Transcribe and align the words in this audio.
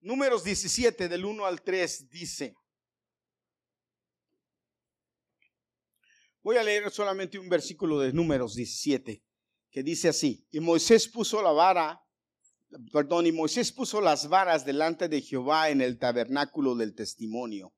Números 0.00 0.44
17 0.44 1.08
del 1.08 1.24
1 1.24 1.44
al 1.44 1.62
3 1.62 2.08
dice, 2.08 2.54
voy 6.42 6.56
a 6.56 6.62
leer 6.62 6.90
solamente 6.90 7.38
un 7.38 7.48
versículo 7.48 7.98
de 7.98 8.12
Números 8.12 8.54
17 8.54 9.22
que 9.70 9.82
dice 9.82 10.08
así, 10.08 10.46
y 10.50 10.60
Moisés 10.60 11.08
puso 11.08 11.42
la 11.42 11.52
vara, 11.52 12.00
perdón, 12.92 13.26
y 13.26 13.32
Moisés 13.32 13.72
puso 13.72 14.00
las 14.00 14.28
varas 14.28 14.64
delante 14.64 15.08
de 15.08 15.20
Jehová 15.20 15.68
en 15.70 15.80
el 15.80 15.98
tabernáculo 15.98 16.74
del 16.74 16.94
testimonio. 16.94 17.74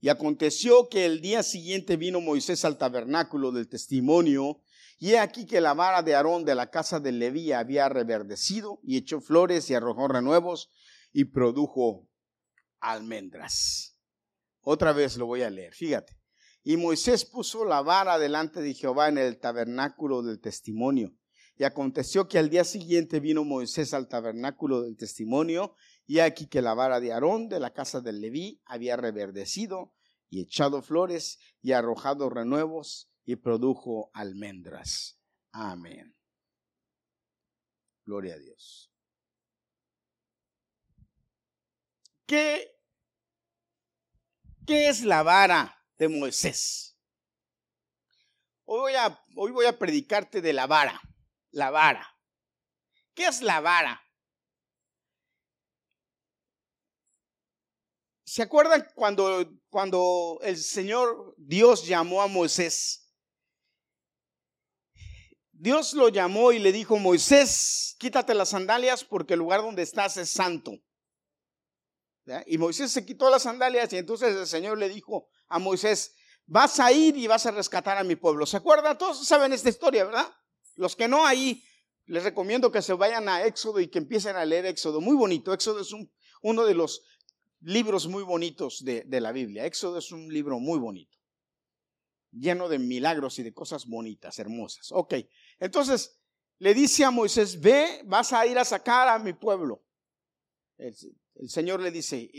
Y 0.00 0.08
aconteció 0.08 0.88
que 0.88 1.06
el 1.06 1.20
día 1.20 1.42
siguiente 1.42 1.96
vino 1.96 2.20
Moisés 2.20 2.64
al 2.64 2.78
tabernáculo 2.78 3.50
del 3.52 3.68
testimonio, 3.68 4.62
y 4.98 5.12
he 5.12 5.18
aquí 5.18 5.46
que 5.46 5.60
la 5.60 5.74
vara 5.74 6.02
de 6.02 6.14
Aarón 6.14 6.44
de 6.44 6.54
la 6.54 6.70
casa 6.70 7.00
de 7.00 7.12
Leví 7.12 7.52
había 7.52 7.88
reverdecido, 7.88 8.80
y 8.82 8.96
echó 8.96 9.20
flores 9.20 9.68
y 9.70 9.74
arrojó 9.74 10.08
renuevos, 10.08 10.70
y 11.12 11.24
produjo 11.24 12.08
almendras. 12.80 13.96
Otra 14.60 14.92
vez 14.92 15.16
lo 15.16 15.26
voy 15.26 15.42
a 15.42 15.50
leer, 15.50 15.74
fíjate. 15.74 16.18
Y 16.62 16.76
Moisés 16.76 17.24
puso 17.24 17.64
la 17.64 17.82
vara 17.82 18.18
delante 18.18 18.62
de 18.62 18.72
Jehová 18.72 19.08
en 19.08 19.18
el 19.18 19.38
tabernáculo 19.38 20.22
del 20.22 20.40
testimonio. 20.40 21.14
Y 21.56 21.64
aconteció 21.64 22.26
que 22.26 22.38
al 22.38 22.48
día 22.50 22.64
siguiente 22.64 23.20
vino 23.20 23.44
Moisés 23.44 23.94
al 23.94 24.08
tabernáculo 24.08 24.80
del 24.82 24.96
testimonio, 24.96 25.74
y 26.06 26.20
aquí 26.20 26.46
que 26.46 26.62
la 26.62 26.74
vara 26.74 27.00
de 27.00 27.12
Aarón 27.12 27.48
de 27.48 27.60
la 27.60 27.72
casa 27.72 28.00
de 28.00 28.12
Leví 28.12 28.62
había 28.64 28.96
reverdecido 28.96 29.92
y 30.30 30.40
echado 30.40 30.82
flores 30.82 31.38
y 31.62 31.72
arrojado 31.72 32.28
renuevos 32.28 33.10
y 33.24 33.36
produjo 33.36 34.10
almendras. 34.12 35.20
Amén. 35.52 36.16
Gloria 38.04 38.34
a 38.34 38.38
Dios. 38.38 38.92
¿Qué, 42.26 42.78
qué 44.66 44.88
es 44.88 45.02
la 45.02 45.22
vara? 45.22 45.80
de 45.96 46.08
Moisés. 46.08 46.98
Hoy 48.64 48.80
voy, 48.80 48.94
a, 48.94 49.24
hoy 49.36 49.50
voy 49.52 49.66
a 49.66 49.78
predicarte 49.78 50.40
de 50.40 50.52
la 50.52 50.66
vara, 50.66 51.00
la 51.50 51.70
vara. 51.70 52.06
¿Qué 53.14 53.26
es 53.26 53.42
la 53.42 53.60
vara? 53.60 54.00
¿Se 58.24 58.42
acuerdan 58.42 58.88
cuando, 58.94 59.46
cuando 59.68 60.40
el 60.42 60.56
Señor 60.56 61.34
Dios 61.36 61.86
llamó 61.86 62.22
a 62.22 62.26
Moisés? 62.26 63.03
Dios 65.64 65.94
lo 65.94 66.10
llamó 66.10 66.52
y 66.52 66.58
le 66.58 66.72
dijo, 66.72 66.98
Moisés, 66.98 67.96
quítate 67.98 68.34
las 68.34 68.50
sandalias 68.50 69.02
porque 69.02 69.32
el 69.32 69.38
lugar 69.38 69.62
donde 69.62 69.80
estás 69.80 70.14
es 70.18 70.28
santo. 70.28 70.72
Y 72.44 72.58
Moisés 72.58 72.92
se 72.92 73.06
quitó 73.06 73.30
las 73.30 73.44
sandalias 73.44 73.90
y 73.94 73.96
entonces 73.96 74.36
el 74.36 74.46
Señor 74.46 74.76
le 74.76 74.90
dijo 74.90 75.30
a 75.48 75.58
Moisés, 75.58 76.16
vas 76.44 76.80
a 76.80 76.92
ir 76.92 77.16
y 77.16 77.26
vas 77.28 77.46
a 77.46 77.50
rescatar 77.50 77.96
a 77.96 78.04
mi 78.04 78.14
pueblo. 78.14 78.44
¿Se 78.44 78.58
acuerdan? 78.58 78.98
Todos 78.98 79.26
saben 79.26 79.54
esta 79.54 79.70
historia, 79.70 80.04
¿verdad? 80.04 80.30
Los 80.74 80.94
que 80.94 81.08
no 81.08 81.24
ahí, 81.24 81.64
les 82.04 82.24
recomiendo 82.24 82.70
que 82.70 82.82
se 82.82 82.92
vayan 82.92 83.26
a 83.30 83.46
Éxodo 83.46 83.80
y 83.80 83.88
que 83.88 83.96
empiecen 83.96 84.36
a 84.36 84.44
leer 84.44 84.66
Éxodo. 84.66 85.00
Muy 85.00 85.16
bonito. 85.16 85.54
Éxodo 85.54 85.80
es 85.80 85.94
uno 86.42 86.66
de 86.66 86.74
los 86.74 87.00
libros 87.62 88.06
muy 88.06 88.22
bonitos 88.22 88.84
de, 88.84 89.04
de 89.06 89.20
la 89.22 89.32
Biblia. 89.32 89.64
Éxodo 89.64 89.96
es 89.96 90.12
un 90.12 90.30
libro 90.30 90.58
muy 90.60 90.78
bonito. 90.78 91.16
Lleno 92.36 92.68
de 92.68 92.78
milagros 92.78 93.38
y 93.38 93.42
de 93.44 93.54
cosas 93.54 93.86
bonitas, 93.86 94.38
hermosas. 94.38 94.90
Ok. 94.90 95.14
Entonces, 95.60 96.18
le 96.58 96.74
dice 96.74 97.04
a 97.04 97.10
Moisés, 97.10 97.60
ve, 97.60 98.02
vas 98.04 98.32
a 98.32 98.46
ir 98.46 98.58
a 98.58 98.64
sacar 98.64 99.08
a 99.08 99.18
mi 99.18 99.32
pueblo. 99.32 99.84
El, 100.76 100.94
Señor 101.48 101.80
le 101.80 101.90
dice, 101.90 102.30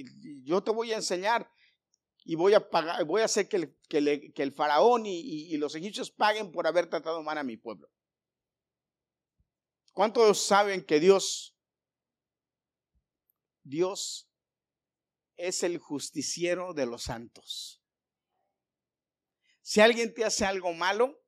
yo 0.43 0.63
te 0.63 0.71
voy 0.71 0.91
a 0.93 0.97
enseñar 0.97 1.49
y 2.23 2.35
voy 2.35 2.53
a 2.53 2.69
pagar, 2.69 3.03
voy 3.05 3.21
a 3.21 3.25
hacer 3.25 3.47
que 3.47 3.57
el, 3.57 4.33
que 4.33 4.43
el 4.43 4.51
faraón 4.53 5.05
y, 5.05 5.19
y, 5.19 5.57
los 5.57 5.75
egipcios 5.75 6.11
paguen 6.11 6.51
por 6.51 6.65
haber 6.65 6.89
tratado 6.89 7.21
mal 7.21 7.37
a 7.37 7.43
mi 7.43 7.57
pueblo. 7.57 7.89
¿Cuántos 9.93 10.43
saben 10.43 10.83
que 10.83 10.99
Dios, 10.99 11.55
Dios 13.63 14.29
es 15.37 15.63
el 15.63 15.77
justiciero 15.77 16.73
de 16.73 16.85
los 16.85 17.03
santos? 17.03 17.84
Si 19.65 19.81
alguien 19.81 20.13
te 20.13 20.23
hace 20.23 20.45
algo 20.45 20.73
malo, 20.73 21.19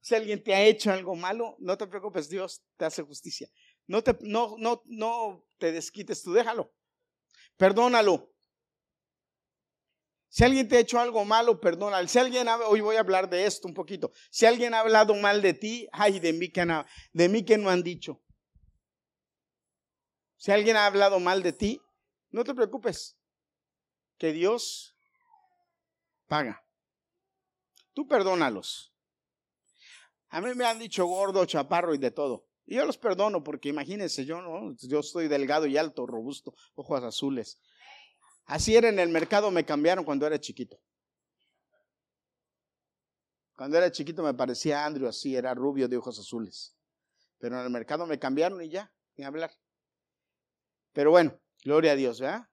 si 0.00 0.16
alguien 0.16 0.42
te 0.42 0.52
ha 0.52 0.64
hecho 0.64 0.90
algo 0.90 1.14
malo, 1.14 1.54
no 1.60 1.78
te 1.78 1.86
preocupes, 1.86 2.28
Dios 2.28 2.64
te 2.76 2.84
hace 2.84 3.04
justicia. 3.04 3.48
No 3.86 4.02
te, 4.02 4.18
no, 4.22 4.56
no, 4.58 4.82
no 4.86 5.46
te 5.58 5.70
desquites, 5.70 6.24
tú 6.24 6.32
déjalo. 6.32 6.74
Perdónalo. 7.56 8.28
Si 10.28 10.42
alguien 10.42 10.66
te 10.66 10.78
ha 10.78 10.80
hecho 10.80 10.98
algo 10.98 11.24
malo, 11.24 11.60
perdona. 11.60 12.04
Si 12.08 12.18
alguien 12.18 12.48
hoy 12.48 12.80
voy 12.80 12.96
a 12.96 13.00
hablar 13.00 13.30
de 13.30 13.46
esto 13.46 13.68
un 13.68 13.74
poquito. 13.74 14.10
Si 14.32 14.46
alguien 14.46 14.74
ha 14.74 14.80
hablado 14.80 15.14
mal 15.14 15.40
de 15.40 15.54
ti, 15.54 15.86
ay, 15.92 16.18
de 16.18 16.32
mí 16.32 16.50
que 16.50 16.64
no, 16.64 16.84
de 17.12 17.28
mí 17.28 17.44
que 17.44 17.56
no 17.56 17.70
han 17.70 17.84
dicho. 17.84 18.20
Si 20.36 20.50
alguien 20.50 20.76
ha 20.76 20.86
hablado 20.86 21.20
mal 21.20 21.40
de 21.44 21.52
ti, 21.52 21.80
no 22.30 22.42
te 22.42 22.52
preocupes, 22.52 23.16
que 24.18 24.32
Dios 24.32 24.96
paga. 26.26 26.63
Tú 27.94 28.06
perdónalos. 28.06 28.92
A 30.28 30.40
mí 30.40 30.52
me 30.54 30.64
han 30.64 30.78
dicho 30.78 31.06
gordo, 31.06 31.46
chaparro 31.46 31.94
y 31.94 31.98
de 31.98 32.10
todo. 32.10 32.46
Y 32.66 32.76
yo 32.76 32.84
los 32.84 32.98
perdono 32.98 33.44
porque 33.44 33.68
imagínense, 33.68 34.24
yo 34.24 34.40
no, 34.42 34.74
yo 34.78 35.00
estoy 35.00 35.28
delgado 35.28 35.66
y 35.66 35.76
alto, 35.76 36.06
robusto, 36.06 36.54
ojos 36.74 37.02
azules. 37.02 37.60
Así 38.46 38.74
era 38.74 38.88
en 38.88 38.98
el 38.98 39.10
mercado, 39.10 39.50
me 39.50 39.64
cambiaron 39.64 40.04
cuando 40.04 40.26
era 40.26 40.40
chiquito. 40.40 40.80
Cuando 43.56 43.78
era 43.78 43.92
chiquito 43.92 44.22
me 44.22 44.34
parecía 44.34 44.84
Andrew 44.84 45.08
así, 45.08 45.36
era 45.36 45.54
rubio 45.54 45.88
de 45.88 45.96
ojos 45.96 46.18
azules. 46.18 46.74
Pero 47.38 47.58
en 47.58 47.64
el 47.64 47.70
mercado 47.70 48.06
me 48.06 48.18
cambiaron 48.18 48.60
y 48.62 48.70
ya, 48.70 48.92
sin 49.14 49.24
hablar. 49.26 49.52
Pero 50.92 51.10
bueno, 51.10 51.38
gloria 51.62 51.92
a 51.92 51.96
Dios, 51.96 52.20
¿verdad? 52.20 52.48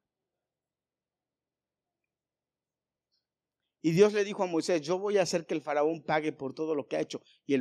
Y 3.81 3.92
Dios 3.92 4.14
le 4.14 4.24
dijo 4.24 4.44
a 4.44 4.47
Moisés, 4.47 4.81
yo 4.81 5.00
voy 5.00 5.18
a 5.18 5.24
hacer 5.24 5.46
que 5.46 5.56
el 5.56 5.62
faraón 5.62 6.03
pague 6.03 6.31
por 6.31 6.53
todo 6.53 6.75
lo 6.75 6.88
que 6.88 6.97
ha 6.97 7.02
hecho 7.02 7.22
y 7.46 7.56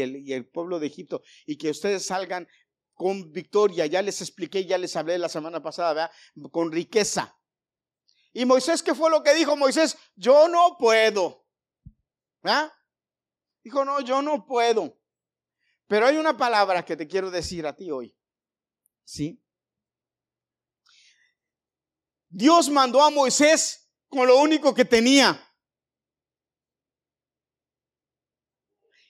el, 0.00 0.48
pueblo 0.50 0.78
de 0.78 0.86
Egipto 0.86 1.22
y 1.46 1.56
que 1.56 1.70
ustedes 1.70 2.06
salgan 2.06 2.46
con 2.94 3.32
victoria. 3.32 3.86
Ya 3.86 4.02
les 4.02 4.20
expliqué, 4.20 4.64
ya 4.64 4.78
les 4.78 4.94
hablé 4.94 5.18
la 5.18 5.28
semana 5.28 5.60
pasada, 5.60 5.94
¿verdad? 5.94 6.50
Con 6.52 6.70
riqueza. 6.70 7.36
Y 8.32 8.44
Moisés, 8.44 8.82
¿qué 8.82 8.94
fue 8.94 9.10
lo 9.10 9.22
que 9.22 9.34
dijo 9.34 9.56
Moisés? 9.56 9.96
Yo 10.14 10.48
no 10.48 10.76
puedo. 10.78 11.44
¿verdad? 12.42 12.72
Dijo, 13.62 13.84
no, 13.84 14.00
yo 14.00 14.22
no 14.22 14.46
puedo. 14.46 14.98
Pero 15.86 16.06
hay 16.06 16.16
una 16.16 16.36
palabra 16.36 16.84
que 16.84 16.96
te 16.96 17.06
quiero 17.06 17.30
decir 17.30 17.66
a 17.66 17.74
ti 17.74 17.90
hoy. 17.90 18.16
¿Sí? 19.04 19.42
Dios 22.28 22.70
mandó 22.70 23.02
a 23.02 23.10
Moisés 23.10 23.81
con 24.12 24.26
lo 24.26 24.36
único 24.36 24.74
que 24.74 24.84
tenía. 24.84 25.42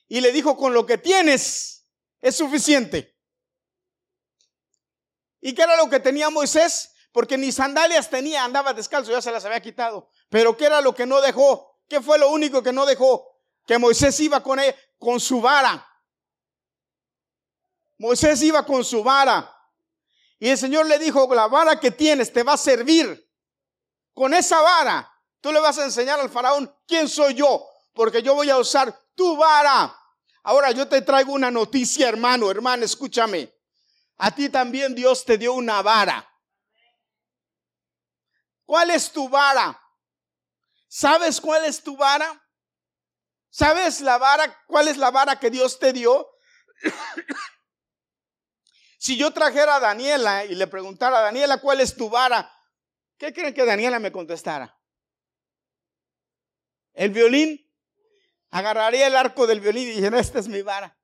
Y 0.06 0.20
le 0.20 0.30
dijo, 0.30 0.56
con 0.56 0.72
lo 0.72 0.86
que 0.86 0.96
tienes 0.96 1.88
es 2.20 2.36
suficiente. 2.36 3.18
¿Y 5.40 5.54
qué 5.54 5.62
era 5.62 5.76
lo 5.76 5.90
que 5.90 5.98
tenía 5.98 6.30
Moisés? 6.30 6.92
Porque 7.10 7.36
ni 7.36 7.50
sandalias 7.50 8.08
tenía, 8.10 8.44
andaba 8.44 8.72
descalzo, 8.74 9.10
ya 9.10 9.20
se 9.20 9.32
las 9.32 9.44
había 9.44 9.60
quitado. 9.60 10.08
Pero 10.30 10.56
¿qué 10.56 10.66
era 10.66 10.80
lo 10.80 10.94
que 10.94 11.04
no 11.04 11.20
dejó? 11.20 11.80
¿Qué 11.88 12.00
fue 12.00 12.16
lo 12.16 12.30
único 12.30 12.62
que 12.62 12.72
no 12.72 12.86
dejó? 12.86 13.26
Que 13.66 13.78
Moisés 13.78 14.20
iba 14.20 14.40
con 14.40 14.60
él, 14.60 14.72
con 14.98 15.18
su 15.18 15.40
vara. 15.40 15.84
Moisés 17.98 18.40
iba 18.42 18.64
con 18.64 18.84
su 18.84 19.02
vara. 19.02 19.52
Y 20.38 20.48
el 20.48 20.58
Señor 20.58 20.86
le 20.86 21.00
dijo, 21.00 21.28
la 21.34 21.48
vara 21.48 21.80
que 21.80 21.90
tienes 21.90 22.32
te 22.32 22.44
va 22.44 22.52
a 22.52 22.56
servir. 22.56 23.31
Con 24.14 24.34
esa 24.34 24.60
vara, 24.60 25.10
tú 25.40 25.52
le 25.52 25.60
vas 25.60 25.78
a 25.78 25.84
enseñar 25.84 26.20
al 26.20 26.30
faraón 26.30 26.74
quién 26.86 27.08
soy 27.08 27.34
yo, 27.34 27.66
porque 27.94 28.22
yo 28.22 28.34
voy 28.34 28.50
a 28.50 28.58
usar 28.58 28.98
tu 29.14 29.36
vara. 29.36 29.96
Ahora 30.42 30.70
yo 30.72 30.88
te 30.88 31.02
traigo 31.02 31.32
una 31.32 31.50
noticia, 31.50 32.08
hermano, 32.08 32.50
hermano, 32.50 32.84
escúchame. 32.84 33.52
A 34.18 34.30
ti 34.30 34.48
también 34.48 34.94
Dios 34.94 35.24
te 35.24 35.38
dio 35.38 35.54
una 35.54 35.82
vara. 35.82 36.28
¿Cuál 38.64 38.90
es 38.90 39.12
tu 39.12 39.28
vara? 39.28 39.78
¿Sabes 40.88 41.40
cuál 41.40 41.64
es 41.64 41.82
tu 41.82 41.96
vara? 41.96 42.40
¿Sabes 43.50 44.00
la 44.00 44.18
vara? 44.18 44.62
¿Cuál 44.66 44.88
es 44.88 44.96
la 44.96 45.10
vara 45.10 45.38
que 45.38 45.50
Dios 45.50 45.78
te 45.78 45.92
dio? 45.92 46.28
si 48.98 49.16
yo 49.16 49.32
trajera 49.32 49.76
a 49.76 49.80
Daniela 49.80 50.44
y 50.44 50.54
le 50.54 50.66
preguntara 50.66 51.18
a 51.18 51.22
Daniela, 51.22 51.60
¿cuál 51.60 51.80
es 51.80 51.96
tu 51.96 52.08
vara? 52.08 52.50
¿Qué 53.22 53.32
creen 53.32 53.54
que 53.54 53.64
Daniela 53.64 54.00
me 54.00 54.10
contestara? 54.10 54.76
¿El 56.92 57.12
violín? 57.12 57.72
Agarraría 58.50 59.06
el 59.06 59.14
arco 59.14 59.46
del 59.46 59.60
violín 59.60 59.90
y 59.90 59.92
dijera, 59.92 60.18
esta 60.18 60.40
es 60.40 60.48
mi 60.48 60.60
vara. 60.60 60.98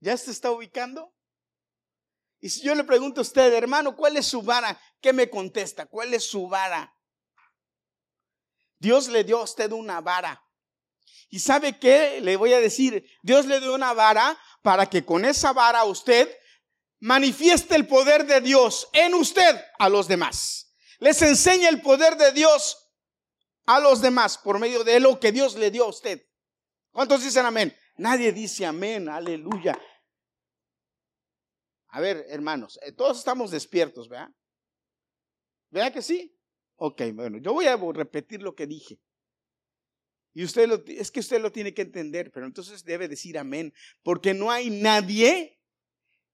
¿Ya 0.00 0.16
se 0.16 0.32
está 0.32 0.50
ubicando? 0.50 1.14
Y 2.40 2.48
si 2.48 2.62
yo 2.62 2.74
le 2.74 2.82
pregunto 2.82 3.20
a 3.20 3.22
usted, 3.22 3.54
hermano, 3.54 3.94
¿cuál 3.94 4.16
es 4.16 4.26
su 4.26 4.42
vara? 4.42 4.76
¿Qué 5.00 5.12
me 5.12 5.30
contesta? 5.30 5.86
¿Cuál 5.86 6.12
es 6.12 6.28
su 6.28 6.48
vara? 6.48 6.92
Dios 8.80 9.06
le 9.06 9.22
dio 9.22 9.38
a 9.38 9.44
usted 9.44 9.70
una 9.70 10.00
vara. 10.00 10.44
¿Y 11.28 11.38
sabe 11.38 11.78
qué? 11.78 12.20
Le 12.20 12.36
voy 12.36 12.52
a 12.52 12.58
decir, 12.58 13.08
Dios 13.22 13.46
le 13.46 13.60
dio 13.60 13.76
una 13.76 13.92
vara 13.92 14.36
para 14.60 14.86
que 14.86 15.04
con 15.04 15.24
esa 15.24 15.52
vara 15.52 15.84
usted 15.84 16.36
manifieste 17.00 17.74
el 17.76 17.86
poder 17.86 18.26
de 18.26 18.40
Dios 18.40 18.88
en 18.92 19.14
usted 19.14 19.60
a 19.78 19.88
los 19.88 20.08
demás. 20.08 20.74
Les 20.98 21.20
enseñe 21.22 21.66
el 21.66 21.80
poder 21.80 22.16
de 22.16 22.32
Dios 22.32 22.90
a 23.66 23.80
los 23.80 24.00
demás 24.00 24.38
por 24.38 24.58
medio 24.58 24.82
de 24.84 24.98
lo 25.00 25.20
que 25.20 25.30
Dios 25.32 25.54
le 25.56 25.70
dio 25.70 25.84
a 25.84 25.88
usted. 25.88 26.26
¿Cuántos 26.90 27.22
dicen 27.22 27.46
amén? 27.46 27.76
Nadie 27.96 28.32
dice 28.32 28.66
amén, 28.66 29.08
aleluya. 29.08 29.78
A 31.88 32.00
ver, 32.00 32.26
hermanos, 32.28 32.78
eh, 32.82 32.92
todos 32.92 33.18
estamos 33.18 33.50
despiertos, 33.50 34.08
¿verdad? 34.08 34.30
¿Verdad 35.70 35.92
que 35.92 36.02
sí? 36.02 36.38
Ok, 36.76 37.02
bueno, 37.12 37.38
yo 37.38 37.52
voy 37.52 37.66
a 37.66 37.76
repetir 37.76 38.42
lo 38.42 38.54
que 38.54 38.66
dije. 38.66 39.00
Y 40.34 40.44
usted 40.44 40.68
lo, 40.68 40.82
es 40.86 41.10
que 41.10 41.20
usted 41.20 41.40
lo 41.40 41.50
tiene 41.50 41.74
que 41.74 41.82
entender, 41.82 42.30
pero 42.30 42.46
entonces 42.46 42.84
debe 42.84 43.08
decir 43.08 43.38
amén, 43.38 43.74
porque 44.02 44.34
no 44.34 44.50
hay 44.50 44.70
nadie 44.70 45.57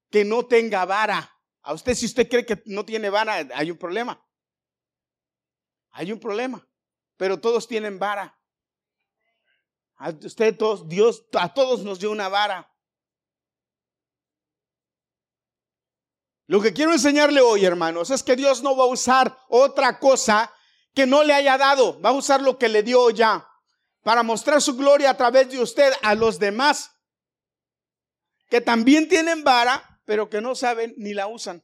que 0.09 0.25
no 0.25 0.45
tenga 0.45 0.85
vara. 0.85 1.31
A 1.61 1.73
usted, 1.73 1.93
si 1.93 2.05
usted 2.05 2.29
cree 2.29 2.45
que 2.45 2.61
no 2.65 2.85
tiene 2.85 3.09
vara, 3.09 3.47
hay 3.53 3.71
un 3.71 3.77
problema. 3.77 4.23
Hay 5.91 6.11
un 6.11 6.19
problema, 6.19 6.67
pero 7.17 7.39
todos 7.39 7.67
tienen 7.67 7.97
vara. 7.97 8.37
A 9.97 10.09
usted, 10.09 10.57
todos, 10.57 10.87
Dios, 10.87 11.25
a 11.33 11.53
todos 11.53 11.83
nos 11.83 11.99
dio 11.99 12.11
una 12.11 12.27
vara. 12.27 12.69
Lo 16.47 16.61
que 16.61 16.73
quiero 16.73 16.91
enseñarle 16.91 17.41
hoy, 17.41 17.65
hermanos, 17.65 18.11
es 18.11 18.21
que 18.21 18.35
Dios 18.35 18.61
no 18.61 18.75
va 18.75 18.83
a 18.83 18.87
usar 18.87 19.35
otra 19.47 19.99
cosa 19.99 20.53
que 20.93 21.07
no 21.07 21.23
le 21.23 21.33
haya 21.33 21.57
dado. 21.57 21.99
Va 22.01 22.09
a 22.09 22.13
usar 22.13 22.41
lo 22.41 22.57
que 22.57 22.69
le 22.69 22.83
dio 22.83 23.09
ya 23.09 23.49
para 24.03 24.21
mostrar 24.21 24.61
su 24.61 24.75
gloria 24.75 25.09
a 25.09 25.17
través 25.17 25.49
de 25.49 25.59
usted 25.59 25.91
a 26.03 26.13
los 26.13 26.37
demás 26.37 26.91
que 28.49 28.61
también 28.61 29.09
tienen 29.09 29.43
vara, 29.43 29.94
pero 30.05 30.29
que 30.29 30.41
no 30.41 30.55
saben 30.55 30.93
ni 30.97 31.13
la 31.13 31.27
usan. 31.27 31.63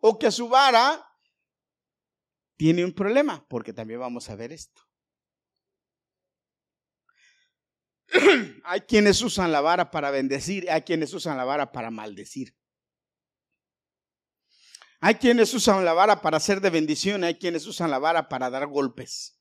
O 0.00 0.18
que 0.18 0.30
su 0.30 0.48
vara 0.48 1.04
tiene 2.56 2.84
un 2.84 2.92
problema, 2.92 3.44
porque 3.48 3.72
también 3.72 4.00
vamos 4.00 4.28
a 4.28 4.36
ver 4.36 4.52
esto. 4.52 4.82
hay 8.64 8.82
quienes 8.82 9.22
usan 9.22 9.50
la 9.50 9.60
vara 9.60 9.90
para 9.90 10.10
bendecir, 10.10 10.70
hay 10.70 10.82
quienes 10.82 11.14
usan 11.14 11.36
la 11.36 11.44
vara 11.44 11.72
para 11.72 11.90
maldecir. 11.90 12.54
Hay 15.00 15.16
quienes 15.16 15.52
usan 15.52 15.84
la 15.84 15.92
vara 15.92 16.22
para 16.22 16.38
hacer 16.38 16.60
de 16.60 16.70
bendición, 16.70 17.24
hay 17.24 17.34
quienes 17.34 17.66
usan 17.66 17.90
la 17.90 17.98
vara 17.98 18.28
para 18.28 18.48
dar 18.50 18.66
golpes. 18.66 19.38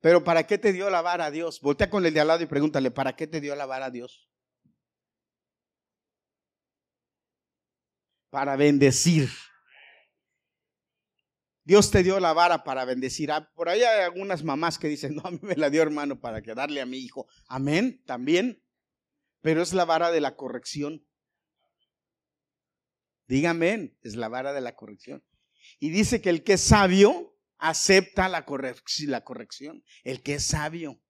Pero 0.00 0.24
¿para 0.24 0.46
qué 0.46 0.56
te 0.58 0.72
dio 0.72 0.88
la 0.88 1.02
vara 1.02 1.26
a 1.26 1.30
Dios? 1.30 1.60
Voltea 1.60 1.90
con 1.90 2.06
el 2.06 2.14
de 2.14 2.20
al 2.20 2.28
lado 2.28 2.42
y 2.42 2.46
pregúntale, 2.46 2.90
¿para 2.90 3.14
qué 3.14 3.26
te 3.26 3.40
dio 3.40 3.54
la 3.54 3.66
vara 3.66 3.86
a 3.86 3.90
Dios? 3.90 4.28
Para 8.30 8.56
bendecir. 8.56 9.28
Dios 11.64 11.90
te 11.90 12.02
dio 12.02 12.18
la 12.18 12.32
vara 12.32 12.64
para 12.64 12.84
bendecir. 12.84 13.30
Ah, 13.30 13.50
por 13.54 13.68
ahí 13.68 13.82
hay 13.82 14.02
algunas 14.02 14.42
mamás 14.42 14.78
que 14.78 14.88
dicen, 14.88 15.14
no, 15.16 15.22
a 15.24 15.30
mí 15.30 15.38
me 15.42 15.56
la 15.56 15.68
dio 15.68 15.82
hermano 15.82 16.18
para 16.18 16.40
que 16.40 16.54
darle 16.54 16.80
a 16.80 16.86
mi 16.86 16.98
hijo. 16.98 17.26
Amén, 17.46 18.02
también. 18.06 18.62
Pero 19.42 19.62
es 19.62 19.72
la 19.74 19.84
vara 19.84 20.10
de 20.10 20.20
la 20.20 20.36
corrección. 20.36 21.06
Dígame, 23.26 23.96
es 24.02 24.16
la 24.16 24.28
vara 24.28 24.52
de 24.52 24.60
la 24.60 24.74
corrección. 24.74 25.22
Y 25.78 25.90
dice 25.90 26.20
que 26.20 26.30
el 26.30 26.42
que 26.42 26.54
es 26.54 26.60
sabio 26.60 27.38
acepta 27.60 28.28
la, 28.28 28.44
corrección. 28.44 29.84
El 30.04 30.22
que 30.22 30.34
es 30.34 30.46
sabio. 30.46 31.00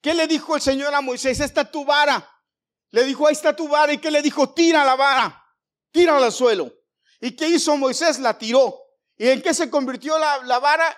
¿Qué 0.00 0.14
le 0.14 0.26
dijo 0.26 0.54
el 0.54 0.60
Señor 0.60 0.94
a 0.94 1.00
Moisés? 1.00 1.40
Esta 1.40 1.70
tu 1.70 1.84
vara. 1.84 2.30
Le 2.90 3.04
dijo, 3.04 3.26
ahí 3.26 3.32
está 3.32 3.56
tu 3.56 3.68
vara. 3.68 3.92
¿Y 3.92 3.98
qué 3.98 4.10
le 4.10 4.20
dijo? 4.22 4.52
Tira 4.52 4.84
la 4.84 4.96
vara 4.96 5.40
tírala 5.94 6.26
al 6.26 6.32
suelo. 6.32 6.74
¿Y 7.20 7.36
qué 7.36 7.48
hizo 7.48 7.76
Moisés? 7.76 8.18
La 8.18 8.36
tiró. 8.36 8.76
¿Y 9.16 9.28
en 9.28 9.40
qué 9.40 9.54
se 9.54 9.70
convirtió 9.70 10.18
la, 10.18 10.58
vara? 10.58 10.94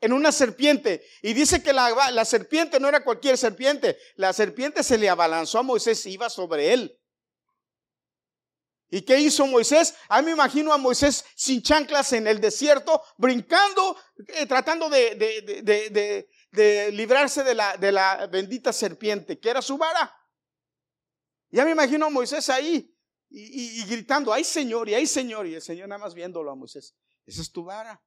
En 0.00 0.14
una 0.14 0.32
serpiente. 0.32 1.06
Y 1.20 1.34
dice 1.34 1.62
que 1.62 1.74
la, 1.74 2.10
la, 2.10 2.24
serpiente 2.24 2.80
no 2.80 2.88
era 2.88 3.04
cualquier 3.04 3.36
serpiente. 3.36 3.98
La 4.16 4.32
serpiente 4.32 4.82
se 4.82 4.96
le 4.96 5.10
abalanzó 5.10 5.58
a 5.58 5.62
Moisés 5.62 6.04
y 6.06 6.12
iba 6.12 6.30
sobre 6.30 6.72
él. 6.72 6.98
¿Y 8.90 9.02
qué 9.02 9.20
hizo 9.20 9.46
Moisés? 9.46 9.94
A 10.08 10.20
mí 10.20 10.26
me 10.26 10.32
imagino 10.32 10.72
a 10.72 10.78
Moisés 10.78 11.24
sin 11.36 11.62
chanclas 11.62 12.12
en 12.12 12.26
el 12.26 12.40
desierto, 12.40 13.00
brincando, 13.16 13.96
eh, 14.26 14.46
tratando 14.46 14.90
de, 14.90 15.14
de, 15.14 16.28
de, 16.50 16.92
librarse 16.92 17.44
de 17.44 17.54
la, 17.54 17.76
de 17.76 17.92
la 17.92 18.26
bendita 18.26 18.72
serpiente, 18.72 19.38
que 19.38 19.48
era 19.48 19.62
su 19.62 19.78
vara. 19.78 20.12
Ya 21.50 21.64
me 21.64 21.70
imagino 21.70 22.06
a 22.06 22.10
Moisés 22.10 22.48
ahí, 22.48 22.92
y, 23.28 23.84
gritando, 23.84 24.32
ay 24.32 24.42
Señor, 24.42 24.88
y 24.88 24.94
ay 24.94 25.06
Señor, 25.06 25.46
y 25.46 25.54
el 25.54 25.62
Señor 25.62 25.88
nada 25.88 26.00
más 26.00 26.14
viéndolo 26.14 26.50
a 26.50 26.56
Moisés, 26.56 26.96
esa 27.26 27.42
es 27.42 27.52
tu 27.52 27.64
vara. 27.64 28.02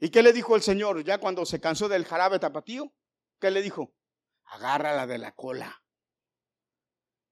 ¿Y 0.00 0.10
qué 0.10 0.22
le 0.22 0.32
dijo 0.32 0.56
el 0.56 0.62
Señor 0.62 1.04
ya 1.04 1.18
cuando 1.18 1.46
se 1.46 1.60
cansó 1.60 1.88
del 1.88 2.04
jarabe 2.04 2.40
tapatío? 2.40 2.92
¿Qué 3.40 3.52
le 3.52 3.62
dijo? 3.62 3.94
Agárrala 4.44 5.06
de 5.06 5.18
la 5.18 5.32
cola. 5.32 5.82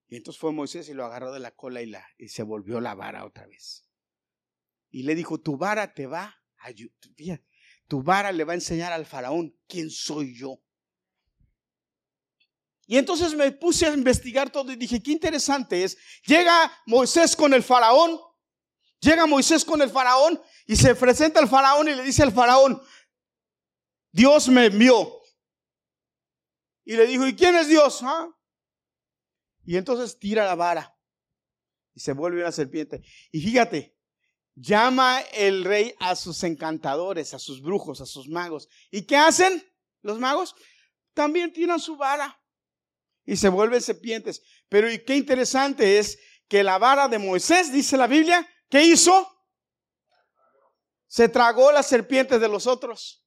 Y 0.09 0.17
entonces 0.17 0.41
fue 0.41 0.53
Moisés 0.53 0.89
y 0.89 0.95
lo 0.95 1.05
agarró 1.05 1.33
de 1.33 1.41
la 1.41 1.51
cola 1.51 1.83
y, 1.83 1.87
la, 1.87 2.07
y 2.17 2.29
se 2.29 2.43
volvió 2.43 2.81
la 2.81 2.95
vara 2.95 3.25
otra 3.25 3.47
vez. 3.47 3.89
Y 4.91 5.03
le 5.03 5.15
dijo, 5.15 5.41
tu 5.41 5.57
vara 5.57 5.95
te 5.95 6.07
va 6.07 6.37
a 6.59 6.73
tu 7.89 8.03
vara 8.03 8.33
le 8.33 8.45
va 8.45 8.53
a 8.53 8.57
enseñar 8.57 8.93
al 8.93 9.07
faraón 9.07 9.57
quién 9.69 9.91
soy 9.91 10.37
yo. 10.37 10.61
Y 12.87 12.99
entonces 12.99 13.35
me 13.35 13.51
puse 13.53 13.87
a 13.87 13.95
investigar 13.95 14.51
todo 14.51 14.73
y 14.73 14.77
dije, 14.77 15.03
qué 15.03 15.11
interesante 15.11 15.83
es. 15.83 15.99
Llega 16.25 16.73
Moisés 16.87 17.35
con 17.35 17.53
el 17.53 17.63
faraón, 17.63 18.21
llega 19.01 19.27
Moisés 19.27 19.65
con 19.65 19.83
el 19.83 19.91
faraón 19.91 20.41
y 20.67 20.77
se 20.77 20.95
presenta 20.95 21.41
al 21.41 21.49
faraón 21.49 21.89
y 21.89 21.95
le 21.95 22.03
dice 22.03 22.23
al 22.23 22.33
faraón, 22.33 22.81
Dios 24.13 24.49
me 24.49 24.67
envió. 24.67 25.21
Y 26.85 26.97
le 26.97 27.07
dijo, 27.07 27.27
¿y 27.27 27.35
quién 27.35 27.57
es 27.57 27.69
Dios? 27.69 28.01
Ah? 28.03 28.29
Y 29.67 29.77
entonces 29.77 30.19
tira 30.19 30.45
la 30.47 30.55
vara 30.55 30.97
y 31.93 32.01
se 32.01 32.13
vuelve 32.13 32.41
una 32.41 32.53
serpiente. 32.53 33.03
Y 33.33 33.41
fíjate, 33.41 33.97
llama 34.55 35.21
el 35.33 35.65
rey 35.65 35.95
a 35.99 36.15
sus 36.15 36.45
encantadores, 36.45 37.35
a 37.35 37.39
sus 37.39 37.61
brujos, 37.61 38.01
a 38.01 38.07
sus 38.07 38.29
magos. 38.29 38.69
¿Y 38.91 39.03
qué 39.03 39.17
hacen 39.17 39.63
los 40.03 40.21
magos? 40.21 40.55
También 41.15 41.53
tiran 41.53 41.81
su 41.81 41.97
vara 41.97 42.41
y 43.25 43.37
se 43.37 43.49
vuelven 43.49 43.81
serpientes. 43.81 44.43
Pero 44.69 44.91
y 44.91 45.05
qué 45.05 45.17
interesante 45.17 45.99
es 45.99 46.19
que 46.49 46.63
la 46.63 46.79
vara 46.79 47.09
de 47.09 47.19
Moisés, 47.19 47.73
dice 47.73 47.97
la 47.97 48.07
Biblia, 48.07 48.49
¿qué 48.71 48.85
hizo? 48.85 49.29
Se 51.09 51.29
tragó 51.29 51.73
las 51.73 51.89
serpientes 51.89 52.41
de 52.41 52.49
los 52.49 52.69
otros. 52.69 53.26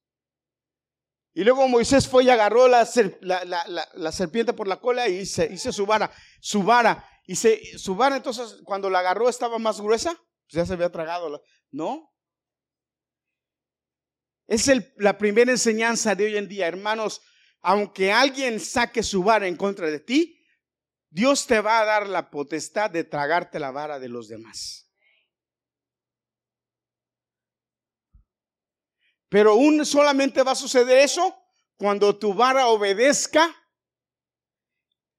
Y 1.40 1.44
luego 1.44 1.66
Moisés 1.68 2.06
fue 2.06 2.24
y 2.24 2.28
agarró 2.28 2.68
la, 2.68 2.84
serpiente 2.84 4.52
por 4.52 4.68
la 4.68 4.78
cola 4.78 5.08
y 5.08 5.24
se 5.24 5.56
su 5.56 5.86
vara, 5.86 6.12
su 6.38 6.62
vara. 6.62 7.02
Y 7.24 7.34
se, 7.34 7.78
su 7.78 7.96
vara 7.96 8.16
entonces 8.16 8.58
cuando 8.62 8.90
la 8.90 8.98
agarró 8.98 9.26
estaba 9.26 9.58
más 9.58 9.80
gruesa, 9.80 10.12
pues 10.12 10.52
ya 10.52 10.66
se 10.66 10.74
había 10.74 10.92
tragado. 10.92 11.42
¿No? 11.70 12.12
Es 14.48 14.70
la 14.96 15.16
primera 15.16 15.50
enseñanza 15.50 16.14
de 16.14 16.26
hoy 16.26 16.36
en 16.36 16.46
día, 16.46 16.66
hermanos 16.66 17.22
aunque 17.62 18.12
alguien 18.12 18.60
saque 18.60 19.02
su 19.02 19.22
vara 19.22 19.48
en 19.48 19.56
contra 19.56 19.90
de 19.90 20.00
ti, 20.00 20.44
Dios 21.08 21.46
te 21.46 21.62
va 21.62 21.80
a 21.80 21.86
dar 21.86 22.06
la 22.06 22.30
potestad 22.30 22.90
de 22.90 23.04
tragarte 23.04 23.58
la 23.58 23.70
vara 23.70 23.98
de 23.98 24.10
los 24.10 24.28
demás. 24.28 24.89
Pero 29.30 29.54
un, 29.54 29.86
solamente 29.86 30.42
va 30.42 30.52
a 30.52 30.56
suceder 30.56 30.98
eso 30.98 31.40
cuando 31.76 32.18
tu 32.18 32.34
vara 32.34 32.66
obedezca 32.66 33.56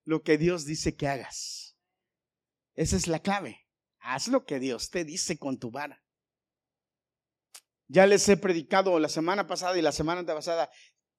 lo 0.03 0.21
que 0.21 0.37
Dios 0.37 0.65
dice 0.65 0.95
que 0.95 1.07
hagas. 1.07 1.77
Esa 2.75 2.97
es 2.97 3.07
la 3.07 3.19
clave. 3.19 3.67
Haz 3.99 4.27
lo 4.27 4.45
que 4.45 4.59
Dios 4.59 4.89
te 4.89 5.05
dice 5.05 5.39
con 5.39 5.57
tu 5.57 5.71
vara. 5.71 6.03
Ya 7.87 8.05
les 8.05 8.27
he 8.27 8.35
predicado 8.35 8.99
la 8.99 9.09
semana 9.09 9.47
pasada 9.47 9.77
y 9.77 9.81
la 9.81 9.93
semana 9.93 10.25
pasada 10.25 10.69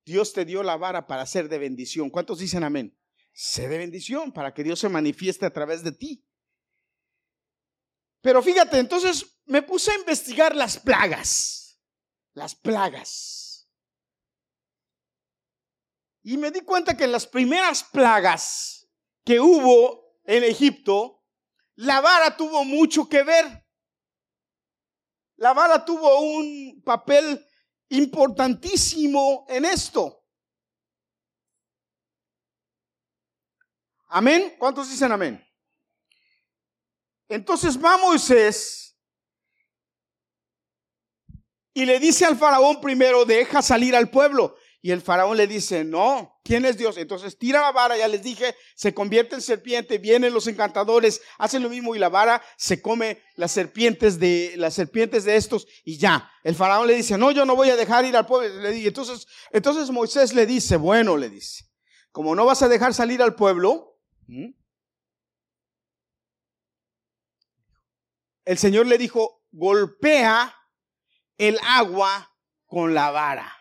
Dios 0.04 0.34
te 0.34 0.44
dio 0.44 0.62
la 0.62 0.76
vara 0.76 1.06
para 1.06 1.24
ser 1.24 1.48
de 1.48 1.58
bendición. 1.58 2.10
¿Cuántos 2.10 2.40
dicen 2.40 2.62
amén? 2.62 2.98
Sé 3.32 3.68
de 3.68 3.78
bendición 3.78 4.32
para 4.32 4.52
que 4.52 4.64
Dios 4.64 4.80
se 4.80 4.90
manifieste 4.90 5.46
a 5.46 5.52
través 5.52 5.82
de 5.82 5.92
ti. 5.92 6.26
Pero 8.20 8.42
fíjate, 8.42 8.78
entonces 8.78 9.38
me 9.46 9.62
puse 9.62 9.92
a 9.92 9.98
investigar 9.98 10.54
las 10.54 10.78
plagas. 10.78 11.61
Las 12.34 12.54
plagas. 12.54 13.68
Y 16.22 16.36
me 16.36 16.50
di 16.50 16.60
cuenta 16.60 16.96
que 16.96 17.04
en 17.04 17.12
las 17.12 17.26
primeras 17.26 17.82
plagas 17.82 18.88
que 19.24 19.40
hubo 19.40 20.18
en 20.24 20.44
Egipto, 20.44 21.24
la 21.74 22.00
vara 22.00 22.36
tuvo 22.36 22.64
mucho 22.64 23.08
que 23.08 23.22
ver. 23.22 23.66
La 25.36 25.52
vara 25.52 25.84
tuvo 25.84 26.20
un 26.20 26.82
papel 26.84 27.44
importantísimo 27.88 29.44
en 29.48 29.64
esto. 29.64 30.24
Amén. 34.08 34.54
¿Cuántos 34.58 34.90
dicen 34.90 35.10
amén? 35.10 35.42
Entonces 37.28 37.82
va 37.82 37.96
Moisés 37.96 38.91
y 41.74 41.86
le 41.86 41.98
dice 41.98 42.24
al 42.24 42.36
faraón 42.36 42.80
primero, 42.80 43.24
deja 43.24 43.62
salir 43.62 43.96
al 43.96 44.10
pueblo. 44.10 44.56
Y 44.84 44.90
el 44.90 45.00
faraón 45.00 45.36
le 45.36 45.46
dice, 45.46 45.84
no, 45.84 46.40
¿quién 46.42 46.64
es 46.64 46.76
Dios? 46.76 46.96
Entonces 46.96 47.38
tira 47.38 47.60
la 47.60 47.70
vara, 47.70 47.96
ya 47.96 48.08
les 48.08 48.20
dije, 48.20 48.56
se 48.74 48.92
convierte 48.92 49.36
en 49.36 49.40
serpiente, 49.40 49.98
vienen 49.98 50.34
los 50.34 50.48
encantadores, 50.48 51.20
hacen 51.38 51.62
lo 51.62 51.68
mismo 51.68 51.94
y 51.94 52.00
la 52.00 52.08
vara 52.08 52.42
se 52.56 52.82
come 52.82 53.22
las 53.36 53.52
serpientes 53.52 54.18
de, 54.18 54.54
las 54.56 54.74
serpientes 54.74 55.24
de 55.24 55.36
estos 55.36 55.68
y 55.84 55.98
ya. 55.98 56.28
El 56.42 56.56
faraón 56.56 56.88
le 56.88 56.96
dice, 56.96 57.16
no, 57.16 57.30
yo 57.30 57.44
no 57.44 57.54
voy 57.54 57.70
a 57.70 57.76
dejar 57.76 58.04
ir 58.04 58.16
al 58.16 58.26
pueblo. 58.26 58.60
Le 58.60 58.72
dice, 58.72 58.88
entonces, 58.88 59.28
entonces 59.52 59.88
Moisés 59.90 60.34
le 60.34 60.46
dice, 60.46 60.76
bueno, 60.76 61.16
le 61.16 61.30
dice, 61.30 61.64
como 62.10 62.34
no 62.34 62.44
vas 62.44 62.62
a 62.62 62.68
dejar 62.68 62.92
salir 62.92 63.22
al 63.22 63.36
pueblo, 63.36 64.00
el 68.44 68.58
Señor 68.58 68.88
le 68.88 68.98
dijo, 68.98 69.44
golpea 69.52 70.56
el 71.48 71.58
agua 71.64 72.32
con 72.66 72.94
la 72.94 73.10
vara 73.10 73.52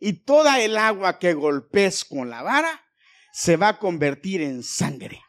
y 0.00 0.24
toda 0.24 0.60
el 0.60 0.76
agua 0.76 1.20
que 1.20 1.34
golpees 1.34 2.04
con 2.04 2.28
la 2.28 2.42
vara 2.42 2.84
se 3.32 3.56
va 3.56 3.68
a 3.68 3.78
convertir 3.78 4.42
en 4.42 4.64
sangre. 4.64 5.22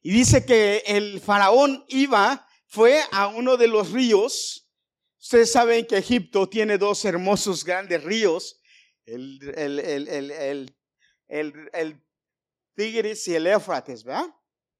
Y 0.00 0.12
dice 0.12 0.46
que 0.46 0.82
el 0.86 1.20
faraón 1.20 1.84
iba, 1.88 2.48
fue 2.68 3.02
a 3.12 3.26
uno 3.26 3.58
de 3.58 3.68
los 3.68 3.92
ríos. 3.92 4.66
Ustedes 5.20 5.52
saben 5.52 5.86
que 5.86 5.98
Egipto 5.98 6.48
tiene 6.48 6.78
dos 6.78 7.04
hermosos 7.04 7.62
grandes 7.66 8.02
ríos, 8.02 8.62
el, 9.04 9.38
el, 9.58 10.74
el 11.28 12.06
Tigris 12.74 13.28
y 13.28 13.34
el 13.34 13.46
Éufrates, 13.46 14.04
¿verdad? 14.04 14.34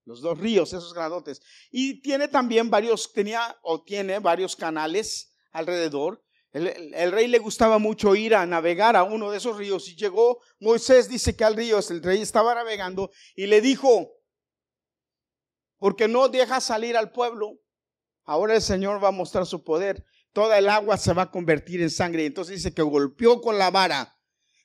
Los 0.05 0.21
dos 0.21 0.39
ríos, 0.39 0.73
esos 0.73 0.95
grandotes. 0.95 1.41
Y 1.71 2.01
tiene 2.01 2.29
también 2.29 2.71
varios, 2.71 3.13
tenía 3.13 3.59
o 3.63 3.83
tiene 3.83 4.19
varios 4.19 4.57
canales 4.57 5.35
alrededor 5.53 6.23
el, 6.53 7.13
rey 7.13 7.29
le 7.29 7.39
gustaba 7.39 7.79
mucho 7.79 8.17
ir 8.17 8.35
a 8.35 8.45
navegar 8.45 8.97
a 8.97 9.05
uno 9.05 9.31
de 9.31 9.39
esos 9.39 9.57
ríos 9.57 9.89
y 9.89 9.95
llegó 9.95 10.41
Moisés, 10.59 11.09
dice 11.09 11.37
que 11.37 11.45
al 11.45 11.55
río, 11.55 11.79
el 11.79 12.03
rey 12.03 12.21
estaba 12.21 12.55
navegando 12.55 13.11
y 13.37 13.47
le 13.47 13.61
dijo, 13.61 14.11
porque 15.79 16.09
no 16.09 16.29
deja 16.29 16.61
salir 16.61 16.97
al 16.97 17.13
pueblo, 17.13 17.61
ahora 18.25 18.57
el 18.57 18.63
Señor 18.63 19.03
va 19.03 19.09
a 19.09 19.13
mostrar 19.13 19.47
su 19.47 19.63
poder, 19.63 20.05
toda 20.33 20.59
el 20.59 20.69
agua 20.69 20.97
se 20.97 21.13
va 21.13 21.23
a 21.23 21.31
convertir 21.31 21.81
en 21.83 21.91
sangre. 21.91 22.27
Entonces 22.27 22.57
dice 22.57 22.75
que 22.75 22.83
golpeó 22.83 23.41
con 23.41 23.59
la 23.59 23.71
vara. 23.71 24.17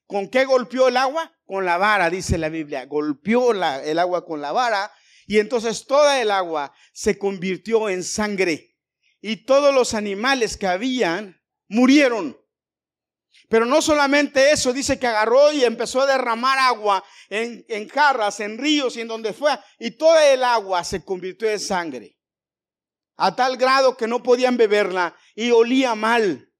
¿Con 0.07 0.29
qué 0.29 0.45
golpeó 0.45 0.87
el 0.87 0.97
agua? 0.97 1.35
Con 1.45 1.65
la 1.65 1.77
vara, 1.77 2.09
dice 2.11 2.37
la 2.37 2.49
Biblia. 2.49 2.85
Golpeó 2.85 3.51
el 3.51 3.99
agua 3.99 4.25
con 4.25 4.41
la 4.41 4.51
vara 4.51 4.91
y 5.27 5.39
entonces 5.39 5.85
toda 5.85 6.21
el 6.21 6.31
agua 6.31 6.73
se 6.93 7.17
convirtió 7.17 7.89
en 7.89 8.03
sangre. 8.03 8.75
Y 9.21 9.37
todos 9.37 9.73
los 9.73 9.93
animales 9.93 10.55
que 10.55 10.67
habían 10.67 11.41
murieron. 11.67 12.37
Pero 13.49 13.65
no 13.65 13.81
solamente 13.81 14.51
eso, 14.51 14.71
dice 14.71 14.99
que 14.99 15.07
agarró 15.07 15.51
y 15.51 15.63
empezó 15.63 16.01
a 16.01 16.05
derramar 16.05 16.57
agua 16.59 17.03
en, 17.29 17.65
en 17.69 17.87
jarras, 17.89 18.39
en 18.39 18.57
ríos 18.57 18.97
y 18.97 19.01
en 19.01 19.07
donde 19.07 19.33
fue, 19.33 19.51
y 19.79 19.91
toda 19.91 20.31
el 20.31 20.43
agua 20.43 20.83
se 20.83 21.03
convirtió 21.03 21.49
en 21.49 21.59
sangre, 21.59 22.17
a 23.17 23.35
tal 23.35 23.57
grado 23.57 23.97
que 23.97 24.07
no 24.07 24.23
podían 24.23 24.57
beberla 24.57 25.15
y 25.35 25.51
olía 25.51 25.93
mal. 25.95 26.51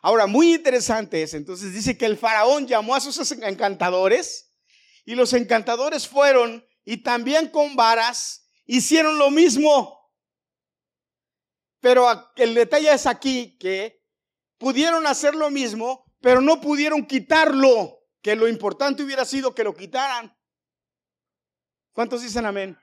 Ahora, 0.00 0.26
muy 0.26 0.54
interesante 0.54 1.22
es, 1.22 1.34
entonces 1.34 1.72
dice 1.72 1.98
que 1.98 2.06
el 2.06 2.16
faraón 2.16 2.68
llamó 2.68 2.94
a 2.94 3.00
sus 3.00 3.32
encantadores 3.32 4.47
y 5.08 5.14
los 5.14 5.32
encantadores 5.32 6.06
fueron 6.06 6.62
y 6.84 6.98
también 6.98 7.48
con 7.48 7.76
varas 7.76 8.46
hicieron 8.66 9.16
lo 9.16 9.30
mismo. 9.30 10.12
Pero 11.80 12.06
el 12.36 12.52
detalle 12.52 12.92
es 12.92 13.06
aquí 13.06 13.56
que 13.56 14.04
pudieron 14.58 15.06
hacer 15.06 15.34
lo 15.34 15.50
mismo, 15.50 16.04
pero 16.20 16.42
no 16.42 16.60
pudieron 16.60 17.06
quitarlo, 17.06 18.00
que 18.20 18.36
lo 18.36 18.46
importante 18.48 19.02
hubiera 19.02 19.24
sido 19.24 19.54
que 19.54 19.64
lo 19.64 19.74
quitaran. 19.74 20.36
¿Cuántos 21.94 22.20
dicen 22.20 22.44
amén? 22.44 22.76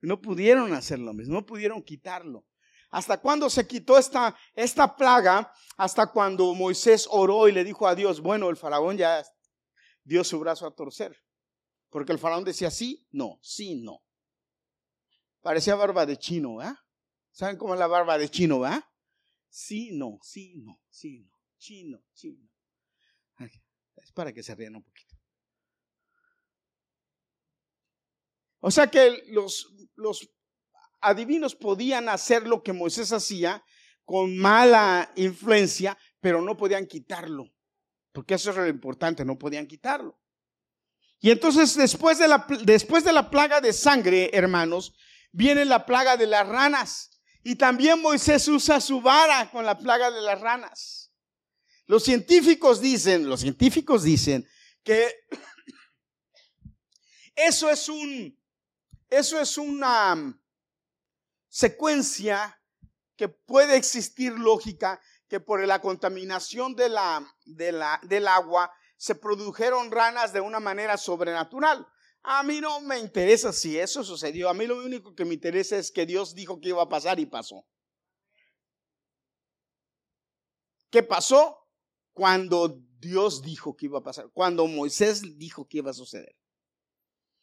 No 0.00 0.20
pudieron 0.20 0.72
hacer 0.74 1.00
lo 1.00 1.12
mismo, 1.12 1.34
no 1.34 1.44
pudieron 1.44 1.82
quitarlo. 1.82 2.46
¿Hasta 2.88 3.20
cuándo 3.20 3.50
se 3.50 3.66
quitó 3.66 3.98
esta, 3.98 4.36
esta 4.54 4.94
plaga? 4.94 5.52
Hasta 5.76 6.06
cuando 6.06 6.54
Moisés 6.54 7.08
oró 7.10 7.48
y 7.48 7.52
le 7.52 7.64
dijo 7.64 7.88
a 7.88 7.96
Dios, 7.96 8.20
bueno, 8.20 8.48
el 8.48 8.56
faraón 8.56 8.96
ya 8.96 9.24
dio 10.04 10.24
su 10.24 10.38
brazo 10.38 10.66
a 10.66 10.74
torcer. 10.74 11.16
Porque 11.88 12.12
el 12.12 12.18
faraón 12.18 12.44
decía 12.44 12.70
sí, 12.70 13.06
no, 13.10 13.38
sí, 13.42 13.82
no. 13.82 14.00
Parecía 15.40 15.74
barba 15.74 16.06
de 16.06 16.16
chino, 16.16 16.62
¿eh? 16.62 16.74
¿Saben 17.32 17.56
cómo 17.56 17.74
es 17.74 17.80
la 17.80 17.86
barba 17.86 18.18
de 18.18 18.28
chino, 18.28 18.60
va? 18.60 18.86
Sí, 19.48 19.90
no, 19.92 20.18
sí, 20.22 20.56
no, 20.58 20.80
sí, 20.88 21.20
no, 21.20 21.32
chino, 21.58 21.98
chino. 22.12 22.48
Es 23.96 24.12
para 24.12 24.32
que 24.32 24.42
se 24.42 24.54
rían 24.54 24.76
un 24.76 24.82
poquito. 24.82 25.16
O 28.60 28.70
sea 28.70 28.88
que 28.88 29.24
los, 29.28 29.74
los 29.96 30.30
adivinos 31.00 31.54
podían 31.54 32.08
hacer 32.08 32.46
lo 32.46 32.62
que 32.62 32.72
Moisés 32.72 33.12
hacía 33.12 33.64
con 34.04 34.36
mala 34.36 35.12
influencia, 35.16 35.96
pero 36.20 36.42
no 36.42 36.56
podían 36.56 36.86
quitarlo. 36.86 37.44
Porque 38.12 38.34
eso 38.34 38.50
es 38.50 38.56
lo 38.56 38.66
importante, 38.66 39.24
no 39.24 39.38
podían 39.38 39.66
quitarlo. 39.66 40.18
Y 41.20 41.30
entonces 41.30 41.76
después 41.76 42.18
de 42.18 42.28
la, 42.28 42.46
después 42.64 43.04
de 43.04 43.12
la 43.12 43.30
plaga 43.30 43.60
de 43.60 43.72
sangre, 43.72 44.30
hermanos, 44.32 44.94
viene 45.32 45.64
la 45.64 45.84
plaga 45.84 46.16
de 46.16 46.26
las 46.26 46.48
ranas. 46.48 47.10
Y 47.42 47.56
también 47.56 48.00
Moisés 48.00 48.48
usa 48.48 48.80
su 48.80 49.00
vara 49.00 49.50
con 49.50 49.64
la 49.64 49.78
plaga 49.78 50.10
de 50.10 50.22
las 50.22 50.40
ranas. 50.40 51.12
Los 51.86 52.04
científicos 52.04 52.80
dicen, 52.80 53.28
los 53.28 53.40
científicos 53.40 54.02
dicen 54.02 54.46
que 54.82 55.12
eso 57.34 57.70
es 57.70 57.88
un, 57.88 58.38
eso 59.08 59.40
es 59.40 59.58
una 59.58 60.38
secuencia 61.48 62.58
que 63.16 63.28
puede 63.28 63.76
existir 63.76 64.32
lógica, 64.32 65.00
que 65.30 65.38
por 65.38 65.64
la 65.64 65.80
contaminación 65.80 66.74
de 66.74 66.88
la, 66.88 67.24
de 67.44 67.70
la, 67.70 68.00
del 68.02 68.26
agua 68.26 68.70
se 68.96 69.14
produjeron 69.14 69.92
ranas 69.92 70.32
de 70.32 70.40
una 70.40 70.58
manera 70.58 70.96
sobrenatural. 70.96 71.86
A 72.24 72.42
mí 72.42 72.60
no 72.60 72.80
me 72.80 72.98
interesa 72.98 73.52
si 73.52 73.78
eso 73.78 74.02
sucedió. 74.02 74.50
A 74.50 74.54
mí 74.54 74.66
lo 74.66 74.76
único 74.76 75.14
que 75.14 75.24
me 75.24 75.34
interesa 75.34 75.78
es 75.78 75.92
que 75.92 76.04
Dios 76.04 76.34
dijo 76.34 76.60
que 76.60 76.70
iba 76.70 76.82
a 76.82 76.88
pasar 76.88 77.20
y 77.20 77.26
pasó. 77.26 77.64
¿Qué 80.90 81.04
pasó? 81.04 81.68
Cuando 82.12 82.80
Dios 82.98 83.40
dijo 83.40 83.76
que 83.76 83.86
iba 83.86 84.00
a 84.00 84.02
pasar, 84.02 84.28
cuando 84.34 84.66
Moisés 84.66 85.38
dijo 85.38 85.68
que 85.68 85.78
iba 85.78 85.92
a 85.92 85.94
suceder. 85.94 86.36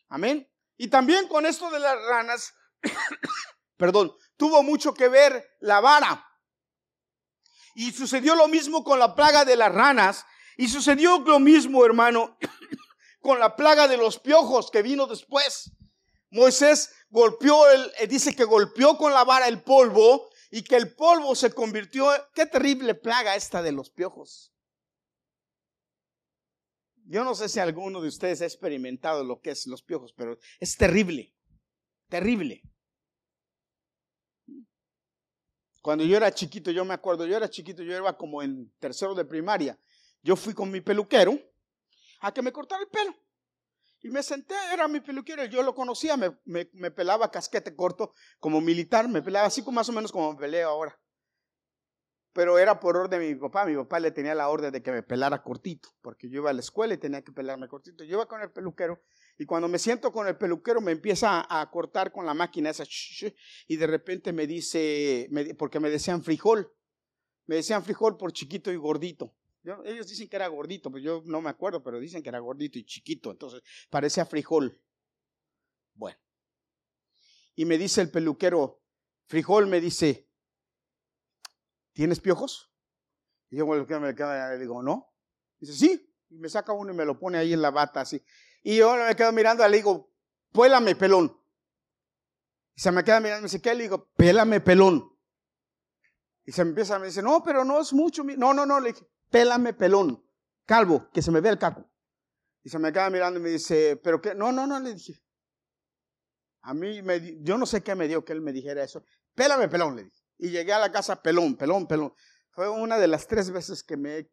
Amén. 0.10 0.52
Y 0.76 0.90
también 0.90 1.30
con 1.30 1.46
esto 1.46 1.72
de 1.72 1.80
las 1.80 1.98
ranas, 2.04 2.54
perdón, 3.78 4.14
tuvo 4.36 4.62
mucho 4.62 4.94
que 4.94 5.08
ver 5.08 5.56
la 5.62 5.80
vara. 5.80 6.27
Y 7.78 7.92
sucedió 7.92 8.34
lo 8.34 8.48
mismo 8.48 8.84
con 8.84 8.98
la 8.98 9.14
plaga 9.14 9.46
de 9.46 9.56
las 9.56 9.72
ranas. 9.72 10.26
Y 10.58 10.68
sucedió 10.68 11.20
lo 11.20 11.40
mismo, 11.40 11.86
hermano, 11.86 12.36
con 13.22 13.38
la 13.38 13.56
plaga 13.56 13.88
de 13.88 13.98
los 13.98 14.18
piojos 14.18 14.72
que 14.72 14.82
vino 14.82 15.06
después. 15.06 15.70
Moisés 16.32 16.92
golpeó, 17.12 17.70
el, 17.70 17.92
eh, 18.00 18.08
dice 18.08 18.36
que 18.36 18.46
golpeó 18.46 18.98
con 18.98 19.14
la 19.14 19.24
vara 19.24 19.48
el 19.48 19.62
polvo 19.62 20.28
y 20.50 20.64
que 20.64 20.76
el 20.76 20.96
polvo 20.96 21.36
se 21.36 21.54
convirtió, 21.54 22.10
qué 22.34 22.48
terrible 22.48 22.96
plaga 22.96 23.36
esta 23.36 23.62
de 23.62 23.72
los 23.72 23.92
piojos. 23.92 24.52
Yo 27.06 27.24
no 27.24 27.36
sé 27.36 27.48
si 27.48 27.60
alguno 27.60 28.02
de 28.02 28.08
ustedes 28.08 28.42
ha 28.42 28.46
experimentado 28.46 29.24
lo 29.24 29.40
que 29.40 29.52
es 29.52 29.68
los 29.68 29.84
piojos, 29.84 30.14
pero 30.18 30.40
es 30.60 30.76
terrible, 30.78 31.36
terrible. 32.10 32.64
Cuando 35.88 36.04
yo 36.04 36.18
era 36.18 36.30
chiquito, 36.34 36.70
yo 36.70 36.84
me 36.84 36.94
acuerdo, 36.94 37.26
yo 37.26 37.38
era 37.38 37.50
chiquito, 37.50 37.82
yo 37.82 37.96
era 37.96 38.12
como 38.12 38.44
en 38.44 38.70
tercero 38.78 39.16
de 39.16 39.24
primaria. 39.24 39.80
Yo 40.22 40.36
fui 40.36 40.54
con 40.54 40.70
mi 40.70 40.82
peluquero 40.82 41.40
a 42.20 42.34
que 42.34 42.42
me 42.42 42.52
cortara 42.52 42.82
el 42.82 42.90
pelo. 42.90 43.16
Y 44.02 44.10
me 44.10 44.22
senté, 44.22 44.54
era 44.74 44.90
mi 44.90 45.00
peluquero, 45.00 45.46
yo 45.46 45.64
lo 45.64 45.74
conocía, 45.74 46.18
me, 46.18 46.38
me, 46.44 46.92
pelaba 46.92 47.32
casquete 47.32 47.74
corto 47.74 48.14
como 48.38 48.60
militar, 48.60 49.08
me 49.08 49.22
pelaba 49.22 49.48
así 49.48 49.64
como 49.64 49.76
más 49.76 49.88
o 49.88 49.94
menos 49.94 50.12
como 50.12 50.34
me 50.34 50.38
peleo 50.38 50.68
ahora. 50.68 51.00
pero 52.34 52.60
era 52.60 52.82
por 52.82 52.98
orden 52.98 53.22
de 53.22 53.34
mi 53.34 53.40
papá. 53.40 53.66
Mi 53.66 53.78
papá 53.78 54.02
le 54.02 54.12
tenía 54.12 54.36
la 54.36 54.50
orden 54.50 54.74
de 54.74 54.84
que 54.84 54.92
me 54.92 55.04
pelara 55.04 55.42
cortito, 55.42 55.88
porque 56.02 56.30
yo 56.30 56.42
iba 56.42 56.50
a 56.50 56.54
la 56.54 56.60
escuela 56.60 56.96
y 56.96 56.98
tenía 56.98 57.22
que 57.22 57.32
pelarme 57.32 57.70
cortito. 57.70 58.04
Yo 58.04 58.18
iba 58.18 58.28
con 58.28 58.42
el 58.42 58.52
peluquero 58.52 59.02
y 59.38 59.46
cuando 59.46 59.68
me 59.68 59.78
siento 59.78 60.12
con 60.12 60.28
el 60.28 60.36
peluquero 60.36 60.82
me 60.82 60.92
empieza 60.92 61.46
a, 61.48 61.70
cortar 61.70 62.12
con 62.12 62.26
la 62.26 62.34
máquina 62.34 62.72
esa 62.72 62.86
y 63.68 63.76
de 63.76 63.88
repente 63.88 64.34
me 64.34 64.48
dice, 64.48 65.30
porque 65.58 65.80
me 65.80 65.90
decían 65.90 66.24
frijol, 66.24 66.74
me 67.46 67.58
decían 67.58 67.84
frijol 67.84 68.18
por 68.18 68.34
chiquito 68.34 68.72
y 68.72 68.78
gordito. 68.78 69.36
ellos 69.86 70.08
dicen 70.08 70.28
que 70.28 70.36
era 70.36 70.48
gordito, 70.48 70.92
pero 70.92 71.04
yo 71.04 71.22
no 71.26 71.42
me 71.42 71.52
acuerdo, 71.52 71.84
pero 71.84 72.00
dicen 72.00 72.24
que 72.24 72.30
era 72.30 72.40
gordito 72.40 72.80
y 72.80 72.86
chiquito, 72.86 73.30
entonces 73.30 73.62
parecía 73.90 74.26
frijol. 74.26 74.82
Bueno. 75.94 76.18
Y 77.56 77.66
me 77.66 77.78
dice 77.78 78.02
el 78.02 78.10
peluquero, 78.10 78.82
frijol 79.28 79.68
me 79.68 79.80
dice, 79.80 80.28
¿tienes 81.94 82.20
piojos? 82.20 82.72
Y 83.50 83.58
yo 83.58 83.68
me 83.68 83.78
le 83.78 84.58
digo, 84.60 84.82
no. 84.82 85.14
Dice, 85.60 85.74
sí. 85.74 86.04
Y 86.30 86.38
me 86.38 86.50
saca 86.50 86.74
uno 86.74 86.92
y 86.92 86.96
me 86.96 87.06
lo 87.06 87.18
pone 87.18 87.38
ahí 87.38 87.54
en 87.54 87.62
la 87.62 87.72
bata 87.72 88.02
así. 88.02 88.22
Y 88.68 88.76
yo 88.76 88.98
me 88.98 89.16
quedo 89.16 89.32
mirando 89.32 89.66
y 89.66 89.72
le 89.72 89.78
digo, 89.78 90.12
pélame 90.52 90.94
pelón. 90.94 91.34
Y 92.76 92.82
se 92.82 92.92
me 92.92 93.02
queda 93.02 93.22
mirando 93.22 93.40
y 93.40 93.42
me 93.44 93.46
dice, 93.46 93.62
¿qué? 93.62 93.74
Le 93.74 93.84
digo, 93.84 94.10
pélame 94.18 94.60
pelón. 94.60 95.10
Y 96.44 96.52
se 96.52 96.66
me 96.66 96.72
empieza, 96.72 97.00
me 97.00 97.06
dice, 97.06 97.22
no, 97.22 97.42
pero 97.42 97.64
no 97.64 97.80
es 97.80 97.94
mucho. 97.94 98.26
No, 98.26 98.54
no, 98.54 98.66
no, 98.66 98.82
le 98.82 98.92
dije, 98.92 99.08
pélame 99.30 99.74
pelón. 99.74 100.22
Calvo, 100.66 101.10
que 101.14 101.22
se 101.22 101.32
me 101.32 101.40
vea 101.40 101.54
el 101.54 101.58
caco. 101.58 101.90
Y 102.62 102.68
se 102.70 102.78
me 102.78 102.92
queda 102.92 103.10
mirando 103.10 103.40
y 103.40 103.44
me 103.44 103.50
dice, 103.52 104.02
¿pero 104.04 104.20
qué? 104.20 104.36
No, 104.36 104.52
no, 104.52 104.68
no, 104.68 104.82
le 104.82 104.96
dije. 104.96 105.18
A 106.64 106.74
mí, 106.74 107.02
me, 107.04 107.42
yo 107.42 107.58
no 107.58 107.66
sé 107.66 107.82
qué 107.82 107.96
me 107.96 108.10
dio 108.10 108.26
que 108.26 108.34
él 108.34 108.42
me 108.42 108.52
dijera 108.52 108.84
eso. 108.84 109.02
Pélame 109.34 109.70
pelón, 109.70 109.96
le 109.96 110.04
dije. 110.04 110.22
Y 110.40 110.50
llegué 110.50 110.74
a 110.74 110.80
la 110.80 110.92
casa 110.92 111.22
pelón, 111.22 111.56
pelón, 111.56 111.88
pelón. 111.88 112.14
Fue 112.50 112.68
una 112.68 113.00
de 113.00 113.08
las 113.08 113.28
tres 113.28 113.50
veces 113.50 113.82
que 113.82 113.96
me 113.96 114.18
he 114.18 114.32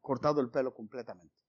cortado 0.00 0.40
el 0.40 0.50
pelo 0.50 0.72
completamente. 0.72 1.43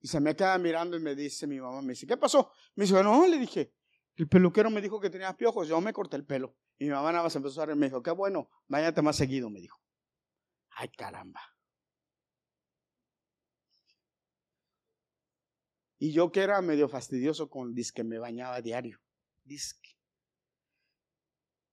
Y 0.00 0.08
se 0.08 0.20
me 0.20 0.36
queda 0.36 0.56
mirando 0.58 0.96
y 0.96 1.00
me 1.00 1.14
dice 1.14 1.46
mi 1.46 1.60
mamá, 1.60 1.82
me 1.82 1.94
dice, 1.94 2.06
¿qué 2.06 2.16
pasó? 2.16 2.52
Me 2.74 2.84
dice, 2.84 3.02
no, 3.02 3.26
le 3.26 3.38
dije, 3.38 3.72
el 4.16 4.28
peluquero 4.28 4.70
me 4.70 4.80
dijo 4.80 5.00
que 5.00 5.10
tenía 5.10 5.36
piojos, 5.36 5.68
yo 5.68 5.80
me 5.80 5.92
corté 5.92 6.16
el 6.16 6.24
pelo. 6.24 6.56
Y 6.78 6.84
mi 6.84 6.90
mamá 6.90 7.12
nada 7.12 7.24
más 7.24 7.36
empezó 7.36 7.62
a 7.62 7.66
reír, 7.66 7.76
me 7.76 7.86
dijo, 7.86 8.02
qué 8.02 8.10
bueno, 8.10 8.50
váyate 8.68 9.02
más 9.02 9.16
seguido, 9.16 9.50
me 9.50 9.60
dijo. 9.60 9.80
Ay, 10.70 10.88
caramba. 10.90 11.40
Y 15.98 16.12
yo 16.12 16.30
que 16.30 16.40
era 16.40 16.60
medio 16.60 16.88
fastidioso 16.88 17.48
con 17.48 17.74
disque 17.74 18.04
me 18.04 18.18
bañaba 18.18 18.60
diario. 18.60 19.00
Disque. 19.44 19.96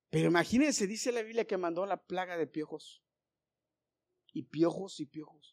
Pero 0.09 0.29
imagínense, 0.29 0.87
dice 0.87 1.11
la 1.11 1.21
Biblia 1.23 1.45
que 1.45 1.57
mandó 1.57 1.85
la 1.85 1.97
plaga 1.97 2.37
de 2.37 2.47
piojos. 2.47 3.03
Y 4.31 4.43
piojos 4.43 4.99
y 4.99 5.05
piojos. 5.05 5.52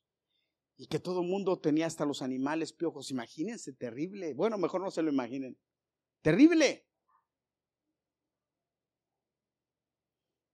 Y 0.80 0.86
que 0.86 0.98
todo 0.98 1.20
el 1.20 1.28
mundo 1.28 1.58
tenía 1.58 1.84
hasta 1.86 2.06
los 2.06 2.22
animales 2.22 2.72
piojos. 2.72 3.10
Imagínense, 3.10 3.74
terrible. 3.74 4.32
Bueno, 4.32 4.56
mejor 4.56 4.80
no 4.80 4.90
se 4.90 5.02
lo 5.02 5.10
imaginen. 5.10 5.60
Terrible. 6.22 6.88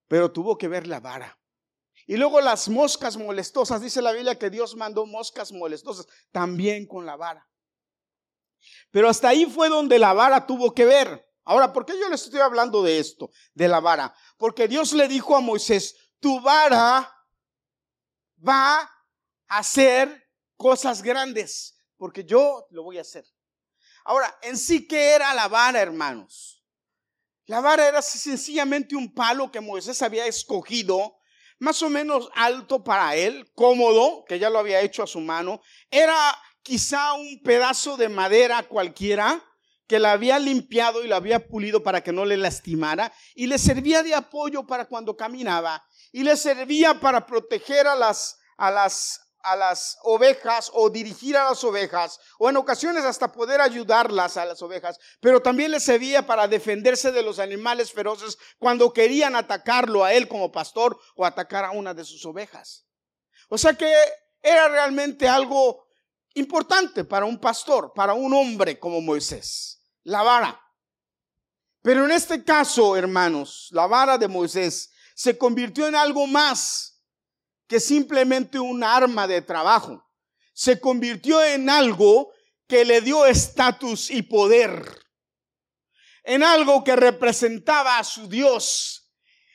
Pero 0.09 0.33
tuvo 0.33 0.59
que 0.59 0.66
ver 0.66 0.88
la 0.88 0.99
vara. 0.99 1.38
Y 2.09 2.16
luego 2.16 2.40
las 2.40 2.68
moscas 2.68 3.16
molestosas. 3.16 3.80
Dice 3.80 4.02
la 4.02 4.11
Biblia 4.11 4.37
que 4.37 4.50
Dios 4.50 4.75
mandó 4.75 5.06
moscas 5.06 5.52
molestosas 5.52 6.09
también 6.33 6.88
con 6.88 7.06
la 7.06 7.14
vara. 7.14 7.49
Pero 8.90 9.09
hasta 9.09 9.28
ahí 9.28 9.47
fue 9.47 9.68
donde 9.68 9.97
la 10.00 10.12
vara 10.12 10.45
tuvo 10.45 10.75
que 10.75 10.87
ver. 10.87 11.25
Ahora, 11.45 11.73
¿por 11.73 11.87
qué 11.87 11.92
yo 12.00 12.09
les 12.09 12.25
estoy 12.25 12.40
hablando 12.40 12.83
de 12.83 12.99
esto, 12.99 13.30
de 13.54 13.68
la 13.68 13.78
vara? 13.78 14.12
Porque 14.38 14.66
Dios 14.66 14.92
le 14.92 15.06
dijo 15.06 15.37
a 15.37 15.40
Moisés, 15.40 15.95
tu 16.18 16.40
vara 16.40 17.14
va 18.45 18.91
hacer 19.49 20.28
cosas 20.56 21.02
grandes, 21.02 21.78
porque 21.97 22.25
yo 22.25 22.67
lo 22.71 22.82
voy 22.82 22.99
a 22.99 23.02
hacer. 23.02 23.25
Ahora, 24.04 24.39
en 24.43 24.56
sí, 24.56 24.87
¿qué 24.87 25.11
era 25.11 25.35
la 25.35 25.49
vara, 25.49 25.80
hermanos? 25.80 26.65
La 27.47 27.61
vara 27.61 27.87
era 27.87 28.02
sencillamente 28.02 28.97
un 28.97 29.13
palo 29.13 29.50
que 29.50 29.61
Moisés 29.61 30.02
había 30.02 30.26
escogido, 30.26 31.19
más 31.59 31.82
o 31.82 31.89
menos 31.89 32.28
alto 32.35 32.85
para 32.85 33.17
él, 33.17 33.50
cómodo, 33.54 34.25
que 34.28 34.39
ya 34.39 34.50
lo 34.50 34.59
había 34.59 34.80
hecho 34.80 35.02
a 35.02 35.06
su 35.06 35.21
mano. 35.21 35.61
Era 35.91 36.17
quizá 36.63 37.15
un 37.15 37.41
pedazo 37.43 37.97
de 37.97 38.09
madera 38.09 38.63
cualquiera, 38.65 39.43
que 39.87 39.99
la 39.99 40.13
había 40.13 40.39
limpiado 40.39 41.04
y 41.04 41.09
la 41.09 41.17
había 41.17 41.47
pulido 41.47 41.82
para 41.82 42.02
que 42.02 42.13
no 42.13 42.25
le 42.25 42.37
lastimara 42.37 43.13
y 43.35 43.47
le 43.47 43.59
servía 43.59 44.02
de 44.02 44.15
apoyo 44.15 44.67
para 44.67 44.87
cuando 44.87 45.17
caminaba 45.17 45.87
y 46.13 46.25
le 46.25 46.37
servía 46.37 46.99
para 46.99 47.25
proteger 47.25 47.87
a 47.87 47.95
las, 47.95 48.39
a 48.56 48.71
las, 48.71 49.25
a 49.47 49.56
las 49.56 49.99
ovejas 50.02 50.71
o 50.75 50.91
dirigir 50.91 51.37
a 51.37 51.50
las 51.50 51.63
ovejas 51.65 52.21
o 52.39 52.50
en 52.50 52.56
ocasiones 52.56 53.04
hasta 53.04 53.32
poder 53.32 53.61
ayudarlas 53.61 54.37
a 54.37 54.45
las 54.45 54.61
ovejas, 54.61 54.99
pero 55.21 55.41
también 55.41 55.71
le 55.71 55.80
servía 55.80 56.26
para 56.26 56.49
defenderse 56.49 57.13
de 57.13 57.23
los 57.23 57.39
animales 57.39 57.93
feroces 57.93 58.37
cuando 58.59 58.93
querían 58.93 59.37
atacarlo 59.37 60.04
a 60.04 60.13
él 60.13 60.28
como 60.28 60.52
pastor 60.52 60.99
o 61.15 61.25
atacar 61.25 61.65
a 61.65 61.71
una 61.71 61.95
de 61.95 62.04
sus 62.04 62.25
ovejas. 62.26 62.87
O 63.49 63.56
sea 63.56 63.75
que 63.75 63.93
era 64.43 64.69
realmente 64.69 65.28
algo 65.28 65.87
importante 66.35 67.04
para 67.04 67.25
un 67.25 67.39
pastor, 67.39 67.93
para 67.95 68.15
un 68.15 68.35
hombre 68.35 68.78
como 68.78 69.00
Moisés 69.00 69.76
la 70.06 70.23
vara. 70.23 70.61
Pero 71.82 72.04
en 72.04 72.13
este 72.13 72.45
caso, 72.45 72.97
hermanos, 72.97 73.69
la 73.73 73.87
vara 73.87 74.19
de 74.19 74.28
Moisés 74.28 74.93
se 75.15 75.37
convirtió 75.37 75.87
en 75.87 75.95
algo 75.95 76.26
más 76.26 76.96
que 77.66 77.80
simplemente 77.80 78.58
un 78.58 78.84
arma 78.84 79.26
de 79.26 79.42
trabajo. 79.42 80.04
Se 80.52 80.80
convirtió 80.80 81.42
en 81.44 81.68
algo 81.68 82.32
que 82.66 82.84
le 82.84 83.00
dio 83.00 83.26
estatus 83.26 84.10
y 84.10 84.22
poder. 84.22 84.84
En 86.24 86.42
algo 86.42 86.82
que 86.82 86.96
representaba 86.96 87.98
a 87.98 88.04
su 88.04 88.28
Dios. 88.28 89.12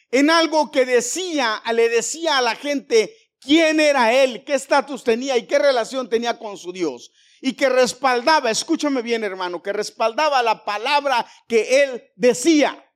En 0.10 0.30
algo 0.30 0.72
que 0.72 0.86
decía, 0.86 1.62
le 1.74 1.90
decía 1.90 2.38
a 2.38 2.42
la 2.42 2.56
gente 2.56 3.16
quién 3.40 3.80
era 3.80 4.14
él, 4.14 4.44
qué 4.46 4.54
estatus 4.54 5.04
tenía 5.04 5.38
y 5.38 5.48
qué 5.48 5.58
relación 5.58 6.10
tenía 6.10 6.38
con 6.38 6.58
su 6.58 6.72
Dios 6.72 7.12
y 7.42 7.54
que 7.54 7.68
respaldaba, 7.68 8.52
escúchame 8.52 9.02
bien 9.02 9.24
hermano, 9.24 9.62
que 9.62 9.74
respaldaba 9.74 10.44
la 10.44 10.64
palabra 10.64 11.26
que 11.48 11.84
él 11.84 12.12
decía. 12.16 12.88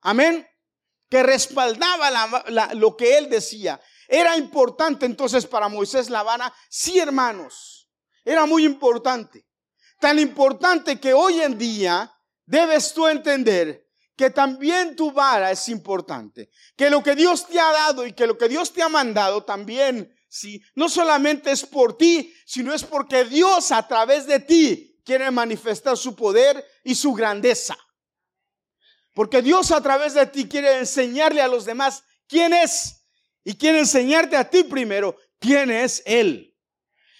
Amén. 0.00 0.48
Que 1.14 1.22
respaldaba 1.22 2.10
lo 2.74 2.96
que 2.96 3.16
él 3.16 3.30
decía. 3.30 3.80
Era 4.08 4.36
importante 4.36 5.06
entonces 5.06 5.46
para 5.46 5.68
Moisés 5.68 6.10
la 6.10 6.24
vara, 6.24 6.52
sí 6.68 6.98
hermanos, 6.98 7.88
era 8.24 8.46
muy 8.46 8.64
importante. 8.64 9.46
Tan 10.00 10.18
importante 10.18 10.98
que 10.98 11.14
hoy 11.14 11.40
en 11.40 11.56
día 11.56 12.12
debes 12.44 12.92
tú 12.92 13.06
entender 13.06 13.86
que 14.16 14.30
también 14.30 14.96
tu 14.96 15.12
vara 15.12 15.52
es 15.52 15.68
importante. 15.68 16.50
Que 16.76 16.90
lo 16.90 17.00
que 17.00 17.14
Dios 17.14 17.46
te 17.46 17.60
ha 17.60 17.70
dado 17.70 18.04
y 18.04 18.12
que 18.12 18.26
lo 18.26 18.36
que 18.36 18.48
Dios 18.48 18.72
te 18.72 18.82
ha 18.82 18.88
mandado 18.88 19.44
también 19.44 20.12
no 20.74 20.88
solamente 20.88 21.52
es 21.52 21.64
por 21.64 21.96
ti, 21.96 22.34
sino 22.44 22.74
es 22.74 22.82
porque 22.82 23.24
Dios 23.24 23.70
a 23.70 23.86
través 23.86 24.26
de 24.26 24.40
ti 24.40 25.00
quiere 25.04 25.30
manifestar 25.30 25.96
su 25.96 26.16
poder 26.16 26.66
y 26.82 26.96
su 26.96 27.12
grandeza. 27.12 27.76
Porque 29.14 29.40
Dios 29.40 29.70
a 29.70 29.80
través 29.80 30.12
de 30.14 30.26
ti 30.26 30.48
quiere 30.48 30.78
enseñarle 30.78 31.40
a 31.40 31.48
los 31.48 31.64
demás 31.64 32.04
quién 32.28 32.52
es 32.52 33.06
y 33.44 33.54
quiere 33.54 33.78
enseñarte 33.78 34.36
a 34.36 34.48
ti 34.48 34.64
primero 34.64 35.16
quién 35.38 35.70
es 35.70 36.02
Él. 36.04 36.54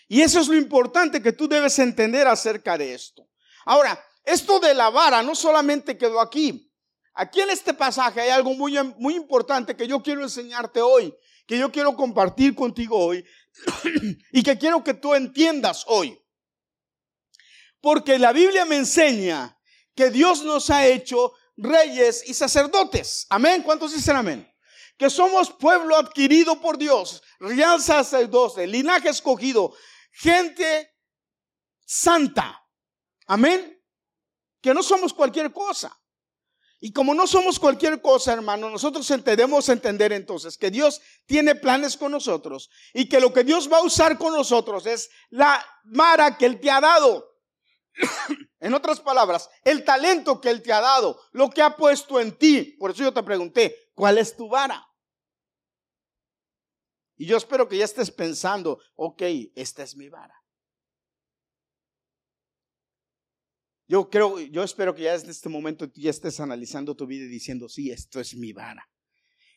Y 0.09 0.21
eso 0.21 0.41
es 0.41 0.49
lo 0.49 0.57
importante 0.57 1.23
que 1.23 1.33
tú 1.33 1.49
debes 1.49 1.79
entender 1.79 2.27
acerca 2.27 2.77
de 2.77 2.95
esto. 2.95 3.27
Ahora, 3.65 3.99
esto 4.25 4.61
de 4.61 4.75
la 4.75 4.91
vara 4.91 5.23
no 5.23 5.35
solamente 5.35 5.97
quedó 5.97 6.21
aquí. 6.21 6.71
Aquí 7.15 7.41
en 7.41 7.51
este 7.51 7.73
pasaje 7.73 8.21
hay 8.21 8.31
algo 8.31 8.53
muy, 8.55 8.77
muy 8.99 9.15
importante 9.15 9.77
que 9.77 9.87
yo 9.87 10.03
quiero 10.03 10.23
enseñarte 10.23 10.83
hoy 10.83 11.15
que 11.47 11.59
yo 11.59 11.71
quiero 11.71 11.95
compartir 11.95 12.55
contigo 12.55 12.99
hoy 12.99 13.25
y 14.33 14.43
que 14.43 14.59
quiero 14.59 14.83
que 14.83 14.95
tú 14.95 15.15
entiendas 15.15 15.85
hoy. 15.87 16.19
Porque 17.81 18.19
la 18.19 18.33
Biblia 18.33 18.65
me 18.65 18.77
enseña 18.77 19.59
que 19.95 20.11
Dios 20.11 20.43
nos 20.43 20.71
ha 20.71 20.87
hecho 20.87 21.35
reyes 21.57 22.23
y 22.27 22.35
sacerdotes. 22.35 23.27
Amén. 23.31 23.63
¿Cuántos 23.63 23.93
dicen 23.93 24.17
amén? 24.17 24.51
Que 24.97 25.11
somos 25.11 25.51
pueblo 25.51 25.97
adquirido 25.97 26.61
por 26.61 26.79
Dios, 26.79 27.23
real 27.41 27.81
sacerdote, 27.81 28.67
linaje 28.67 29.09
escogido, 29.09 29.75
gente 30.13 30.95
santa. 31.85 32.63
Amén. 33.27 33.83
Que 34.61 34.73
no 34.73 34.83
somos 34.83 35.13
cualquier 35.13 35.53
cosa. 35.53 35.99
Y 36.81 36.93
como 36.93 37.15
no 37.15 37.27
somos 37.27 37.59
cualquier 37.59 38.03
cosa, 38.03 38.35
hermano, 38.35 38.69
nosotros 38.69 39.11
debemos 39.25 39.71
entender 39.71 40.13
entonces 40.13 40.59
que 40.59 40.71
Dios 40.71 41.01
tiene 41.25 41.55
planes 41.55 41.97
con 41.97 42.13
nosotros 42.13 42.69
y 42.93 43.09
que 43.09 43.21
lo 43.21 43.33
que 43.33 43.43
Dios 43.43 43.73
va 43.73 43.79
a 43.79 43.83
usar 43.83 44.19
con 44.19 44.35
nosotros 44.35 44.85
es 44.85 45.11
la 45.31 45.65
mara 45.85 46.37
que 46.37 46.45
Él 46.45 46.61
te 46.61 46.71
ha 46.71 46.83
dado. 46.83 47.39
en 48.65 48.73
otras 48.73 48.99
palabras, 48.99 49.51
el 49.63 49.85
talento 49.85 50.41
que 50.41 50.49
Él 50.49 50.63
te 50.63 50.73
ha 50.73 50.81
dado, 50.81 51.21
lo 51.33 51.51
que 51.51 51.61
ha 51.61 51.77
puesto 51.77 52.19
en 52.19 52.35
ti. 52.39 52.75
Por 52.79 52.93
eso 52.93 53.03
yo 53.03 53.13
te 53.13 53.23
pregunté, 53.23 53.91
¿cuál 53.93 54.17
es 54.17 54.35
tu 54.35 54.49
vara? 54.49 54.83
Y 57.15 57.27
yo 57.27 57.37
espero 57.37 57.69
que 57.69 57.77
ya 57.77 57.85
estés 57.85 58.11
pensando, 58.11 58.81
ok, 58.95 59.23
esta 59.55 59.83
es 59.83 59.95
mi 59.97 60.09
vara. 60.09 60.35
Yo 63.87 64.09
creo, 64.09 64.41
yo 64.41 64.63
espero 64.63 64.95
que 64.95 65.03
ya 65.03 65.13
desde 65.13 65.31
este 65.31 65.51
momento 65.51 65.85
ya 65.95 66.09
estés 66.09 66.41
analizando 66.41 66.97
tu 66.97 67.07
vida 67.07 67.27
y 67.27 67.29
diciendo, 67.29 67.69
sí, 67.69 67.91
esto 67.91 68.19
es 68.19 68.35
mi 68.35 68.55
vara. 68.55 68.89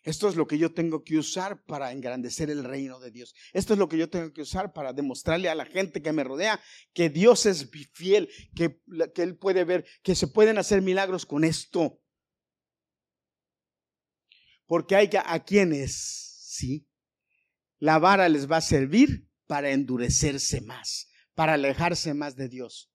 Esto 0.08 0.30
es 0.30 0.38
lo 0.38 0.48
que 0.48 0.58
yo 0.58 0.74
tengo 0.74 1.04
que 1.04 1.17
usar 1.17 1.62
para 1.65 1.91
engrandecer 1.91 2.50
el 2.50 2.63
reino 2.63 2.98
de 2.98 3.12
Dios. 3.12 3.36
Esto 3.52 3.74
es 3.74 3.80
lo 3.80 3.89
que 3.89 3.98
yo 3.98 4.10
tengo 4.10 4.32
que 4.32 4.41
usar 4.41 4.72
para 4.72 4.93
demostrarle 4.93 5.50
a 5.50 5.56
la 5.56 5.65
gente 5.65 6.02
que 6.02 6.13
me 6.13 6.24
rodea 6.24 6.62
que 6.93 7.10
Dios 7.10 7.46
es 7.46 7.70
fiel, 7.91 8.30
que, 8.56 8.80
que 9.13 9.22
Él 9.22 9.38
puede 9.38 9.65
ver, 9.65 9.86
que 10.04 10.15
se 10.15 10.30
pueden 10.30 10.58
hacer 10.58 10.82
milagros 10.82 11.26
con 11.26 11.43
esto. 11.43 12.00
Porque 14.65 14.96
hay 14.96 15.10
a 15.26 15.43
quienes, 15.43 15.93
sí, 16.56 16.88
la 17.78 18.00
vara 18.00 18.30
les 18.30 18.50
va 18.50 18.58
a 18.58 18.62
servir 18.62 19.28
para 19.46 19.72
endurecerse 19.72 20.62
más, 20.62 21.10
para 21.36 21.56
alejarse 21.56 22.13
más 22.13 22.38
de 22.38 22.48
Dios, 22.48 22.89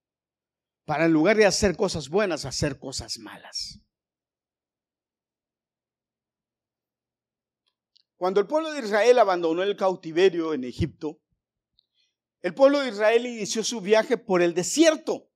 para 0.87 1.05
en 1.05 1.13
lugar 1.13 1.37
de 1.37 1.45
hacer 1.45 1.77
cosas 1.77 2.09
buenas, 2.09 2.47
hacer 2.47 2.79
cosas 2.79 3.19
malas. 3.19 3.83
Cuando 8.23 8.39
el 8.39 8.47
pueblo 8.47 8.71
de 8.71 8.79
Israel 8.79 9.19
abandonó 9.19 9.65
el 9.65 9.77
cautiverio 9.77 10.55
en 10.55 10.63
Egipto, 10.63 11.21
el 12.41 12.55
pueblo 12.55 12.79
de 12.79 12.91
Israel 12.91 13.27
inició 13.27 13.65
su 13.65 13.81
viaje 13.81 14.17
por 14.17 14.43
el 14.43 14.55
desierto. 14.55 15.29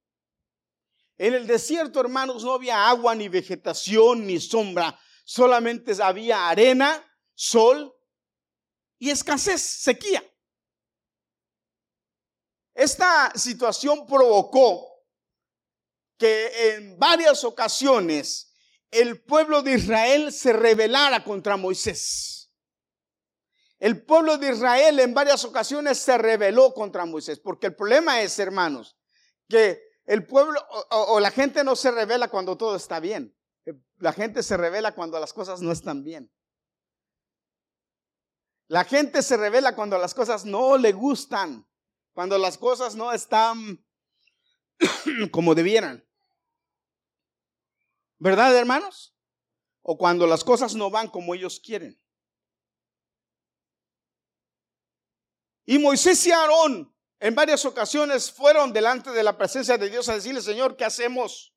En 1.18 1.35
el 1.35 1.49
desierto, 1.49 1.99
hermanos, 1.99 2.44
no 2.44 2.53
había 2.53 2.88
agua, 2.88 3.16
ni 3.16 3.29
vegetación, 3.29 4.25
ni 4.25 4.38
sombra. 4.38 4.96
Solamente 5.25 6.01
había 6.01 6.49
arena, 6.49 7.05
sol 7.35 7.92
y 9.01 9.11
escasez, 9.11 9.61
sequía. 9.61 10.22
Esta 12.72 13.33
situación 13.35 14.07
provocó 14.07 14.87
que 16.16 16.75
en 16.77 16.96
varias 16.96 17.42
ocasiones 17.42 18.55
el 18.92 19.25
pueblo 19.25 19.62
de 19.62 19.75
Israel 19.75 20.33
se 20.33 20.53
rebelara 20.53 21.25
contra 21.25 21.57
Moisés. 21.57 22.36
El 23.79 24.05
pueblo 24.05 24.39
de 24.39 24.53
Israel 24.53 24.99
en 25.01 25.12
varias 25.12 25.45
ocasiones 25.45 25.99
se 25.99 26.17
rebeló 26.17 26.73
contra 26.73 27.05
Moisés, 27.05 27.39
porque 27.39 27.67
el 27.67 27.75
problema 27.75 28.23
es, 28.23 28.39
hermanos, 28.39 28.97
que 29.49 29.83
el 30.07 30.27
pueblo 30.27 30.59
o, 30.91 31.21
la 31.21 31.31
gente 31.31 31.62
no 31.62 31.77
se 31.77 31.91
revela 31.91 32.29
cuando 32.29 32.57
todo 32.57 32.77
está 32.77 33.01
bien. 33.01 33.37
La 33.99 34.12
gente 34.12 34.43
se 34.43 34.57
revela 34.57 34.95
cuando 34.95 35.19
las 35.19 35.33
cosas 35.33 35.61
no 35.61 35.73
están 35.73 36.05
bien. 36.05 36.33
La 38.69 38.85
gente 38.85 39.23
se 39.23 39.37
revela 39.37 39.75
cuando 39.75 39.99
las 39.99 40.15
cosas 40.15 40.45
no 40.45 40.77
le 40.77 40.93
gustan, 40.93 41.69
cuando 42.12 42.39
las 42.39 42.59
cosas 42.59 42.95
no 42.95 43.12
están 43.12 43.85
como 45.31 45.55
debieran. 45.55 46.05
¿Verdad, 48.19 48.57
hermanos? 48.57 49.15
O 49.83 49.99
cuando 49.99 50.27
las 50.27 50.43
cosas 50.43 50.75
no 50.75 50.91
van 50.91 51.09
como 51.09 51.35
ellos 51.35 51.61
quieren. 51.61 52.01
Y 55.66 55.81
Moisés 55.81 56.24
y 56.26 56.31
Aarón 56.31 56.94
en 57.18 57.35
varias 57.35 57.64
ocasiones 57.64 58.31
fueron 58.31 58.72
delante 58.72 59.11
de 59.11 59.24
la 59.24 59.37
presencia 59.37 59.76
de 59.76 59.90
Dios 59.90 60.09
a 60.09 60.14
decirle, 60.14 60.40
Señor, 60.40 60.76
¿qué 60.76 60.85
hacemos? 60.85 61.52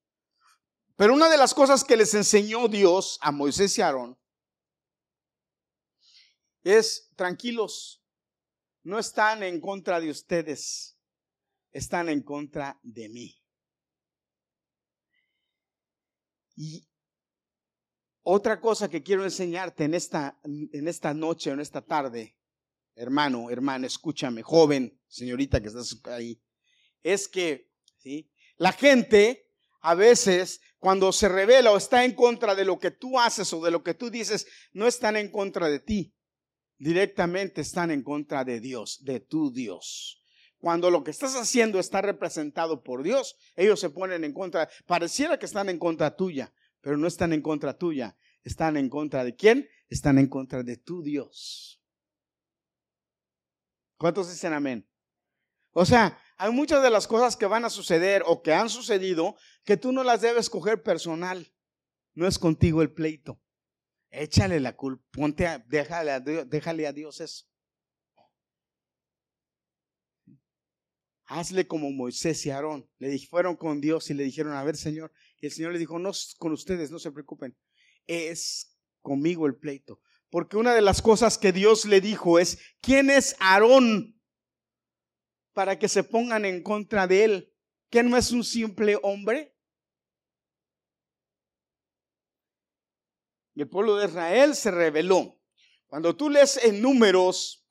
Pero 0.96 1.14
una 1.14 1.30
de 1.30 1.38
las 1.38 1.54
cosas 1.54 1.84
que 1.84 1.96
les 1.96 2.14
enseñó 2.16 2.68
Dios 2.68 3.20
a 3.22 3.32
Moisés 3.32 3.78
y 3.78 3.82
Aarón 3.82 4.20
es, 6.64 7.12
tranquilos, 7.16 8.04
no 8.84 8.98
están 8.98 9.44
en 9.44 9.62
contra 9.62 10.00
de 10.00 10.10
ustedes, 10.10 10.98
están 11.72 12.10
en 12.10 12.24
contra 12.24 12.80
de 12.82 13.10
mí. 13.10 13.44
Y 16.56 16.90
otra 18.24 18.60
cosa 18.60 18.90
que 18.90 19.04
quiero 19.04 19.24
enseñarte 19.24 19.84
en 19.84 19.94
esta, 19.94 20.40
en 20.44 20.88
esta 20.88 21.14
noche, 21.14 21.52
en 21.52 21.60
esta 21.60 21.82
tarde, 21.86 22.39
hermano, 23.00 23.50
hermana, 23.50 23.88
escúchame, 23.88 24.44
joven, 24.44 25.00
señorita 25.08 25.62
que 25.62 25.70
estás 25.70 26.02
ahí, 26.06 26.42
es 27.02 27.30
que 27.30 27.72
¿sí? 27.98 28.30
la 28.58 28.74
gente 28.74 29.48
a 29.80 29.96
veces 29.96 30.60
cuando 30.80 31.14
se 31.14 31.30
revela 31.30 31.72
o 31.72 31.78
está 31.78 32.04
en 32.04 32.14
contra 32.14 32.56
de 32.56 32.66
lo 32.66 32.78
que 32.78 32.92
tú 32.92 33.18
haces 33.18 33.54
o 33.54 33.64
de 33.64 33.72
lo 33.72 33.84
que 33.84 33.94
tú 33.94 34.10
dices, 34.10 34.48
no 34.74 34.86
están 34.86 35.16
en 35.16 35.32
contra 35.32 35.70
de 35.70 35.80
ti, 35.80 36.14
directamente 36.78 37.62
están 37.62 37.90
en 37.90 38.04
contra 38.04 38.44
de 38.44 38.60
Dios, 38.60 39.02
de 39.06 39.22
tu 39.22 39.52
Dios. 39.54 40.22
Cuando 40.58 40.92
lo 40.92 41.06
que 41.06 41.12
estás 41.12 41.36
haciendo 41.36 41.80
está 41.80 42.02
representado 42.02 42.84
por 42.84 43.02
Dios, 43.02 43.38
ellos 43.56 43.80
se 43.80 43.90
ponen 43.90 44.26
en 44.26 44.34
contra, 44.34 44.70
pareciera 44.86 45.40
que 45.40 45.46
están 45.46 45.70
en 45.70 45.80
contra 45.80 46.18
tuya, 46.18 46.54
pero 46.82 46.98
no 46.98 47.08
están 47.08 47.32
en 47.32 47.42
contra 47.42 47.78
tuya, 47.78 48.18
están 48.44 48.76
en 48.76 48.90
contra 48.90 49.24
de 49.24 49.36
quién? 49.36 49.70
Están 49.88 50.18
en 50.18 50.28
contra 50.28 50.64
de 50.64 50.76
tu 50.76 51.02
Dios. 51.02 51.79
¿Cuántos 54.00 54.30
dicen 54.30 54.54
amén? 54.54 54.88
O 55.72 55.86
sea, 55.86 56.18
hay 56.38 56.52
muchas 56.54 56.82
de 56.82 56.90
las 56.90 57.06
cosas 57.06 57.36
que 57.36 57.46
van 57.46 57.66
a 57.66 57.70
suceder 57.70 58.24
o 58.26 58.42
que 58.42 58.54
han 58.54 58.70
sucedido 58.70 59.36
que 59.66 59.76
tú 59.76 59.92
no 59.92 60.06
las 60.06 60.22
debes 60.22 60.50
coger 60.50 60.82
personal. 60.82 61.54
No 62.14 62.26
es 62.26 62.40
contigo 62.40 62.82
el 62.82 62.94
pleito. 62.94 63.42
Échale 64.10 64.62
la 64.62 64.76
culpa, 64.76 65.06
ponte 65.12 65.46
a, 65.46 65.60
déjale, 65.60 66.12
a 66.12 66.22
Dios, 66.22 66.50
déjale 66.50 66.88
a 66.88 66.94
Dios 66.94 67.20
eso. 67.20 67.46
Hazle 71.26 71.68
como 71.68 71.92
Moisés 71.92 72.44
y 72.46 72.52
Aarón. 72.52 72.90
Le 73.00 73.20
fueron 73.20 73.58
con 73.58 73.82
Dios 73.82 74.10
y 74.10 74.14
le 74.14 74.24
dijeron, 74.24 74.54
a 74.54 74.64
ver, 74.64 74.78
Señor. 74.78 75.12
Y 75.42 75.48
el 75.48 75.52
Señor 75.52 75.74
le 75.74 75.80
dijo, 75.80 76.00
no, 76.00 76.12
con 76.38 76.54
ustedes, 76.54 76.90
no 76.90 77.00
se 77.00 77.12
preocupen. 77.12 77.56
Es 78.08 78.80
conmigo 79.02 79.46
el 79.46 79.58
pleito. 79.58 80.02
Porque 80.30 80.58
una 80.58 80.74
de 80.74 80.82
las 80.82 81.02
cosas 81.02 81.38
que 81.38 81.52
Dios 81.52 81.86
le 81.86 82.02
dijo 82.02 82.38
es, 82.40 82.60
¿quién 82.82 83.10
es 83.10 83.36
Aarón 83.40 84.20
para 85.54 85.80
que 85.80 85.88
se 85.88 86.04
pongan 86.04 86.46
en 86.46 86.62
contra 86.62 87.08
de 87.08 87.24
él? 87.24 87.54
¿Que 87.90 88.04
no 88.04 88.16
es 88.16 88.32
un 88.32 88.44
simple 88.44 88.98
hombre? 89.02 89.56
Y 93.56 93.62
el 93.62 93.70
pueblo 93.70 93.98
de 93.98 94.06
Israel 94.06 94.56
se 94.56 94.70
rebeló. 94.70 95.40
Cuando 95.88 96.16
tú 96.16 96.30
lees 96.30 96.64
en 96.64 96.82
números, 96.82 97.68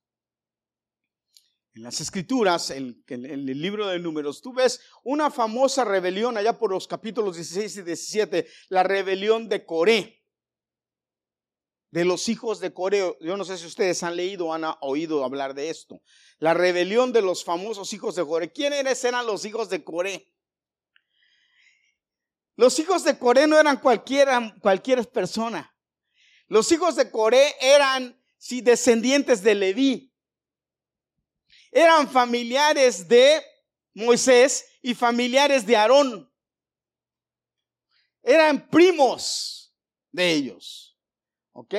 en 1.74 1.84
las 1.84 2.00
escrituras, 2.00 2.70
en, 2.70 3.04
el 3.06 3.62
libro 3.62 3.86
de 3.86 4.00
números, 4.00 4.42
tú 4.42 4.52
ves 4.52 4.80
una 5.04 5.30
famosa 5.30 5.84
rebelión 5.84 6.36
allá 6.36 6.58
por 6.58 6.72
los 6.72 6.88
capítulos 6.88 7.36
16 7.36 7.76
y 7.76 7.82
17, 7.82 8.48
la 8.70 8.82
rebelión 8.82 9.48
de 9.48 9.64
Coré 9.64 10.17
de 11.90 12.04
los 12.04 12.28
hijos 12.28 12.60
de 12.60 12.72
Coré. 12.72 13.16
Yo 13.20 13.36
no 13.36 13.44
sé 13.44 13.58
si 13.58 13.66
ustedes 13.66 14.02
han 14.02 14.16
leído 14.16 14.46
o 14.46 14.54
han 14.54 14.64
oído 14.80 15.24
hablar 15.24 15.54
de 15.54 15.70
esto. 15.70 16.00
La 16.38 16.54
rebelión 16.54 17.12
de 17.12 17.22
los 17.22 17.44
famosos 17.44 17.92
hijos 17.92 18.14
de 18.14 18.24
Coré. 18.24 18.52
¿Quiénes 18.52 19.04
eran 19.04 19.26
los 19.26 19.44
hijos 19.44 19.68
de 19.68 19.82
Coré? 19.82 20.32
Los 22.56 22.78
hijos 22.78 23.04
de 23.04 23.18
Coré 23.18 23.46
no 23.46 23.58
eran 23.58 23.78
cualquiera, 23.78 24.54
cualquier 24.60 25.08
persona. 25.08 25.74
Los 26.48 26.70
hijos 26.72 26.96
de 26.96 27.10
Coré 27.10 27.54
eran 27.60 28.20
descendientes 28.62 29.42
de 29.42 29.54
Leví. 29.54 30.12
Eran 31.70 32.08
familiares 32.08 33.06
de 33.06 33.42
Moisés 33.94 34.66
y 34.82 34.94
familiares 34.94 35.66
de 35.66 35.76
Aarón. 35.76 36.32
Eran 38.22 38.68
primos 38.68 39.74
de 40.10 40.32
ellos. 40.32 40.87
¿Ok? 41.58 41.74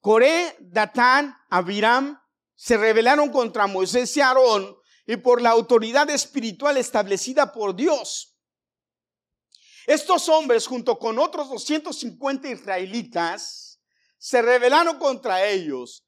Coré, 0.00 0.54
Datán, 0.60 1.34
Abiram 1.48 2.20
se 2.54 2.76
rebelaron 2.76 3.30
contra 3.30 3.66
Moisés 3.66 4.14
y 4.18 4.20
Aarón 4.20 4.76
y 5.06 5.16
por 5.16 5.40
la 5.40 5.48
autoridad 5.48 6.10
espiritual 6.10 6.76
establecida 6.76 7.52
por 7.52 7.74
Dios. 7.74 8.38
Estos 9.86 10.28
hombres, 10.28 10.66
junto 10.66 10.98
con 10.98 11.18
otros 11.18 11.48
250 11.48 12.50
israelitas, 12.50 13.80
se 14.18 14.42
rebelaron 14.42 14.98
contra 14.98 15.46
ellos 15.46 16.06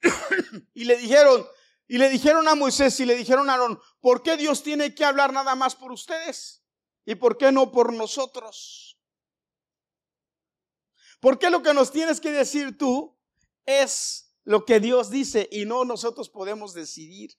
y 0.74 0.82
le 0.82 0.96
dijeron, 0.96 1.46
y 1.86 1.98
le 1.98 2.08
dijeron 2.08 2.48
a 2.48 2.56
Moisés 2.56 2.98
y 2.98 3.06
le 3.06 3.14
dijeron 3.14 3.48
a 3.48 3.52
Aarón, 3.52 3.80
¿por 4.00 4.24
qué 4.24 4.36
Dios 4.36 4.64
tiene 4.64 4.92
que 4.92 5.04
hablar 5.04 5.32
nada 5.32 5.54
más 5.54 5.76
por 5.76 5.92
ustedes? 5.92 6.64
¿Y 7.04 7.14
por 7.14 7.38
qué 7.38 7.52
no 7.52 7.70
por 7.70 7.92
nosotros? 7.92 8.98
Porque 11.22 11.50
lo 11.50 11.62
que 11.62 11.72
nos 11.72 11.92
tienes 11.92 12.20
que 12.20 12.32
decir 12.32 12.76
tú 12.76 13.16
es 13.64 14.34
lo 14.42 14.64
que 14.64 14.80
Dios 14.80 15.08
dice 15.08 15.48
y 15.52 15.66
no 15.66 15.84
nosotros 15.84 16.28
podemos 16.28 16.74
decidir. 16.74 17.30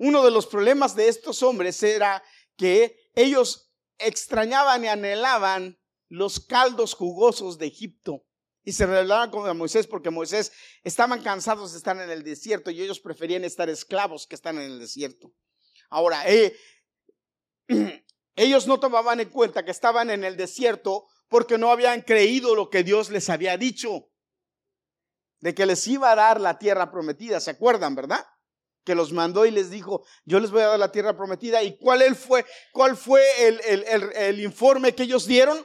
Uno 0.00 0.24
de 0.24 0.32
los 0.32 0.48
problemas 0.48 0.96
de 0.96 1.06
estos 1.06 1.44
hombres 1.44 1.80
era 1.84 2.24
que 2.56 2.98
ellos 3.14 3.70
extrañaban 3.98 4.82
y 4.82 4.88
anhelaban 4.88 5.78
los 6.08 6.40
caldos 6.40 6.92
jugosos 6.92 7.56
de 7.56 7.68
Egipto. 7.68 8.26
Y 8.64 8.72
se 8.72 8.84
rebelaron 8.84 9.30
contra 9.30 9.54
Moisés 9.54 9.86
porque 9.86 10.10
Moisés 10.10 10.50
estaban 10.82 11.22
cansados 11.22 11.70
de 11.70 11.78
estar 11.78 11.96
en 12.00 12.10
el 12.10 12.24
desierto 12.24 12.72
y 12.72 12.82
ellos 12.82 12.98
preferían 12.98 13.44
estar 13.44 13.68
esclavos 13.68 14.26
que 14.26 14.34
estar 14.34 14.52
en 14.56 14.62
el 14.62 14.80
desierto. 14.80 15.32
Ahora, 15.88 16.28
eh, 16.28 16.56
ellos 18.34 18.66
no 18.66 18.80
tomaban 18.80 19.20
en 19.20 19.28
cuenta 19.28 19.64
que 19.64 19.70
estaban 19.70 20.10
en 20.10 20.24
el 20.24 20.36
desierto 20.36 21.06
porque 21.30 21.56
no 21.56 21.70
habían 21.70 22.02
creído 22.02 22.54
lo 22.54 22.68
que 22.68 22.82
Dios 22.82 23.08
les 23.08 23.30
había 23.30 23.56
dicho, 23.56 24.10
de 25.38 25.54
que 25.54 25.64
les 25.64 25.86
iba 25.86 26.12
a 26.12 26.16
dar 26.16 26.40
la 26.40 26.58
tierra 26.58 26.90
prometida, 26.90 27.40
¿se 27.40 27.52
acuerdan, 27.52 27.94
verdad? 27.94 28.26
Que 28.84 28.94
los 28.94 29.12
mandó 29.12 29.46
y 29.46 29.50
les 29.50 29.70
dijo, 29.70 30.04
yo 30.24 30.40
les 30.40 30.50
voy 30.50 30.60
a 30.62 30.66
dar 30.66 30.78
la 30.78 30.92
tierra 30.92 31.16
prometida. 31.16 31.62
¿Y 31.62 31.78
cuál 31.78 32.14
fue, 32.16 32.44
cuál 32.72 32.96
fue 32.96 33.22
el, 33.46 33.60
el 34.14 34.40
informe 34.40 34.94
que 34.94 35.04
ellos 35.04 35.24
dieron? 35.24 35.64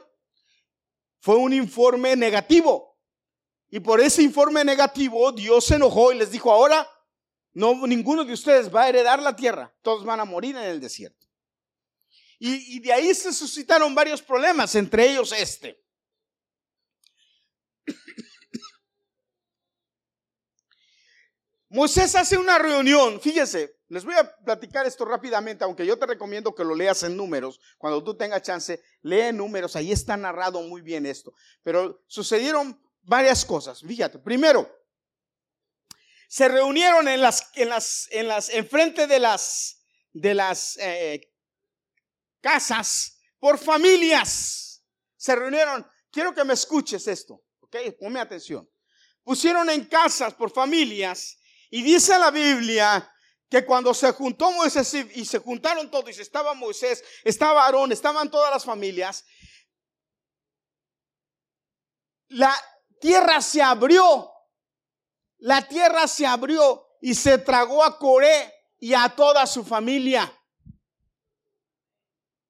Fue 1.18 1.36
un 1.36 1.52
informe 1.52 2.14
negativo. 2.14 2.96
Y 3.68 3.80
por 3.80 4.00
ese 4.00 4.22
informe 4.22 4.64
negativo, 4.64 5.32
Dios 5.32 5.64
se 5.64 5.74
enojó 5.74 6.12
y 6.12 6.18
les 6.18 6.30
dijo, 6.30 6.52
ahora 6.52 6.88
no, 7.56 7.86
ninguno 7.86 8.22
de 8.24 8.34
ustedes 8.34 8.72
va 8.72 8.82
a 8.82 8.88
heredar 8.90 9.20
la 9.20 9.34
tierra, 9.34 9.74
todos 9.82 10.04
van 10.04 10.20
a 10.20 10.26
morir 10.26 10.54
en 10.56 10.64
el 10.64 10.78
desierto. 10.78 11.15
Y, 12.38 12.80
de 12.80 12.92
ahí 12.92 13.14
se 13.14 13.32
suscitaron 13.32 13.94
varios 13.94 14.20
problemas, 14.20 14.74
entre 14.74 15.10
ellos 15.10 15.32
este. 15.32 15.82
Moisés 21.68 22.14
hace 22.14 22.36
una 22.38 22.58
reunión, 22.58 23.20
fíjese, 23.20 23.76
les 23.88 24.04
voy 24.04 24.14
a 24.14 24.36
platicar 24.44 24.86
esto 24.86 25.04
rápidamente, 25.04 25.64
aunque 25.64 25.86
yo 25.86 25.98
te 25.98 26.06
recomiendo 26.06 26.54
que 26.54 26.64
lo 26.64 26.74
leas 26.74 27.02
en 27.02 27.16
números, 27.16 27.60
cuando 27.78 28.04
tú 28.04 28.16
tengas 28.16 28.42
chance, 28.42 28.82
lee 29.02 29.32
números, 29.32 29.76
ahí 29.76 29.92
está 29.92 30.16
narrado 30.16 30.60
muy 30.62 30.80
bien 30.80 31.06
esto. 31.06 31.32
Pero 31.62 32.04
sucedieron 32.06 32.80
varias 33.02 33.44
cosas, 33.44 33.80
fíjate. 33.80 34.18
Primero, 34.18 34.70
se 36.28 36.48
reunieron 36.48 37.08
en 37.08 37.20
las, 37.20 37.50
en 37.54 37.68
las, 37.68 38.08
en 38.10 38.28
las, 38.28 38.48
enfrente 38.50 39.06
de 39.06 39.20
las, 39.20 39.84
de 40.12 40.34
las 40.34 40.76
eh, 40.78 41.32
casas 42.46 43.18
por 43.40 43.58
familias. 43.58 44.80
Se 45.16 45.34
reunieron, 45.34 45.84
quiero 46.12 46.32
que 46.32 46.44
me 46.44 46.54
escuches 46.54 47.08
esto, 47.08 47.42
ok, 47.58 47.76
ponme 47.98 48.20
atención. 48.20 48.70
Pusieron 49.24 49.68
en 49.68 49.86
casas 49.86 50.32
por 50.34 50.52
familias 50.52 51.38
y 51.70 51.82
dice 51.82 52.16
la 52.16 52.30
Biblia 52.30 53.12
que 53.48 53.64
cuando 53.64 53.92
se 53.92 54.12
juntó 54.12 54.52
Moisés 54.52 54.94
y, 54.94 55.24
se 55.24 55.38
juntaron 55.38 55.90
todos, 55.90 56.16
y 56.16 56.20
estaba 56.20 56.54
Moisés, 56.54 57.02
estaba 57.24 57.64
Aarón, 57.64 57.90
estaban 57.90 58.30
todas 58.30 58.52
las 58.52 58.64
familias, 58.64 59.24
la 62.28 62.54
tierra 63.00 63.40
se 63.40 63.60
abrió, 63.60 64.30
la 65.38 65.66
tierra 65.66 66.06
se 66.06 66.24
abrió 66.24 66.86
y 67.00 67.12
se 67.16 67.38
tragó 67.38 67.82
a 67.82 67.98
Coré 67.98 68.52
y 68.78 68.94
a 68.94 69.08
toda 69.08 69.46
su 69.46 69.64
familia, 69.64 70.32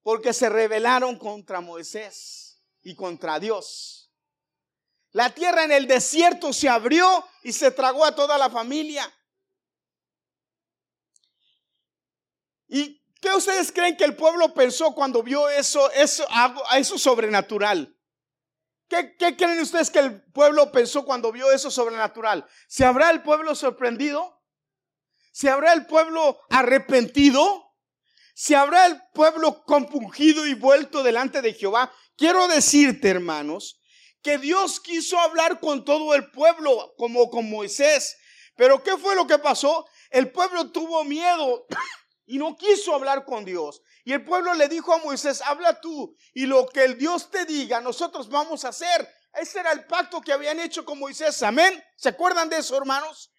porque 0.07 0.33
se 0.33 0.49
rebelaron 0.49 1.19
contra 1.19 1.61
Moisés 1.61 2.63
y 2.81 2.95
contra 2.95 3.41
Dios. 3.41 4.09
La 5.11 5.35
tierra 5.35 5.65
en 5.65 5.73
el 5.73 5.89
desierto 5.89 6.53
se 6.53 6.69
abrió 6.69 7.27
y 7.43 7.53
se 7.53 7.73
tragó 7.73 8.05
a 8.05 8.15
toda 8.15 8.39
la 8.39 8.49
familia. 8.49 9.13
¿Y 12.69 13.03
qué 13.21 13.31
ustedes 13.31 13.73
creen 13.73 13.97
que 13.97 14.05
el 14.05 14.15
pueblo 14.15 14.55
pensó 14.55 14.95
cuando 14.95 15.25
vio 15.25 15.49
eso, 15.49 15.91
eso, 15.91 16.99
sobrenatural? 16.99 17.99
¿Qué, 18.87 19.17
¿Qué 19.17 19.37
creen 19.37 19.59
ustedes 19.59 19.91
que 19.91 19.99
el 19.99 20.23
pueblo 20.31 20.71
pensó 20.71 21.05
cuando 21.05 21.33
vio 21.33 21.51
eso 21.51 21.69
sobrenatural? 21.69 22.47
¿Se 22.69 22.85
habrá 22.85 23.11
el 23.11 23.25
pueblo 23.25 23.57
sorprendido? 23.57 24.41
¿Se 25.33 25.51
habrá 25.51 25.73
el 25.73 25.85
pueblo 25.87 26.39
arrepentido? 26.49 27.66
¿Se 28.39 28.55
habrá 28.55 28.85
el 28.85 29.01
pueblo 29.15 29.65
compungido 29.65 30.47
y 30.47 30.53
vuelto 30.53 31.03
delante 31.03 31.41
de 31.41 31.55
Jehová? 31.55 31.91
Quiero 32.19 32.47
decirte, 32.49 33.09
hermanos, 33.09 33.81
que 34.21 34.37
Dios 34.37 34.79
quiso 34.79 35.19
hablar 35.19 35.59
con 35.59 35.87
todo 35.87 36.15
el 36.15 36.31
pueblo 36.31 36.93
como 36.99 37.31
con 37.31 37.49
Moisés. 37.49 38.15
Pero 38.55 38.83
¿qué 38.83 38.99
fue 38.99 39.15
lo 39.15 39.27
que 39.27 39.39
pasó? 39.39 39.87
El 40.11 40.31
pueblo 40.33 40.71
tuvo 40.71 41.03
miedo 41.05 41.67
y 42.27 42.37
no 42.37 42.55
quiso 42.59 42.95
hablar 42.95 43.25
con 43.25 43.47
Dios. 43.47 43.81
Y 44.05 44.13
el 44.13 44.23
pueblo 44.23 44.53
le 44.53 44.69
dijo 44.69 44.93
a 44.93 44.99
Moisés, 44.99 45.41
habla 45.41 45.81
tú 45.81 46.15
y 46.35 46.45
lo 46.45 46.69
que 46.69 46.85
el 46.85 46.99
Dios 46.99 47.31
te 47.31 47.47
diga, 47.47 47.81
nosotros 47.81 48.29
vamos 48.29 48.67
a 48.67 48.69
hacer. 48.69 49.11
Ese 49.33 49.61
era 49.61 49.73
el 49.73 49.87
pacto 49.87 50.21
que 50.21 50.35
habían 50.35 50.61
hecho 50.61 50.85
con 50.85 50.99
Moisés. 50.99 51.43
Amén. 51.43 51.83
¿Se 51.97 52.11
acuerdan 52.11 52.51
de 52.51 52.59
eso, 52.59 52.77
hermanos? 52.77 53.33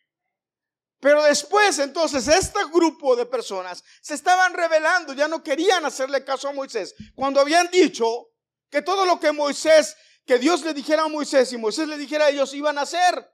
Pero 0.99 1.23
después, 1.23 1.77
entonces, 1.79 2.27
este 2.27 2.59
grupo 2.73 3.15
de 3.15 3.25
personas 3.25 3.83
se 4.01 4.15
estaban 4.15 4.53
rebelando, 4.53 5.13
ya 5.13 5.27
no 5.27 5.43
querían 5.43 5.85
hacerle 5.85 6.23
caso 6.23 6.47
a 6.47 6.53
Moisés, 6.53 6.95
cuando 7.15 7.39
habían 7.39 7.69
dicho 7.69 8.29
que 8.69 8.81
todo 8.81 9.05
lo 9.05 9.19
que 9.19 9.31
Moisés 9.31 9.95
que 10.27 10.37
Dios 10.37 10.61
le 10.63 10.73
dijera 10.73 11.03
a 11.03 11.07
Moisés 11.07 11.53
y 11.53 11.57
Moisés 11.57 11.87
le 11.87 11.97
dijera 11.97 12.25
a 12.25 12.29
ellos 12.29 12.53
iban 12.53 12.77
a 12.77 12.81
hacer. 12.81 13.33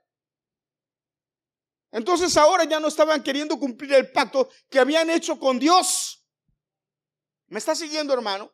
Entonces 1.90 2.36
ahora 2.36 2.64
ya 2.64 2.78
no 2.78 2.86
estaban 2.86 3.22
queriendo 3.22 3.58
cumplir 3.58 3.92
el 3.94 4.12
pacto 4.12 4.48
que 4.70 4.78
habían 4.78 5.10
hecho 5.10 5.38
con 5.38 5.58
Dios. 5.58 6.24
¿Me 7.48 7.58
está 7.58 7.74
siguiendo, 7.74 8.14
hermano? 8.14 8.52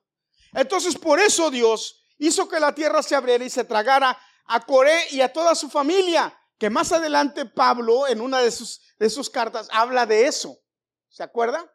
Entonces 0.52 0.96
por 0.96 1.20
eso 1.20 1.50
Dios 1.50 2.06
hizo 2.16 2.48
que 2.48 2.58
la 2.58 2.74
tierra 2.74 3.02
se 3.02 3.14
abriera 3.14 3.44
y 3.44 3.50
se 3.50 3.64
tragara 3.64 4.18
a 4.46 4.60
Coré 4.64 5.08
y 5.10 5.20
a 5.20 5.30
toda 5.30 5.54
su 5.54 5.68
familia. 5.68 6.34
Que 6.60 6.68
más 6.68 6.92
adelante 6.92 7.46
Pablo 7.46 8.06
en 8.06 8.20
una 8.20 8.40
de 8.40 8.50
sus, 8.50 8.82
de 8.98 9.08
sus 9.08 9.30
cartas 9.30 9.66
habla 9.72 10.04
de 10.04 10.26
eso. 10.26 10.62
¿Se 11.08 11.22
acuerda? 11.22 11.74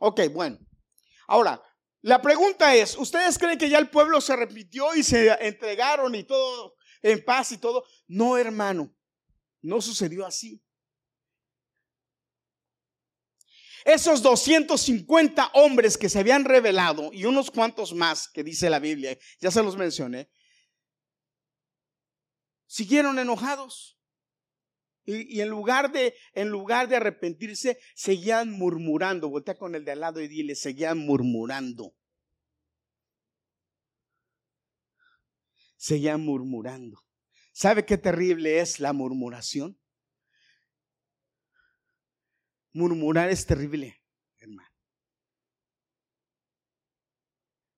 Ok, 0.00 0.20
bueno. 0.30 0.58
Ahora, 1.26 1.62
la 2.02 2.20
pregunta 2.20 2.74
es, 2.74 2.94
¿ustedes 2.98 3.38
creen 3.38 3.56
que 3.56 3.70
ya 3.70 3.78
el 3.78 3.88
pueblo 3.88 4.20
se 4.20 4.36
repitió 4.36 4.94
y 4.94 5.02
se 5.02 5.32
entregaron 5.46 6.14
y 6.14 6.24
todo 6.24 6.76
en 7.00 7.24
paz 7.24 7.52
y 7.52 7.58
todo? 7.58 7.86
No, 8.06 8.36
hermano, 8.36 8.94
no 9.62 9.80
sucedió 9.80 10.26
así. 10.26 10.62
Esos 13.86 14.20
250 14.20 15.52
hombres 15.54 15.96
que 15.96 16.10
se 16.10 16.18
habían 16.18 16.44
revelado 16.44 17.08
y 17.14 17.24
unos 17.24 17.50
cuantos 17.50 17.94
más 17.94 18.28
que 18.28 18.44
dice 18.44 18.68
la 18.68 18.78
Biblia, 18.78 19.16
ya 19.40 19.50
se 19.50 19.62
los 19.62 19.74
mencioné, 19.74 20.30
siguieron 22.66 23.18
enojados. 23.18 23.97
Y, 25.10 25.40
en, 25.40 25.48
lugar 25.48 25.90
de, 25.90 26.14
en 26.34 26.50
lugar 26.50 26.86
de 26.86 26.96
arrepentirse, 26.96 27.78
seguían 27.94 28.50
murmurando. 28.50 29.30
Voltea 29.30 29.56
con 29.56 29.74
el 29.74 29.82
de 29.82 29.92
al 29.92 30.00
lado 30.00 30.20
y 30.20 30.28
dile, 30.28 30.54
seguían 30.54 30.98
murmurando. 30.98 31.94
Seguían 35.78 36.20
murmurando. 36.20 37.02
¿Sabe 37.52 37.86
qué 37.86 37.96
terrible 37.96 38.60
es 38.60 38.80
la 38.80 38.92
murmuración? 38.92 39.80
Murmurar 42.74 43.30
es 43.30 43.46
terrible, 43.46 44.02
hermano. 44.36 44.68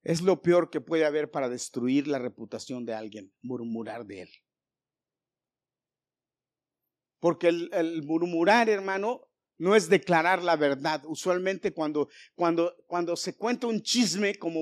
Es 0.02 0.20
lo 0.20 0.42
peor 0.42 0.68
que 0.70 0.80
puede 0.80 1.06
haber 1.06 1.30
para 1.30 1.48
destruir 1.48 2.08
la 2.08 2.18
reputación 2.18 2.84
de 2.84 2.94
alguien, 2.94 3.32
murmurar 3.40 4.04
de 4.04 4.22
él. 4.22 4.30
Porque 7.20 7.48
el, 7.48 8.02
murmurar, 8.02 8.68
hermano, 8.68 9.28
no 9.58 9.76
es 9.76 9.88
declarar 9.88 10.42
la 10.42 10.56
verdad. 10.56 11.02
Usualmente 11.06 11.72
cuando, 11.72 12.08
cuando, 12.34 12.74
cuando 12.86 13.14
se 13.14 13.36
cuenta 13.36 13.66
un 13.66 13.82
chisme, 13.82 14.34
como 14.36 14.60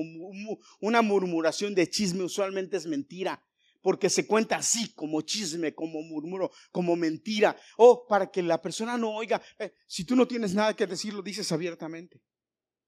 una 0.81 1.01
murmuración 1.01 1.73
de 1.73 1.89
chisme, 1.89 2.23
usualmente 2.23 2.77
es 2.77 2.85
mentira. 2.85 3.43
Porque 3.81 4.09
se 4.09 4.27
cuenta 4.27 4.57
así, 4.57 4.93
como 4.93 5.21
chisme, 5.21 5.73
como 5.73 6.01
murmuro, 6.01 6.51
como 6.71 6.97
mentira. 6.97 7.55
O 7.77 8.05
para 8.05 8.29
que 8.29 8.43
la 8.43 8.61
persona 8.61 8.97
no 8.97 9.15
oiga. 9.15 9.41
Eh, 9.57 9.73
si 9.87 10.03
tú 10.03 10.17
no 10.17 10.27
tienes 10.27 10.53
nada 10.53 10.75
que 10.75 10.85
decir, 10.85 11.13
lo 11.13 11.21
dices 11.21 11.49
abiertamente. 11.53 12.21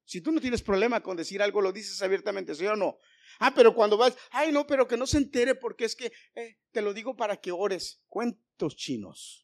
Si 0.04 0.20
tú 0.20 0.32
no 0.32 0.40
tienes 0.40 0.62
problema 0.62 1.02
con 1.02 1.16
decir 1.16 1.40
algo, 1.40 1.62
lo 1.62 1.72
dices 1.72 2.02
abiertamente, 2.02 2.54
¿sí 2.54 2.66
o 2.66 2.76
no? 2.76 2.98
Ah, 3.38 3.54
pero 3.54 3.74
cuando 3.74 3.96
vas, 3.96 4.14
ay, 4.30 4.52
no, 4.52 4.66
pero 4.66 4.86
que 4.86 4.96
no 4.96 5.06
se 5.06 5.18
entere 5.18 5.54
porque 5.54 5.84
es 5.84 5.96
que 5.96 6.12
eh, 6.34 6.58
te 6.70 6.82
lo 6.82 6.92
digo 6.92 7.16
para 7.16 7.38
que 7.38 7.52
ores. 7.52 8.02
Cuentos 8.08 8.76
chinos. 8.76 9.41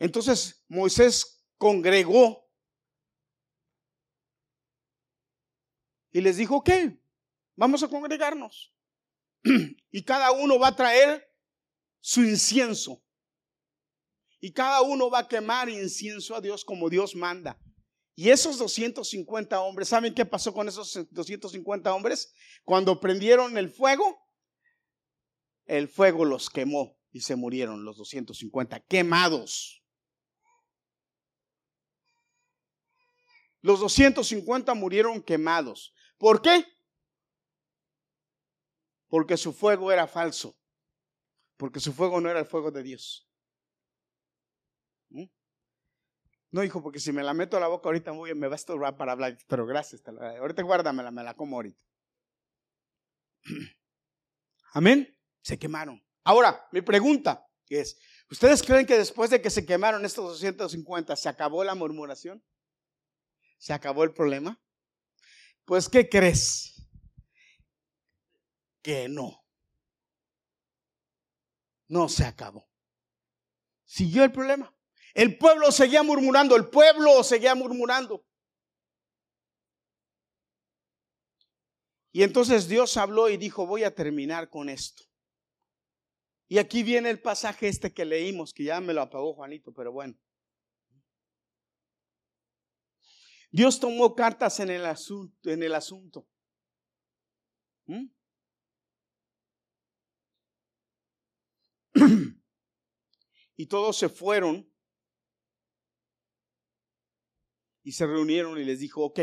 Entonces 0.00 0.64
Moisés 0.66 1.44
congregó 1.58 2.50
y 6.10 6.20
les 6.22 6.38
dijo, 6.38 6.56
ok, 6.56 6.70
vamos 7.54 7.82
a 7.84 7.88
congregarnos. 7.88 8.74
Y 9.92 10.04
cada 10.04 10.30
uno 10.30 10.56
va 10.58 10.68
a 10.68 10.76
traer 10.76 11.28
su 12.00 12.22
incienso. 12.22 13.02
Y 14.40 14.52
cada 14.52 14.82
uno 14.82 15.10
va 15.10 15.20
a 15.20 15.28
quemar 15.28 15.68
incienso 15.68 16.36
a 16.36 16.40
Dios 16.40 16.64
como 16.64 16.88
Dios 16.88 17.16
manda. 17.16 17.60
Y 18.14 18.30
esos 18.30 18.56
250 18.58 19.60
hombres, 19.60 19.88
¿saben 19.88 20.14
qué 20.14 20.24
pasó 20.24 20.54
con 20.54 20.68
esos 20.68 21.08
250 21.10 21.92
hombres? 21.92 22.32
Cuando 22.64 23.00
prendieron 23.00 23.58
el 23.58 23.68
fuego, 23.68 24.18
el 25.66 25.88
fuego 25.88 26.24
los 26.24 26.48
quemó 26.48 26.96
y 27.10 27.22
se 27.22 27.34
murieron 27.34 27.84
los 27.84 27.96
250 27.96 28.78
quemados. 28.86 29.79
Los 33.62 33.80
250 33.80 34.74
murieron 34.74 35.22
quemados. 35.22 35.94
¿Por 36.18 36.40
qué? 36.42 36.64
Porque 39.08 39.36
su 39.36 39.52
fuego 39.52 39.92
era 39.92 40.06
falso. 40.06 40.56
Porque 41.56 41.80
su 41.80 41.92
fuego 41.92 42.20
no 42.20 42.30
era 42.30 42.40
el 42.40 42.46
fuego 42.46 42.70
de 42.70 42.82
Dios. 42.82 43.28
¿Mm? 45.10 45.26
No, 46.52 46.64
hijo, 46.64 46.82
porque 46.82 47.00
si 47.00 47.12
me 47.12 47.22
la 47.22 47.34
meto 47.34 47.56
a 47.56 47.60
la 47.60 47.68
boca 47.68 47.88
ahorita 47.88 48.12
me 48.12 48.46
va 48.46 48.54
a 48.54 48.56
estorbar 48.56 48.96
para 48.96 49.12
hablar. 49.12 49.36
Pero 49.46 49.66
gracias. 49.66 50.02
Ahorita 50.06 50.62
guárdamela, 50.62 51.10
me 51.10 51.22
la 51.22 51.34
como 51.34 51.56
ahorita. 51.56 51.82
Amén 54.72 55.16
se 55.42 55.58
quemaron. 55.58 56.02
Ahora, 56.24 56.68
mi 56.72 56.82
pregunta 56.82 57.46
es, 57.68 57.98
¿ustedes 58.30 58.62
creen 58.62 58.86
que 58.86 58.98
después 58.98 59.30
de 59.30 59.40
que 59.40 59.50
se 59.50 59.64
quemaron 59.64 60.04
estos 60.04 60.24
250 60.24 61.16
se 61.16 61.28
acabó 61.28 61.64
la 61.64 61.74
murmuración? 61.74 62.42
¿Se 63.60 63.74
acabó 63.74 64.04
el 64.04 64.14
problema? 64.14 64.58
Pues, 65.66 65.86
¿qué 65.86 66.08
crees? 66.08 66.82
Que 68.82 69.06
no. 69.06 69.44
No 71.86 72.08
se 72.08 72.24
acabó. 72.24 72.70
Siguió 73.84 74.24
el 74.24 74.32
problema. 74.32 74.74
El 75.12 75.36
pueblo 75.36 75.70
seguía 75.72 76.02
murmurando, 76.02 76.56
el 76.56 76.70
pueblo 76.70 77.22
seguía 77.22 77.54
murmurando. 77.54 78.24
Y 82.12 82.22
entonces 82.22 82.66
Dios 82.66 82.96
habló 82.96 83.28
y 83.28 83.36
dijo, 83.36 83.66
voy 83.66 83.84
a 83.84 83.94
terminar 83.94 84.48
con 84.48 84.70
esto. 84.70 85.02
Y 86.48 86.56
aquí 86.58 86.82
viene 86.82 87.10
el 87.10 87.20
pasaje 87.20 87.68
este 87.68 87.92
que 87.92 88.06
leímos, 88.06 88.54
que 88.54 88.64
ya 88.64 88.80
me 88.80 88.94
lo 88.94 89.02
apagó 89.02 89.34
Juanito, 89.34 89.72
pero 89.74 89.92
bueno. 89.92 90.18
Dios 93.50 93.80
tomó 93.80 94.14
cartas 94.14 94.60
en 94.60 94.70
el 94.70 94.86
asunto. 94.86 95.50
En 95.50 95.62
el 95.62 95.74
asunto. 95.74 96.28
¿Mm? 97.86 98.06
y 103.56 103.66
todos 103.66 103.96
se 103.96 104.08
fueron 104.08 104.70
y 107.82 107.92
se 107.92 108.06
reunieron 108.06 108.58
y 108.58 108.64
les 108.64 108.78
dijo, 108.78 109.04
ok, 109.04 109.20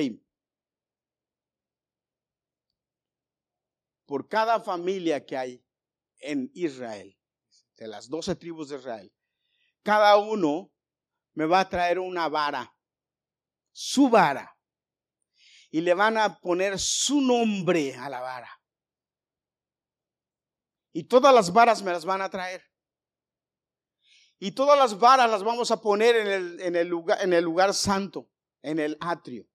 por 4.06 4.28
cada 4.28 4.60
familia 4.60 5.26
que 5.26 5.38
hay 5.38 5.66
en 6.20 6.52
Israel, 6.54 7.18
de 7.76 7.88
las 7.88 8.10
doce 8.10 8.36
tribus 8.36 8.70
de 8.70 8.78
Israel, 8.78 9.14
cada 9.84 10.18
uno 10.18 10.74
me 11.34 11.46
va 11.46 11.60
a 11.60 11.70
traer 11.70 12.00
una 12.00 12.28
vara, 12.28 12.77
su 13.80 14.10
vara, 14.10 14.58
y 15.70 15.82
le 15.82 15.94
van 15.94 16.18
a 16.18 16.40
poner 16.40 16.80
su 16.80 17.22
nombre 17.22 17.94
a 17.94 18.10
la 18.10 18.22
vara. 18.22 18.50
Y 20.94 21.04
todas 21.04 21.32
las 21.32 21.54
varas 21.54 21.84
me 21.84 21.92
las 21.92 22.04
van 22.04 22.24
a 22.24 22.30
traer. 22.32 22.66
Y 24.40 24.54
todas 24.54 24.80
las 24.80 24.98
varas 24.98 25.30
las 25.30 25.44
vamos 25.44 25.70
a 25.70 25.80
poner 25.80 26.16
en 26.16 26.28
el, 26.28 26.60
en 26.60 26.76
el, 26.76 26.88
lugar, 26.88 27.22
en 27.22 27.34
el 27.34 27.44
lugar 27.44 27.72
santo, 27.76 28.32
en 28.64 28.80
el 28.80 28.98
atrio. 29.00 29.48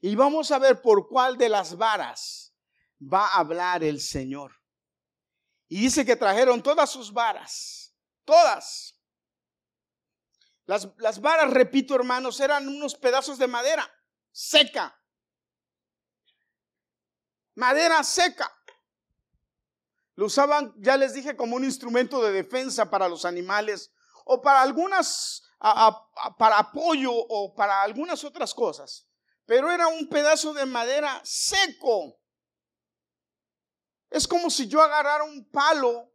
Y 0.00 0.16
vamos 0.16 0.50
a 0.50 0.58
ver 0.58 0.82
por 0.82 1.08
cuál 1.08 1.38
de 1.38 1.48
las 1.48 1.76
varas 1.76 2.56
va 3.00 3.24
a 3.24 3.38
hablar 3.38 3.84
el 3.84 4.00
Señor. 4.00 4.52
Y 5.68 5.82
dice 5.82 6.04
que 6.04 6.16
trajeron 6.16 6.60
todas 6.60 6.90
sus 6.90 7.12
varas, 7.12 7.94
todas. 8.24 8.95
Las, 10.66 10.88
las 10.98 11.20
varas, 11.20 11.50
repito 11.50 11.94
hermanos, 11.94 12.40
eran 12.40 12.68
unos 12.68 12.94
pedazos 12.94 13.38
de 13.38 13.46
madera 13.46 13.88
seca. 14.32 15.00
Madera 17.54 18.04
seca. 18.04 18.52
Lo 20.16 20.26
usaban, 20.26 20.74
ya 20.78 20.96
les 20.96 21.14
dije, 21.14 21.36
como 21.36 21.56
un 21.56 21.64
instrumento 21.64 22.22
de 22.22 22.32
defensa 22.32 22.90
para 22.90 23.08
los 23.08 23.24
animales 23.24 23.92
o 24.24 24.42
para 24.42 24.62
algunas, 24.62 25.42
para 26.38 26.58
apoyo 26.58 27.12
o 27.12 27.54
para 27.54 27.82
algunas 27.82 28.24
otras 28.24 28.52
cosas. 28.52 29.06
Pero 29.44 29.70
era 29.70 29.86
un 29.86 30.08
pedazo 30.08 30.52
de 30.52 30.66
madera 30.66 31.20
seco. 31.22 32.18
Es 34.10 34.26
como 34.26 34.50
si 34.50 34.66
yo 34.66 34.82
agarrara 34.82 35.24
un 35.24 35.48
palo 35.50 36.12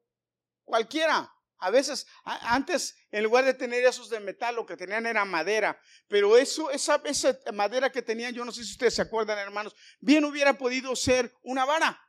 cualquiera. 0.63 1.31
A 1.61 1.69
veces, 1.69 2.07
antes, 2.23 2.97
en 3.11 3.23
lugar 3.23 3.45
de 3.45 3.53
tener 3.53 3.83
esos 3.85 4.09
de 4.09 4.19
metal, 4.19 4.55
lo 4.55 4.65
que 4.65 4.75
tenían 4.75 5.05
era 5.05 5.23
madera. 5.25 5.79
Pero 6.07 6.35
eso, 6.35 6.71
esa, 6.71 6.99
esa 7.05 7.37
madera 7.53 7.91
que 7.91 8.01
tenían, 8.01 8.33
yo 8.33 8.43
no 8.43 8.51
sé 8.51 8.63
si 8.63 8.71
ustedes 8.71 8.95
se 8.95 9.03
acuerdan, 9.03 9.37
hermanos, 9.37 9.75
bien 9.99 10.25
hubiera 10.25 10.57
podido 10.57 10.95
ser 10.95 11.31
una 11.43 11.63
vara. 11.63 12.01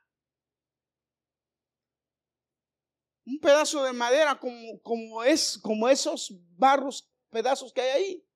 Un 3.25 3.39
pedazo 3.39 3.83
de 3.83 3.93
madera 3.93 4.39
como, 4.39 4.81
como, 4.81 5.23
es, 5.23 5.59
como 5.61 5.87
esos 5.87 6.33
barros, 6.57 7.07
pedazos 7.29 7.71
que 7.71 7.81
hay 7.81 7.89
ahí. 7.89 8.27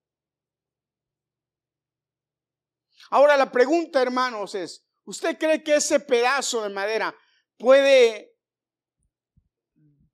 Ahora 3.10 3.36
la 3.36 3.52
pregunta, 3.52 4.04
hermanos, 4.04 4.54
es, 4.54 4.88
¿usted 5.04 5.36
cree 5.40 5.64
que 5.64 5.78
ese 5.78 6.00
pedazo 6.00 6.62
de 6.62 6.70
madera 6.70 7.16
puede 7.58 8.38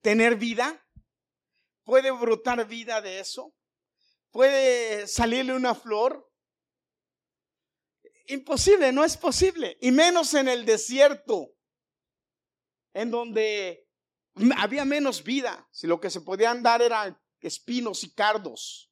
tener 0.00 0.36
vida? 0.36 0.80
¿Puede 1.84 2.10
brotar 2.10 2.66
vida 2.66 3.00
de 3.00 3.20
eso? 3.20 3.54
¿Puede 4.30 5.06
salirle 5.06 5.54
una 5.54 5.74
flor? 5.74 6.30
Imposible, 8.26 8.90
no 8.90 9.04
es 9.04 9.16
posible. 9.16 9.76
Y 9.80 9.92
menos 9.92 10.34
en 10.34 10.48
el 10.48 10.64
desierto, 10.64 11.54
en 12.94 13.10
donde 13.10 13.86
había 14.56 14.84
menos 14.84 15.22
vida. 15.22 15.68
Si 15.70 15.86
lo 15.86 16.00
que 16.00 16.10
se 16.10 16.22
podían 16.22 16.62
dar 16.62 16.82
eran 16.82 17.20
espinos 17.40 18.02
y 18.04 18.12
cardos. 18.12 18.90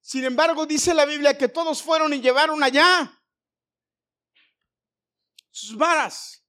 Sin 0.00 0.24
embargo, 0.24 0.66
dice 0.66 0.92
la 0.94 1.04
Biblia 1.04 1.36
que 1.36 1.48
todos 1.48 1.82
fueron 1.82 2.12
y 2.12 2.20
llevaron 2.20 2.62
allá 2.62 3.22
sus 5.50 5.76
varas. 5.76 6.44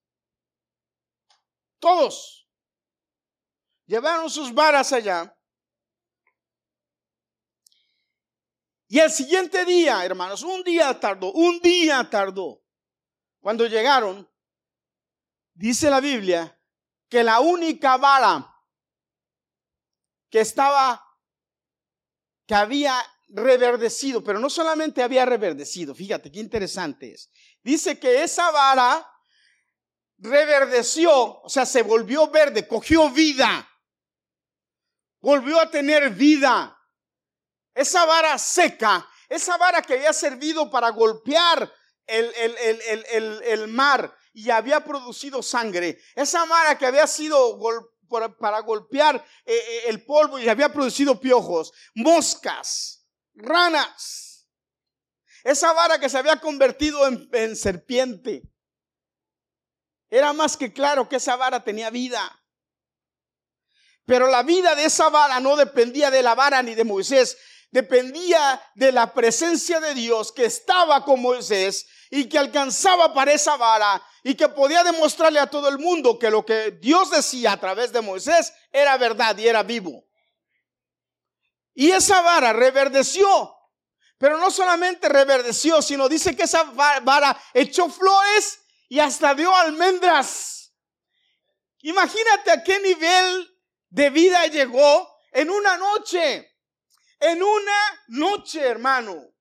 Todos. 1.80 2.45
Llevaron 3.86 4.30
sus 4.30 4.54
varas 4.54 4.92
allá. 4.94 5.36
Y 8.88 9.00
el 9.00 9.12
siguiente 9.12 9.66
día, 9.66 10.06
hermanos, 10.06 10.44
un 10.44 10.64
día 10.64 11.00
tardó, 11.00 11.32
un 11.34 11.60
día 11.60 12.08
tardó. 12.10 12.64
Cuando 13.40 13.66
llegaron, 13.68 14.30
dice 15.54 15.90
la 15.90 16.00
Biblia 16.00 16.60
que 17.10 17.24
la 17.24 17.40
única 17.40 17.98
vara 17.98 18.52
que 20.30 20.40
estaba, 20.40 21.04
que 22.48 22.56
había 22.56 22.96
reverdecido, 23.30 24.24
pero 24.24 24.40
no 24.40 24.50
solamente 24.50 25.04
había 25.04 25.26
reverdecido, 25.26 25.94
fíjate 25.94 26.32
qué 26.32 26.40
interesante 26.40 27.14
es. 27.14 27.32
Dice 27.64 28.00
que 28.00 28.24
esa 28.24 28.50
vara 28.52 29.08
reverdeció, 30.18 31.42
o 31.42 31.50
sea, 31.50 31.66
se 31.66 31.84
volvió 31.84 32.30
verde, 32.30 32.68
cogió 32.68 33.10
vida, 33.10 33.70
volvió 35.26 35.60
a 35.60 35.72
tener 35.72 36.12
vida. 36.12 36.80
Esa 37.74 38.06
vara 38.06 38.38
seca, 38.38 39.10
esa 39.28 39.58
vara 39.58 39.82
que 39.82 39.96
había 39.96 40.14
servido 40.14 40.70
para 40.70 40.90
golpear 40.90 41.74
el, 42.06 42.32
el, 43.44 43.68
mar 43.68 44.16
y 44.34 44.52
había 44.52 44.86
producido 44.86 45.42
sangre, 45.42 46.00
esa 46.14 46.46
vara 46.46 46.78
que 46.78 46.86
había 46.86 47.08
sido 47.08 47.60
para 48.40 48.60
golpear 48.60 49.16
eh, 49.46 49.56
eh, 49.56 49.82
el 49.88 50.06
polvo 50.06 50.38
y 50.38 50.48
había 50.48 50.72
producido 50.72 51.20
piojos, 51.20 51.74
moscas, 51.96 53.08
ranas. 53.34 54.48
Esa 55.44 55.74
vara 55.74 56.00
que 56.00 56.08
se 56.08 56.20
había 56.20 56.40
convertido 56.40 57.00
en 57.08 57.56
serpiente. 57.56 58.44
Era 60.08 60.34
más 60.34 60.56
que 60.56 60.72
claro 60.72 61.10
que 61.10 61.16
esa 61.16 61.36
vara 61.36 61.64
tenía 61.64 61.90
vida. 61.90 62.45
Pero 64.06 64.28
la 64.28 64.44
vida 64.44 64.76
de 64.76 64.86
esa 64.86 65.10
vara 65.10 65.40
no 65.40 65.56
dependía 65.56 66.12
de 66.12 66.22
la 66.22 66.36
vara 66.36 66.62
ni 66.62 66.76
de 66.76 66.84
Moisés, 66.84 67.38
dependía 67.72 68.62
de 68.76 68.92
la 68.92 69.14
presencia 69.14 69.80
de 69.80 69.94
Dios 69.96 70.32
que 70.32 70.46
estaba 70.46 71.04
con 71.04 71.22
Moisés 71.22 71.88
y 72.12 72.30
que 72.30 72.38
alcanzaba 72.38 73.14
para 73.14 73.34
esa 73.34 73.58
vara 73.58 74.02
y 74.24 74.36
que 74.36 74.48
podía 74.48 74.84
demostrarle 74.84 75.40
a 75.40 75.50
todo 75.50 75.68
el 75.70 75.80
mundo 75.80 76.20
que 76.20 76.30
lo 76.30 76.46
que 76.46 76.72
Dios 76.72 77.10
decía 77.10 77.54
a 77.54 77.60
través 77.60 77.92
de 77.92 78.02
Moisés 78.02 78.54
era 78.72 78.96
verdad 78.98 79.38
y 79.38 79.48
era 79.48 79.64
vivo. 79.64 80.06
Y 81.74 81.92
esa 81.92 82.22
vara 82.22 82.54
reverdeció. 82.54 83.54
Pero 84.18 84.38
no 84.38 84.50
solamente 84.50 85.10
reverdeció, 85.10 85.82
sino 85.82 86.08
dice 86.08 86.36
que 86.36 86.44
esa 86.44 86.64
vara 86.64 87.38
echó 87.54 87.90
flores 87.90 88.62
y 88.88 89.00
hasta 89.00 89.36
dio 89.36 89.54
almendras. 89.54 90.74
Imagínate 91.82 92.52
a 92.52 92.64
qué 92.64 92.80
nivel 92.80 93.55
de 93.96 94.10
vida 94.10 94.46
llegó 94.48 95.10
en 95.32 95.50
una 95.50 95.78
noche. 95.78 96.54
En 97.18 97.42
una 97.42 98.04
noche, 98.10 98.60
hermano. 98.60 99.34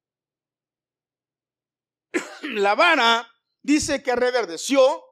La 2.42 2.76
vara 2.76 3.28
dice 3.60 4.00
que 4.00 4.14
reverdeció, 4.14 5.02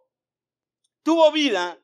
tuvo 1.02 1.32
vida 1.32 1.76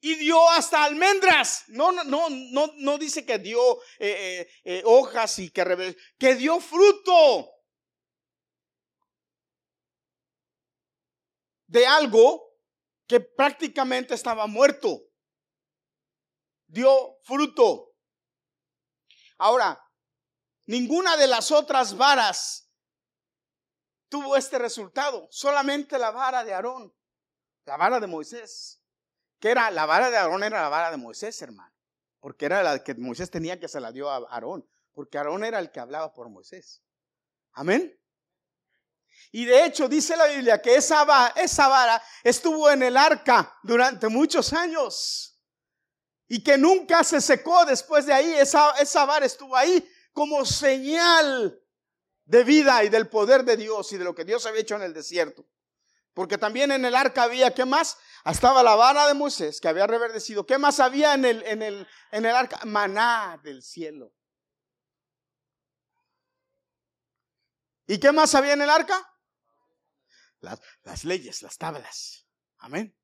y 0.00 0.16
dio 0.16 0.50
hasta 0.50 0.82
almendras. 0.82 1.66
No, 1.68 1.92
no, 1.92 2.02
no, 2.02 2.28
no, 2.28 2.72
no 2.78 2.98
dice 2.98 3.24
que 3.24 3.38
dio 3.38 3.80
eh, 4.00 4.10
eh, 4.40 4.48
eh, 4.64 4.82
hojas 4.84 5.38
y 5.38 5.50
que, 5.50 5.96
que 6.18 6.34
dio 6.34 6.58
fruto 6.58 7.52
de 11.68 11.86
algo 11.86 12.58
que 13.06 13.20
prácticamente 13.20 14.14
estaba 14.14 14.48
muerto. 14.48 15.06
Dio 16.66 17.18
fruto. 17.22 17.94
Ahora, 19.38 19.82
ninguna 20.66 21.16
de 21.16 21.26
las 21.26 21.50
otras 21.50 21.96
varas 21.96 22.70
tuvo 24.08 24.36
este 24.36 24.58
resultado. 24.58 25.28
Solamente 25.30 25.98
la 25.98 26.10
vara 26.10 26.44
de 26.44 26.54
Aarón, 26.54 26.94
la 27.64 27.76
vara 27.76 28.00
de 28.00 28.06
Moisés 28.06 28.80
que 29.38 29.50
era 29.50 29.70
la 29.70 29.86
vara 29.86 30.10
de 30.10 30.16
Aarón 30.16 30.42
era 30.42 30.62
la 30.62 30.68
vara 30.68 30.90
de 30.90 30.96
Moisés, 30.96 31.40
hermano, 31.42 31.74
porque 32.20 32.46
era 32.46 32.62
la 32.62 32.82
que 32.82 32.94
Moisés 32.94 33.30
tenía 33.30 33.60
que 33.60 33.68
se 33.68 33.80
la 33.80 33.92
dio 33.92 34.10
a 34.10 34.16
Aarón, 34.16 34.68
porque 34.92 35.18
Aarón 35.18 35.44
era 35.44 35.58
el 35.58 35.70
que 35.70 35.80
hablaba 35.80 36.12
por 36.12 36.28
Moisés. 36.28 36.82
Amén. 37.52 37.98
Y 39.32 39.44
de 39.44 39.64
hecho 39.64 39.88
dice 39.88 40.16
la 40.16 40.26
Biblia 40.26 40.60
que 40.60 40.76
esa, 40.76 41.32
esa 41.36 41.68
vara 41.68 42.02
estuvo 42.22 42.70
en 42.70 42.82
el 42.82 42.96
arca 42.96 43.58
durante 43.62 44.08
muchos 44.08 44.52
años 44.52 45.35
y 46.28 46.42
que 46.42 46.58
nunca 46.58 47.04
se 47.04 47.20
secó 47.20 47.64
después 47.64 48.06
de 48.06 48.12
ahí. 48.12 48.34
Esa, 48.34 48.70
esa 48.80 49.04
vara 49.04 49.26
estuvo 49.26 49.56
ahí 49.56 49.88
como 50.12 50.44
señal 50.44 51.62
de 52.24 52.44
vida 52.44 52.82
y 52.84 52.88
del 52.88 53.08
poder 53.08 53.44
de 53.44 53.56
Dios 53.56 53.92
y 53.92 53.98
de 53.98 54.04
lo 54.04 54.14
que 54.14 54.24
Dios 54.24 54.44
había 54.46 54.62
hecho 54.62 54.76
en 54.76 54.82
el 54.82 54.92
desierto. 54.92 55.46
Porque 56.14 56.38
también 56.38 56.72
en 56.72 56.84
el 56.84 56.94
arca 56.94 57.24
había, 57.24 57.52
¿qué 57.52 57.64
más? 57.64 57.98
Estaba 58.24 58.62
la 58.62 58.74
vara 58.74 59.06
de 59.06 59.14
Moisés 59.14 59.60
que 59.60 59.68
había 59.68 59.86
reverdecido. 59.86 60.46
¿Qué 60.46 60.58
más 60.58 60.80
había 60.80 61.14
en 61.14 61.26
el, 61.26 61.42
en 61.42 61.62
el, 61.62 61.86
en 62.10 62.24
el 62.24 62.34
arca? 62.34 62.58
Maná 62.64 63.38
del 63.44 63.62
cielo. 63.62 64.12
¿Y 67.86 68.00
qué 68.00 68.10
más 68.12 68.34
había 68.34 68.54
en 68.54 68.62
el 68.62 68.70
arca? 68.70 69.12
Las, 70.40 70.60
las 70.82 71.04
leyes, 71.04 71.42
las 71.42 71.56
tablas. 71.58 72.26
Amén. 72.58 72.96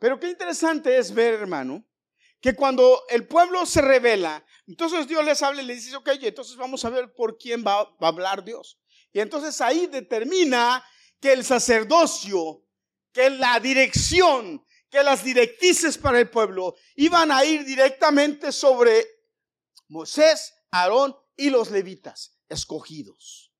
Pero 0.00 0.18
qué 0.18 0.30
interesante 0.30 0.96
es 0.96 1.14
ver, 1.14 1.34
hermano, 1.34 1.86
que 2.40 2.54
cuando 2.54 3.02
el 3.10 3.28
pueblo 3.28 3.66
se 3.66 3.82
revela, 3.82 4.44
entonces 4.66 5.06
Dios 5.06 5.22
les 5.24 5.42
habla 5.42 5.60
y 5.60 5.66
les 5.66 5.84
dice, 5.84 5.96
ok, 5.96 6.08
entonces 6.22 6.56
vamos 6.56 6.84
a 6.84 6.90
ver 6.90 7.12
por 7.12 7.36
quién 7.36 7.62
va, 7.64 7.80
a 7.80 8.08
hablar 8.08 8.42
Dios. 8.42 8.80
Y 9.12 9.20
entonces 9.20 9.60
ahí 9.60 9.86
determina 9.86 10.82
que 11.20 11.34
el 11.34 11.44
sacerdocio, 11.44 12.66
que 13.12 13.28
la 13.28 13.60
dirección, 13.60 14.64
que 14.88 15.02
las 15.02 15.22
directrices 15.22 15.98
para 15.98 16.18
el 16.18 16.30
pueblo 16.30 16.76
iban 16.96 17.30
a 17.30 17.44
ir 17.44 17.66
directamente 17.66 18.52
sobre 18.52 19.06
Moisés, 19.88 20.54
Aarón 20.70 21.14
y 21.36 21.50
los 21.50 21.70
levitas 21.70 22.40
escogidos. 22.48 23.52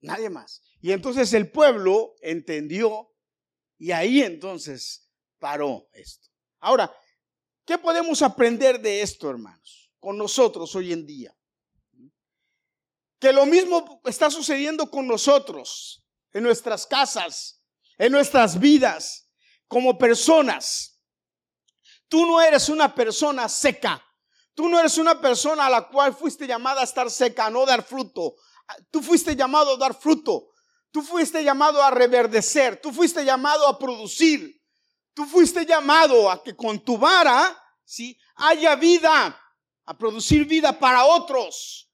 Nadie 0.00 0.28
más. 0.28 0.62
Y 0.80 0.90
entonces 0.90 1.32
el 1.34 1.52
pueblo 1.52 2.16
entendió 2.20 3.14
y 3.78 3.92
ahí 3.92 4.22
entonces 4.22 5.05
paró 5.38 5.88
esto. 5.92 6.28
Ahora, 6.60 6.94
¿qué 7.64 7.78
podemos 7.78 8.22
aprender 8.22 8.80
de 8.80 9.02
esto, 9.02 9.30
hermanos, 9.30 9.90
con 9.98 10.16
nosotros 10.16 10.74
hoy 10.74 10.92
en 10.92 11.06
día? 11.06 11.36
Que 13.18 13.32
lo 13.32 13.46
mismo 13.46 14.00
está 14.04 14.30
sucediendo 14.30 14.90
con 14.90 15.06
nosotros, 15.06 16.04
en 16.32 16.42
nuestras 16.42 16.86
casas, 16.86 17.62
en 17.96 18.12
nuestras 18.12 18.60
vidas, 18.60 19.30
como 19.68 19.96
personas. 19.96 21.00
Tú 22.08 22.26
no 22.26 22.40
eres 22.40 22.68
una 22.68 22.94
persona 22.94 23.48
seca. 23.48 24.02
Tú 24.54 24.68
no 24.68 24.78
eres 24.78 24.96
una 24.96 25.20
persona 25.20 25.66
a 25.66 25.70
la 25.70 25.88
cual 25.88 26.14
fuiste 26.14 26.46
llamada 26.46 26.80
a 26.80 26.84
estar 26.84 27.10
seca, 27.10 27.46
a 27.46 27.50
no 27.50 27.66
dar 27.66 27.82
fruto. 27.82 28.36
Tú 28.90 29.02
fuiste 29.02 29.36
llamado 29.36 29.74
a 29.74 29.76
dar 29.76 29.94
fruto. 29.94 30.48
Tú 30.90 31.02
fuiste 31.02 31.44
llamado 31.44 31.82
a 31.82 31.90
reverdecer. 31.90 32.80
Tú 32.80 32.92
fuiste 32.92 33.24
llamado 33.24 33.66
a 33.66 33.78
producir. 33.78 34.62
Tú 35.16 35.24
fuiste 35.24 35.66
llamado 35.66 36.30
a 36.30 36.44
que 36.44 36.54
con 36.54 36.78
tu 36.78 36.96
vara, 36.96 37.60
¿sí? 37.84 38.16
haya 38.36 38.76
vida, 38.76 39.36
a 39.84 39.98
producir 39.98 40.44
vida 40.44 40.78
para 40.78 41.04
otros 41.04 41.86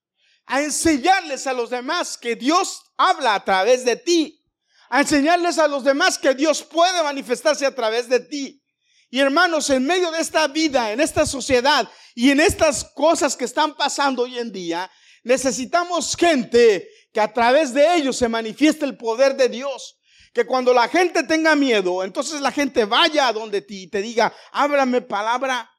a 0.47 0.61
enseñarles 0.61 1.47
a 1.47 1.53
los 1.53 1.71
demás 1.71 2.19
que 2.19 2.37
Dios 2.37 2.83
habla 2.97 3.35
a 3.35 3.45
través 3.45 3.85
de 3.85 3.97
ti, 3.97 4.45
a 4.91 5.01
enseñarles 5.01 5.59
a 5.59 5.69
los 5.69 5.85
demás 5.85 6.19
que 6.19 6.35
Dios 6.35 6.63
puede 6.63 7.03
manifestarse 7.03 7.65
a 7.65 7.75
través 7.75 8.09
de 8.09 8.21
ti. 8.21 8.63
Y 9.11 9.21
hermanos, 9.21 9.69
en 9.71 9.87
medio 9.87 10.11
de 10.11 10.21
esta 10.21 10.47
vida, 10.49 10.93
en 10.93 11.01
esta 11.01 11.27
sociedad 11.27 11.89
y 12.15 12.31
en 12.31 12.41
estas 12.41 12.85
cosas 12.85 13.37
que 13.37 13.45
están 13.45 13.75
pasando 13.75 14.23
hoy 14.23 14.39
en 14.39 14.53
día, 14.53 14.91
necesitamos 15.23 16.17
gente 16.17 16.89
que 17.13 17.21
a 17.21 17.33
través 17.33 17.75
de 17.75 17.97
ellos 17.97 18.17
se 18.17 18.29
manifieste 18.29 18.85
el 18.85 18.97
poder 18.97 19.37
de 19.37 19.49
Dios. 19.49 19.99
Que 20.33 20.47
cuando 20.47 20.73
la 20.73 20.89
gente 20.89 21.25
tenga 21.25 21.55
miedo, 21.55 22.03
entonces 22.05 22.41
la 22.41 22.51
gente 22.53 22.85
vaya 22.85 23.29
a 23.29 23.33
donde 23.33 23.61
ti 23.63 23.83
y 23.83 23.87
te 23.89 24.01
diga, 24.01 24.35
háblame 24.53 25.03
palabra, 25.03 25.71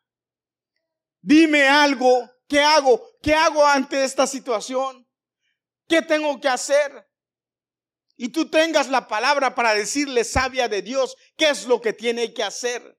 dime 1.21 1.67
algo, 1.67 2.29
¿Qué 2.53 2.59
hago? 2.59 3.01
¿Qué 3.21 3.33
hago 3.33 3.65
ante 3.65 4.03
esta 4.03 4.27
situación? 4.27 5.07
¿Qué 5.87 6.03
tengo 6.03 6.39
que 6.39 6.47
hacer? 6.47 7.09
Y 8.15 8.29
tú 8.29 8.47
tengas 8.47 8.89
la 8.89 9.07
palabra 9.07 9.55
para 9.55 9.73
decirle 9.73 10.23
sabia 10.23 10.67
de 10.67 10.83
Dios 10.83 11.15
qué 11.35 11.49
es 11.49 11.65
lo 11.65 11.81
que 11.81 11.93
tiene 11.93 12.31
que 12.31 12.43
hacer. 12.43 12.95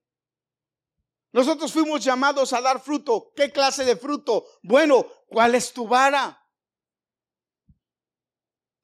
Nosotros 1.31 1.73
fuimos 1.73 2.03
llamados 2.05 2.53
a 2.53 2.61
dar 2.61 2.81
fruto. 2.81 3.33
¿Qué 3.37 3.53
clase 3.53 3.85
de 3.85 3.97
fruto? 3.97 4.45
Bueno, 4.63 5.07
¿cuál 5.29 5.55
es 5.55 5.73
tu 5.73 5.87
vara? 5.87 6.44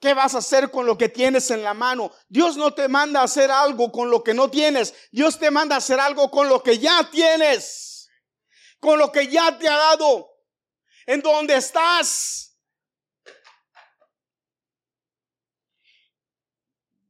¿Qué 0.01 0.15
vas 0.15 0.35
a 0.35 0.39
hacer 0.39 0.71
con 0.71 0.87
lo 0.87 0.97
que 0.97 1.11
tienes 1.11 1.51
en 1.51 1.63
la 1.63 1.75
mano? 1.75 2.11
Dios 2.27 2.57
no 2.57 2.73
te 2.73 2.89
manda 2.89 3.21
a 3.21 3.25
hacer 3.25 3.51
algo 3.51 3.93
con 3.93 4.11
lo 4.11 4.25
que 4.25 4.33
no 4.33 4.51
tienes. 4.51 4.95
Dios 5.13 5.39
te 5.39 5.51
manda 5.51 5.75
a 5.75 5.79
hacer 5.79 6.01
algo 6.01 6.31
con 6.31 6.49
lo 6.49 6.63
que 6.63 6.79
ya 6.79 7.11
tienes. 7.11 8.09
Con 8.81 8.99
lo 8.99 9.13
que 9.13 9.29
ya 9.29 9.59
te 9.59 9.69
ha 9.69 9.77
dado 9.77 10.31
en 11.05 11.21
donde 11.21 11.55
estás. 11.55 12.59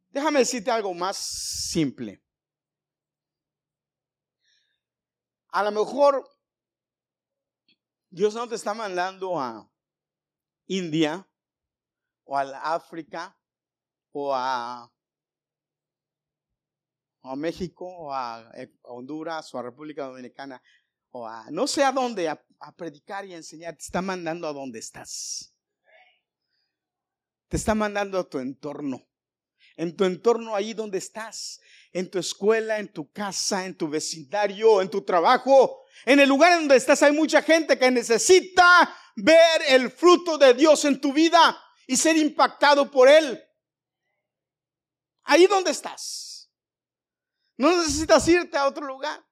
Déjame 0.08 0.40
decirte 0.40 0.72
algo 0.72 0.92
más 0.92 1.16
simple. 1.16 2.20
A 5.50 5.62
lo 5.62 5.70
mejor 5.70 6.28
Dios 8.08 8.34
no 8.34 8.48
te 8.48 8.56
está 8.56 8.74
mandando 8.74 9.40
a 9.40 9.70
India 10.66 11.29
o 12.30 12.38
a 12.38 12.74
África 12.74 13.36
o 14.12 14.32
a, 14.32 14.88
México 17.36 17.84
o 17.86 18.12
a 18.12 18.48
Honduras 18.84 19.52
o 19.52 19.58
a 19.58 19.62
República 19.62 20.06
Dominicana 20.06 20.62
o 21.10 21.26
a 21.26 21.50
no 21.50 21.66
sé 21.66 21.82
a 21.82 21.90
dónde, 21.90 22.28
a, 22.28 22.40
predicar 22.76 23.26
y 23.26 23.34
a 23.34 23.36
enseñar, 23.36 23.74
te 23.74 23.82
está 23.82 24.00
mandando 24.00 24.46
a 24.46 24.52
donde 24.52 24.78
estás. 24.78 25.52
Te 27.48 27.56
está 27.56 27.74
mandando 27.74 28.20
a 28.20 28.28
tu 28.28 28.38
entorno. 28.38 29.08
En 29.76 29.96
tu 29.96 30.04
entorno, 30.04 30.54
ahí 30.54 30.72
donde 30.72 30.98
estás. 30.98 31.60
En 31.90 32.08
tu 32.08 32.20
escuela, 32.20 32.78
en 32.78 32.92
tu 32.92 33.10
casa, 33.10 33.66
en 33.66 33.76
tu 33.76 33.88
vecindario, 33.88 34.80
en 34.80 34.88
tu 34.88 35.02
trabajo. 35.02 35.82
En 36.06 36.20
el 36.20 36.28
lugar 36.28 36.52
en 36.52 36.60
donde 36.60 36.76
estás 36.76 37.02
hay 37.02 37.12
mucha 37.12 37.42
gente 37.42 37.76
que 37.76 37.90
necesita 37.90 38.94
ver 39.16 39.62
el 39.68 39.90
fruto 39.90 40.38
de 40.38 40.54
Dios 40.54 40.84
en 40.84 41.00
tu 41.00 41.12
vida 41.12 41.58
y 41.90 41.96
ser 41.96 42.16
impactado 42.16 42.88
por 42.88 43.08
él. 43.08 43.42
Ahí 45.24 45.48
donde 45.48 45.72
estás. 45.72 46.48
No 47.56 47.76
necesitas 47.76 48.28
irte 48.28 48.56
a 48.56 48.68
otro 48.68 48.86
lugar. 48.86 49.26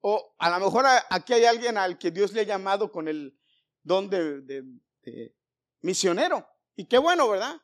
O 0.00 0.34
a 0.38 0.48
lo 0.48 0.64
mejor 0.64 0.86
aquí 1.10 1.34
hay 1.34 1.44
alguien 1.44 1.76
al 1.76 1.98
que 1.98 2.10
Dios 2.10 2.32
le 2.32 2.40
ha 2.40 2.44
llamado 2.44 2.90
con 2.90 3.08
el 3.08 3.38
don 3.82 4.08
de, 4.08 4.64
misionero. 5.82 6.48
Y 6.74 6.86
qué 6.86 6.96
bueno, 6.96 7.28
¿verdad? 7.28 7.60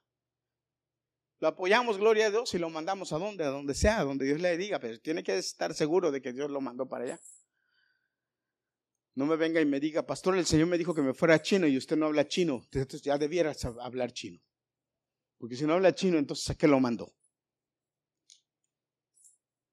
Lo 1.38 1.48
apoyamos, 1.48 1.96
gloria 1.96 2.26
a 2.26 2.30
Dios, 2.30 2.52
y 2.52 2.58
lo 2.58 2.68
mandamos 2.68 3.14
a 3.14 3.18
donde, 3.18 3.44
a 3.44 3.48
donde 3.48 3.74
sea, 3.74 4.00
a 4.00 4.04
donde 4.04 4.26
Dios 4.26 4.42
le 4.42 4.58
diga, 4.58 4.78
pero 4.78 5.00
tiene 5.00 5.22
que 5.22 5.38
estar 5.38 5.72
seguro 5.72 6.10
de 6.10 6.20
que 6.20 6.34
Dios 6.34 6.50
lo 6.50 6.60
mandó 6.60 6.86
para 6.86 7.04
allá. 7.04 7.20
No 9.14 9.26
me 9.26 9.36
venga 9.36 9.60
y 9.60 9.66
me 9.66 9.78
diga, 9.78 10.04
pastor, 10.04 10.36
el 10.36 10.46
Señor 10.46 10.66
me 10.66 10.78
dijo 10.78 10.94
que 10.94 11.02
me 11.02 11.14
fuera 11.14 11.40
chino 11.40 11.66
y 11.68 11.76
usted 11.76 11.96
no 11.96 12.06
habla 12.06 12.26
chino. 12.26 12.66
Entonces 12.72 13.02
ya 13.02 13.16
debiera 13.16 13.52
hablar 13.80 14.12
chino. 14.12 14.42
Porque 15.38 15.56
si 15.56 15.64
no 15.64 15.74
habla 15.74 15.94
chino, 15.94 16.18
entonces 16.18 16.50
¿a 16.50 16.54
qué 16.54 16.66
lo 16.66 16.80
mandó? 16.80 17.14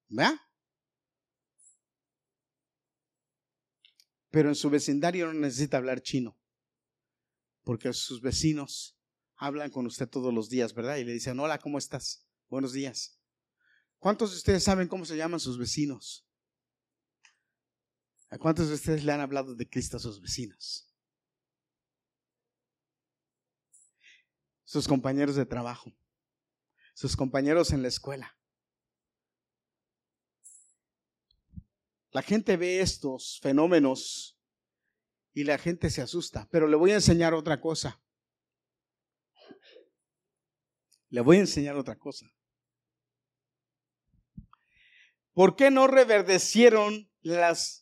¿Verdad? 0.08 0.34
Pero 4.30 4.48
en 4.48 4.54
su 4.54 4.70
vecindario 4.70 5.26
no 5.26 5.34
necesita 5.34 5.76
hablar 5.76 6.02
chino. 6.02 6.38
Porque 7.64 7.92
sus 7.92 8.20
vecinos 8.20 8.96
hablan 9.36 9.70
con 9.70 9.86
usted 9.86 10.08
todos 10.08 10.32
los 10.32 10.48
días, 10.48 10.72
¿verdad? 10.72 10.96
Y 10.96 11.04
le 11.04 11.12
dicen, 11.12 11.38
hola, 11.40 11.58
¿cómo 11.58 11.78
estás? 11.78 12.26
Buenos 12.48 12.72
días. 12.72 13.18
¿Cuántos 13.98 14.30
de 14.30 14.36
ustedes 14.36 14.62
saben 14.64 14.88
cómo 14.88 15.04
se 15.04 15.16
llaman 15.16 15.40
sus 15.40 15.58
vecinos? 15.58 16.26
¿A 18.32 18.38
cuántos 18.38 18.68
de 18.68 18.74
ustedes 18.76 19.04
le 19.04 19.12
han 19.12 19.20
hablado 19.20 19.54
de 19.54 19.68
Cristo 19.68 19.98
a 19.98 20.00
sus 20.00 20.18
vecinos? 20.18 20.90
Sus 24.64 24.88
compañeros 24.88 25.36
de 25.36 25.44
trabajo, 25.44 25.92
sus 26.94 27.14
compañeros 27.14 27.72
en 27.72 27.82
la 27.82 27.88
escuela. 27.88 28.34
La 32.10 32.22
gente 32.22 32.56
ve 32.56 32.80
estos 32.80 33.38
fenómenos 33.42 34.40
y 35.34 35.44
la 35.44 35.58
gente 35.58 35.90
se 35.90 36.00
asusta, 36.00 36.48
pero 36.50 36.66
le 36.66 36.76
voy 36.76 36.92
a 36.92 36.94
enseñar 36.94 37.34
otra 37.34 37.60
cosa. 37.60 38.02
Le 41.10 41.20
voy 41.20 41.36
a 41.36 41.40
enseñar 41.40 41.76
otra 41.76 41.98
cosa. 41.98 42.32
¿Por 45.34 45.54
qué 45.54 45.70
no 45.70 45.86
reverdecieron 45.86 47.10
las 47.20 47.81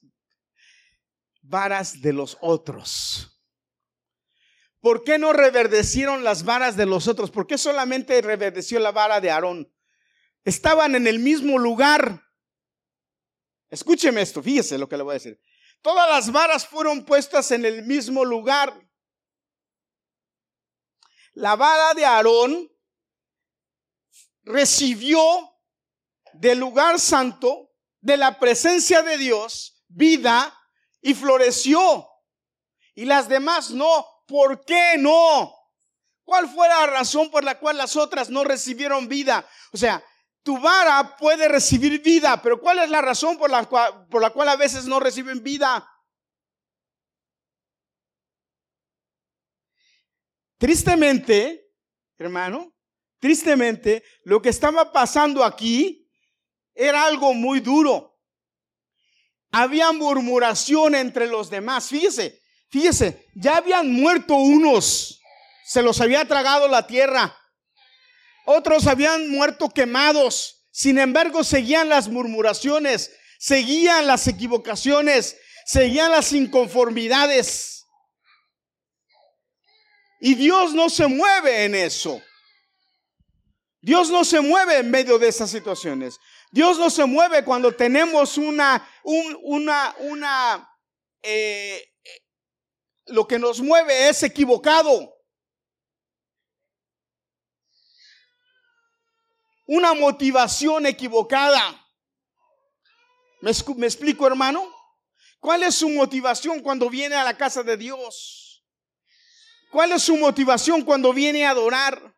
varas 1.42 2.00
de 2.00 2.12
los 2.12 2.38
otros? 2.40 3.40
¿Por 4.80 5.04
qué 5.04 5.18
no 5.18 5.32
reverdecieron 5.32 6.24
las 6.24 6.44
varas 6.44 6.76
de 6.76 6.86
los 6.86 7.06
otros? 7.06 7.30
¿Por 7.30 7.46
qué 7.46 7.58
solamente 7.58 8.20
reverdeció 8.22 8.78
la 8.80 8.92
vara 8.92 9.20
de 9.20 9.30
Aarón? 9.30 9.72
Estaban 10.42 10.94
en 10.94 11.06
el 11.06 11.18
mismo 11.18 11.58
lugar. 11.58 12.22
Escúcheme 13.68 14.22
esto, 14.22 14.42
fíjese 14.42 14.78
lo 14.78 14.88
que 14.88 14.96
le 14.96 15.02
voy 15.02 15.12
a 15.12 15.14
decir. 15.14 15.40
Todas 15.82 16.08
las 16.08 16.32
varas 16.32 16.66
fueron 16.66 17.04
puestas 17.04 17.50
en 17.50 17.64
el 17.64 17.84
mismo 17.84 18.24
lugar. 18.24 18.74
La 21.34 21.56
vara 21.56 21.94
de 21.94 22.04
Aarón 22.04 22.70
recibió 24.42 25.20
del 26.32 26.58
lugar 26.58 26.98
santo, 26.98 27.72
de 28.00 28.16
la 28.16 28.38
presencia 28.38 29.02
de 29.02 29.18
Dios, 29.18 29.84
vida 29.88 30.56
y 31.00 31.14
floreció. 31.14 32.08
Y 32.94 33.04
las 33.04 33.28
demás 33.28 33.70
no. 33.70 34.06
¿Por 34.26 34.64
qué 34.64 34.96
no? 34.98 35.54
¿Cuál 36.24 36.48
fue 36.48 36.68
la 36.68 36.86
razón 36.86 37.30
por 37.30 37.42
la 37.42 37.58
cual 37.58 37.76
las 37.76 37.96
otras 37.96 38.30
no 38.30 38.44
recibieron 38.44 39.08
vida? 39.08 39.48
O 39.72 39.76
sea, 39.76 40.04
tu 40.42 40.58
vara 40.58 41.16
puede 41.16 41.48
recibir 41.48 42.00
vida, 42.02 42.40
pero 42.40 42.60
¿cuál 42.60 42.78
es 42.78 42.90
la 42.90 43.02
razón 43.02 43.36
por 43.36 43.50
la 43.50 43.66
cual, 43.66 44.06
por 44.08 44.22
la 44.22 44.30
cual 44.30 44.48
a 44.48 44.56
veces 44.56 44.86
no 44.86 45.00
reciben 45.00 45.42
vida? 45.42 45.88
Tristemente, 50.56 51.72
hermano, 52.18 52.74
tristemente, 53.18 54.04
lo 54.24 54.40
que 54.40 54.50
estaba 54.50 54.92
pasando 54.92 55.42
aquí 55.42 56.08
era 56.74 57.04
algo 57.04 57.34
muy 57.34 57.60
duro. 57.60 58.09
Había 59.52 59.92
murmuración 59.92 60.94
entre 60.94 61.26
los 61.26 61.50
demás. 61.50 61.88
Fíjese, 61.88 62.40
fíjese, 62.70 63.26
ya 63.34 63.56
habían 63.56 63.92
muerto 63.92 64.34
unos, 64.34 65.20
se 65.64 65.82
los 65.82 66.00
había 66.00 66.24
tragado 66.26 66.68
la 66.68 66.86
tierra. 66.86 67.36
Otros 68.44 68.86
habían 68.86 69.30
muerto 69.30 69.68
quemados. 69.68 70.66
Sin 70.72 70.98
embargo, 70.98 71.44
seguían 71.44 71.88
las 71.88 72.08
murmuraciones, 72.08 73.12
seguían 73.38 74.06
las 74.06 74.26
equivocaciones, 74.28 75.36
seguían 75.66 76.10
las 76.10 76.32
inconformidades. 76.32 77.84
Y 80.20 80.34
Dios 80.34 80.74
no 80.74 80.90
se 80.90 81.06
mueve 81.06 81.64
en 81.64 81.74
eso. 81.74 82.22
Dios 83.80 84.10
no 84.10 84.24
se 84.24 84.40
mueve 84.40 84.78
en 84.78 84.90
medio 84.90 85.18
de 85.18 85.28
esas 85.28 85.50
situaciones. 85.50 86.18
Dios 86.50 86.78
no 86.78 86.90
se 86.90 87.04
mueve 87.04 87.44
cuando 87.44 87.72
tenemos 87.72 88.36
una, 88.36 88.88
una, 89.04 89.94
una, 90.00 90.78
eh, 91.22 91.92
lo 93.06 93.26
que 93.26 93.38
nos 93.38 93.60
mueve 93.60 94.08
es 94.08 94.22
equivocado. 94.22 95.20
una 99.72 99.94
motivación 99.94 100.84
equivocada. 100.86 101.86
¿Me, 103.40 103.52
explico, 103.52 104.26
hermano? 104.26 104.68
¿Cuál 105.38 105.62
es 105.62 105.76
su 105.76 105.88
motivación 105.88 106.60
cuando 106.60 106.90
viene 106.90 107.14
a 107.14 107.22
la 107.22 107.36
casa 107.36 107.62
de 107.62 107.76
Dios? 107.76 108.64
¿Cuál 109.70 109.92
es 109.92 110.02
su 110.02 110.16
motivación 110.16 110.82
cuando 110.82 111.12
viene 111.12 111.46
a 111.46 111.50
adorar? 111.50 112.16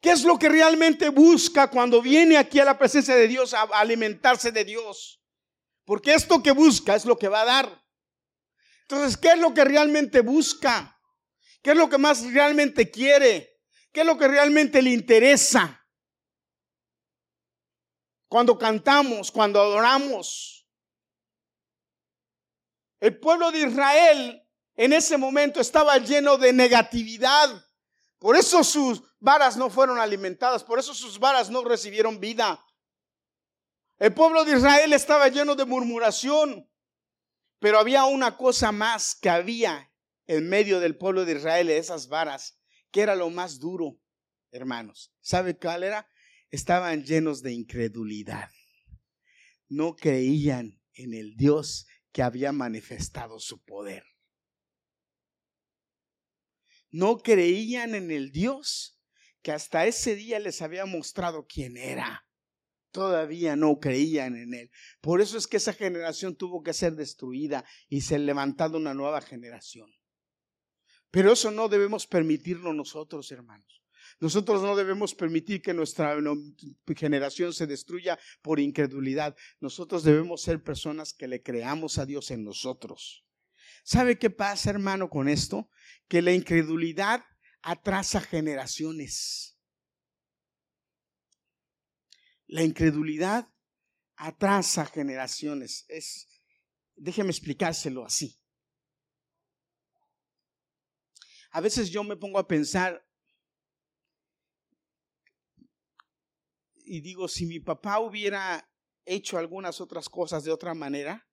¿Qué 0.00 0.10
es 0.10 0.24
lo 0.24 0.38
que 0.38 0.48
realmente 0.48 1.10
busca 1.10 1.68
cuando 1.70 2.00
viene 2.00 2.36
aquí 2.36 2.58
a 2.58 2.64
la 2.64 2.78
presencia 2.78 3.14
de 3.14 3.28
Dios 3.28 3.52
a 3.54 3.62
alimentarse 3.62 4.50
de 4.50 4.64
Dios? 4.64 5.22
Porque 5.84 6.14
esto 6.14 6.42
que 6.42 6.52
busca 6.52 6.94
es 6.94 7.04
lo 7.04 7.18
que 7.18 7.28
va 7.28 7.42
a 7.42 7.44
dar. 7.44 7.84
Entonces, 8.82 9.16
¿qué 9.16 9.28
es 9.28 9.38
lo 9.38 9.52
que 9.52 9.64
realmente 9.64 10.20
busca? 10.20 10.98
¿Qué 11.62 11.72
es 11.72 11.76
lo 11.76 11.88
que 11.88 11.98
más 11.98 12.24
realmente 12.32 12.90
quiere? 12.90 13.60
¿Qué 13.92 14.00
es 14.00 14.06
lo 14.06 14.16
que 14.16 14.28
realmente 14.28 14.80
le 14.80 14.90
interesa? 14.90 15.80
cuando 18.30 18.56
cantamos, 18.56 19.32
cuando 19.32 19.60
adoramos. 19.60 20.64
El 23.00 23.18
pueblo 23.18 23.50
de 23.50 23.62
Israel 23.62 24.48
en 24.76 24.92
ese 24.92 25.18
momento 25.18 25.60
estaba 25.60 25.98
lleno 25.98 26.38
de 26.38 26.52
negatividad. 26.52 27.50
Por 28.20 28.36
eso 28.36 28.62
sus 28.62 29.02
varas 29.18 29.56
no 29.56 29.68
fueron 29.68 29.98
alimentadas, 29.98 30.62
por 30.62 30.78
eso 30.78 30.94
sus 30.94 31.18
varas 31.18 31.50
no 31.50 31.64
recibieron 31.64 32.20
vida. 32.20 32.64
El 33.98 34.14
pueblo 34.14 34.44
de 34.44 34.56
Israel 34.56 34.92
estaba 34.92 35.26
lleno 35.28 35.56
de 35.56 35.64
murmuración, 35.64 36.70
pero 37.58 37.80
había 37.80 38.04
una 38.04 38.36
cosa 38.36 38.70
más 38.70 39.16
que 39.16 39.28
había 39.28 39.92
en 40.28 40.48
medio 40.48 40.78
del 40.78 40.96
pueblo 40.96 41.24
de 41.24 41.32
Israel, 41.32 41.68
esas 41.70 42.06
varas, 42.06 42.60
que 42.92 43.00
era 43.00 43.16
lo 43.16 43.28
más 43.30 43.58
duro, 43.58 43.98
hermanos. 44.52 45.12
¿Sabe 45.20 45.58
cuál 45.58 45.82
era? 45.82 46.08
estaban 46.50 47.04
llenos 47.04 47.42
de 47.42 47.52
incredulidad. 47.52 48.50
No 49.68 49.94
creían 49.94 50.80
en 50.94 51.14
el 51.14 51.36
Dios 51.36 51.86
que 52.12 52.22
había 52.22 52.52
manifestado 52.52 53.38
su 53.38 53.62
poder. 53.62 54.04
No 56.90 57.18
creían 57.18 57.94
en 57.94 58.10
el 58.10 58.32
Dios 58.32 59.00
que 59.42 59.52
hasta 59.52 59.86
ese 59.86 60.16
día 60.16 60.38
les 60.38 60.62
había 60.62 60.86
mostrado 60.86 61.46
quién 61.46 61.76
era. 61.76 62.26
Todavía 62.90 63.54
no 63.54 63.78
creían 63.78 64.36
en 64.36 64.54
Él. 64.54 64.70
Por 65.00 65.20
eso 65.20 65.38
es 65.38 65.46
que 65.46 65.58
esa 65.58 65.72
generación 65.72 66.34
tuvo 66.34 66.62
que 66.62 66.72
ser 66.72 66.96
destruida 66.96 67.64
y 67.88 68.00
se 68.00 68.18
levantado 68.18 68.78
una 68.78 68.94
nueva 68.94 69.20
generación. 69.20 69.90
Pero 71.10 71.32
eso 71.32 71.50
no 71.50 71.68
debemos 71.68 72.06
permitirlo 72.06 72.72
nosotros, 72.72 73.30
hermanos. 73.30 73.80
Nosotros 74.18 74.62
no 74.62 74.76
debemos 74.76 75.14
permitir 75.14 75.62
que 75.62 75.72
nuestra 75.72 76.16
generación 76.96 77.52
se 77.52 77.66
destruya 77.66 78.18
por 78.42 78.58
incredulidad. 78.60 79.36
Nosotros 79.60 80.02
debemos 80.02 80.42
ser 80.42 80.62
personas 80.62 81.14
que 81.14 81.28
le 81.28 81.42
creamos 81.42 81.98
a 81.98 82.06
Dios 82.06 82.30
en 82.30 82.44
nosotros. 82.44 83.24
¿Sabe 83.90 84.20
qué 84.20 84.30
pasa, 84.30 84.70
hermano, 84.70 85.10
con 85.10 85.28
esto? 85.28 85.68
Que 86.06 86.22
la 86.22 86.32
incredulidad 86.32 87.24
atrasa 87.60 88.20
generaciones. 88.20 89.58
La 92.46 92.62
incredulidad 92.62 93.52
atrasa 94.14 94.86
generaciones. 94.86 95.86
Es, 95.88 96.28
déjeme 96.94 97.30
explicárselo 97.30 98.06
así. 98.06 98.40
A 101.50 101.60
veces 101.60 101.90
yo 101.90 102.04
me 102.04 102.16
pongo 102.16 102.38
a 102.38 102.46
pensar 102.46 103.04
y 106.76 107.00
digo, 107.00 107.26
si 107.26 107.44
mi 107.44 107.58
papá 107.58 107.98
hubiera 107.98 108.72
hecho 109.04 109.36
algunas 109.36 109.80
otras 109.80 110.08
cosas 110.08 110.44
de 110.44 110.52
otra 110.52 110.74
manera, 110.74 111.28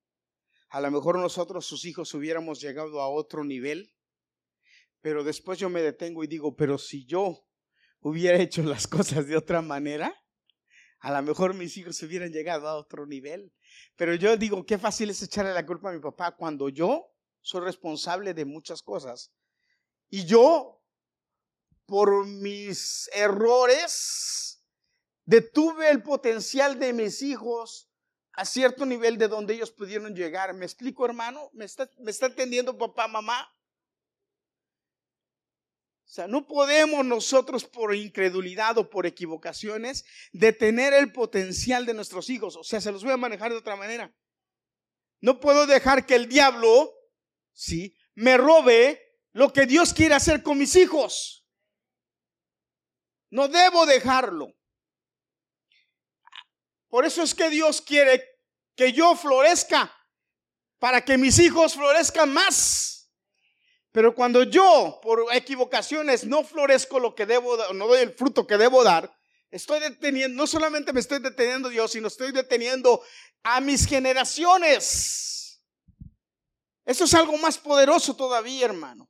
a 0.70 0.82
lo 0.82 0.92
mejor 0.92 1.18
nosotros, 1.18 1.66
sus 1.66 1.86
hijos, 1.86 2.14
hubiéramos 2.14 2.60
llegado 2.60 3.02
a 3.02 3.10
otro 3.10 3.44
nivel. 3.44 3.94
Pero 5.02 5.24
después 5.24 5.60
yo 5.60 5.70
me 5.70 5.82
detengo 5.82 6.24
y 6.24 6.28
digo, 6.28 6.56
pero 6.56 6.78
si 6.78 7.06
yo 7.06 7.46
hubiera 8.02 8.38
hecho 8.38 8.64
las 8.64 8.88
cosas 8.88 9.28
de 9.28 9.38
otra 9.38 9.62
manera, 9.62 10.14
a 11.00 11.12
lo 11.12 11.22
mejor 11.22 11.54
mis 11.54 11.78
hijos 11.78 12.02
hubieran 12.04 12.32
llegado 12.32 12.68
a 12.68 12.76
otro 12.76 13.06
nivel. 13.06 13.54
Pero 13.96 14.16
yo 14.16 14.36
digo, 14.36 14.66
qué 14.66 14.78
fácil 14.78 15.10
es 15.10 15.22
echarle 15.22 15.54
la 15.54 15.66
culpa 15.66 15.90
a 15.90 15.94
mi 15.94 16.00
papá 16.00 16.36
cuando 16.36 16.70
yo 16.70 17.14
soy 17.42 17.62
responsable 17.62 18.34
de 18.34 18.46
muchas 18.46 18.82
cosas. 18.82 19.32
Y 20.10 20.26
yo, 20.26 20.82
por 21.86 22.26
mis 22.26 23.10
errores, 23.14 24.64
detuve 25.26 25.90
el 25.90 26.02
potencial 26.02 26.80
de 26.80 26.94
mis 26.94 27.22
hijos 27.22 27.87
a 28.38 28.46
cierto 28.46 28.86
nivel 28.86 29.18
de 29.18 29.28
donde 29.28 29.56
ellos 29.56 29.72
pudieron 29.72 30.16
llegar. 30.16 30.54
¿Me 30.54 30.66
explico, 30.66 31.04
hermano? 31.04 31.50
¿Me 31.54 31.66
está, 31.66 31.90
me 31.98 32.12
está 32.12 32.28
entendiendo 32.28 32.78
papá, 32.78 33.08
mamá? 33.08 33.52
O 36.06 36.10
sea, 36.10 36.28
no 36.28 36.48
podemos 36.48 37.04
nosotros 37.04 37.66
por 37.66 37.96
incredulidad 37.96 38.78
o 38.78 38.92
por 38.92 39.08
equivocaciones 39.08 40.06
detener 40.32 40.94
el 40.94 41.12
potencial 41.12 41.88
de 41.88 41.96
nuestros 41.96 42.30
hijos. 42.30 42.56
O 42.56 42.64
sea, 42.64 42.80
se 42.80 42.92
los 42.92 43.04
voy 43.04 43.12
a 43.12 43.18
manejar 43.18 43.52
de 43.52 43.58
otra 43.58 43.76
manera. 43.76 44.16
No 45.20 45.40
puedo 45.40 45.66
dejar 45.66 46.06
que 46.06 46.14
el 46.14 46.30
diablo, 46.30 46.94
sí, 47.54 47.98
me 48.14 48.38
robe 48.38 49.02
lo 49.32 49.52
que 49.52 49.66
Dios 49.66 49.96
quiere 49.96 50.14
hacer 50.14 50.44
con 50.44 50.60
mis 50.60 50.76
hijos. 50.76 51.44
No 53.32 53.48
debo 53.48 53.88
dejarlo. 53.88 54.54
Por 56.90 57.06
eso 57.06 57.22
es 57.22 57.36
que 57.36 57.50
Dios 57.50 57.82
quiere 57.82 58.24
que 58.76 58.94
yo 58.94 59.16
florezca 59.16 59.94
para 60.80 61.04
que 61.04 61.18
mis 61.18 61.40
hijos 61.40 61.74
florezcan 61.74 62.32
más. 62.32 63.12
Pero 63.92 64.14
cuando 64.14 64.44
yo, 64.44 65.00
por 65.02 65.26
equivocaciones, 65.34 66.26
no 66.26 66.44
florezco 66.44 67.00
lo 67.00 67.16
que 67.16 67.26
debo, 67.26 67.58
no 67.74 67.88
doy 67.88 68.02
el 68.02 68.14
fruto 68.14 68.46
que 68.46 68.58
debo 68.58 68.84
dar, 68.84 69.12
estoy 69.50 69.80
deteniendo, 69.80 70.38
no 70.38 70.46
solamente 70.46 70.94
me 70.94 71.00
estoy 71.00 71.20
deteniendo 71.20 71.70
Dios, 71.70 71.92
sino 71.92 72.08
estoy 72.08 72.32
deteniendo 72.32 73.02
a 73.44 73.60
mis 73.60 73.88
generaciones. 73.88 75.64
Eso 76.86 77.06
es 77.06 77.14
algo 77.16 77.38
más 77.38 77.58
poderoso 77.58 78.16
todavía, 78.16 78.66
hermano. 78.66 79.10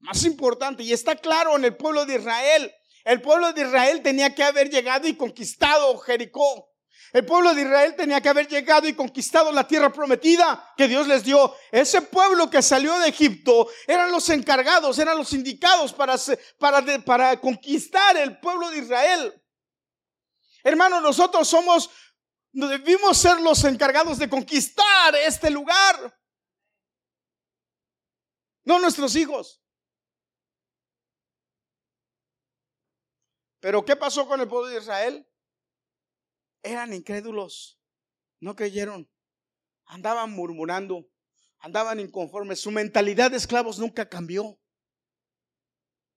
Más 0.00 0.24
importante, 0.24 0.82
y 0.82 0.92
está 0.92 1.14
claro 1.14 1.56
en 1.56 1.64
el 1.64 1.76
pueblo 1.76 2.04
de 2.06 2.16
Israel. 2.16 2.74
El 3.04 3.20
pueblo 3.22 3.52
de 3.52 3.62
Israel 3.62 4.02
tenía 4.02 4.34
que 4.34 4.42
haber 4.42 4.70
llegado 4.70 5.08
y 5.08 5.16
conquistado 5.16 5.98
Jericó. 5.98 6.70
El 7.12 7.26
pueblo 7.26 7.54
de 7.54 7.62
Israel 7.62 7.96
tenía 7.96 8.20
que 8.20 8.28
haber 8.28 8.46
llegado 8.46 8.86
y 8.86 8.94
conquistado 8.94 9.50
la 9.50 9.66
tierra 9.66 9.92
prometida 9.92 10.72
que 10.76 10.86
Dios 10.86 11.08
les 11.08 11.24
dio. 11.24 11.56
Ese 11.72 12.02
pueblo 12.02 12.48
que 12.48 12.62
salió 12.62 12.98
de 13.00 13.08
Egipto 13.08 13.68
eran 13.86 14.12
los 14.12 14.28
encargados, 14.30 14.98
eran 14.98 15.18
los 15.18 15.32
indicados 15.32 15.92
para, 15.92 16.14
para, 16.58 17.04
para 17.04 17.40
conquistar 17.40 18.16
el 18.16 18.38
pueblo 18.38 18.70
de 18.70 18.78
Israel. 18.78 19.42
Hermano, 20.62 21.00
nosotros 21.00 21.48
somos, 21.48 21.90
debimos 22.52 23.16
ser 23.16 23.40
los 23.40 23.64
encargados 23.64 24.18
de 24.18 24.30
conquistar 24.30 25.16
este 25.16 25.50
lugar. 25.50 26.16
No 28.62 28.78
nuestros 28.78 29.16
hijos. 29.16 29.60
Pero 33.60 33.84
¿qué 33.84 33.96
pasó 33.96 34.26
con 34.26 34.40
el 34.40 34.48
pueblo 34.48 34.68
de 34.68 34.78
Israel? 34.78 35.26
eran 36.62 36.92
incrédulos, 36.92 37.80
no 38.40 38.54
creyeron, 38.54 39.10
andaban 39.86 40.30
murmurando, 40.30 41.08
andaban 41.58 42.00
inconformes, 42.00 42.60
su 42.60 42.70
mentalidad 42.70 43.30
de 43.30 43.36
esclavos 43.36 43.78
nunca 43.78 44.08
cambió. 44.08 44.60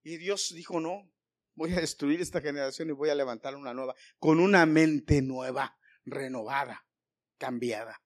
Y 0.03 0.17
Dios 0.17 0.53
dijo, 0.53 0.79
no, 0.79 1.09
voy 1.55 1.73
a 1.73 1.79
destruir 1.79 2.21
esta 2.21 2.41
generación 2.41 2.89
y 2.89 2.93
voy 2.93 3.09
a 3.09 3.15
levantar 3.15 3.55
una 3.55 3.73
nueva, 3.73 3.95
con 4.19 4.39
una 4.39 4.65
mente 4.65 5.21
nueva, 5.21 5.77
renovada, 6.05 6.85
cambiada. 7.37 8.01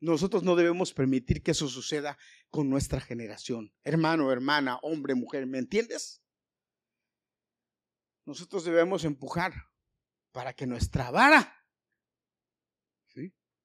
Nosotros 0.00 0.42
no 0.42 0.56
debemos 0.56 0.92
permitir 0.92 1.44
que 1.44 1.52
eso 1.52 1.68
suceda 1.68 2.18
con 2.50 2.68
nuestra 2.68 3.00
generación. 3.00 3.72
Hermano, 3.84 4.32
hermana, 4.32 4.78
hombre, 4.82 5.14
mujer, 5.14 5.46
¿me 5.46 5.58
entiendes? 5.58 6.21
Nosotros 8.24 8.64
debemos 8.64 9.04
empujar 9.04 9.52
para 10.32 10.52
que 10.52 10.66
nuestra 10.66 11.10
vara 11.10 11.58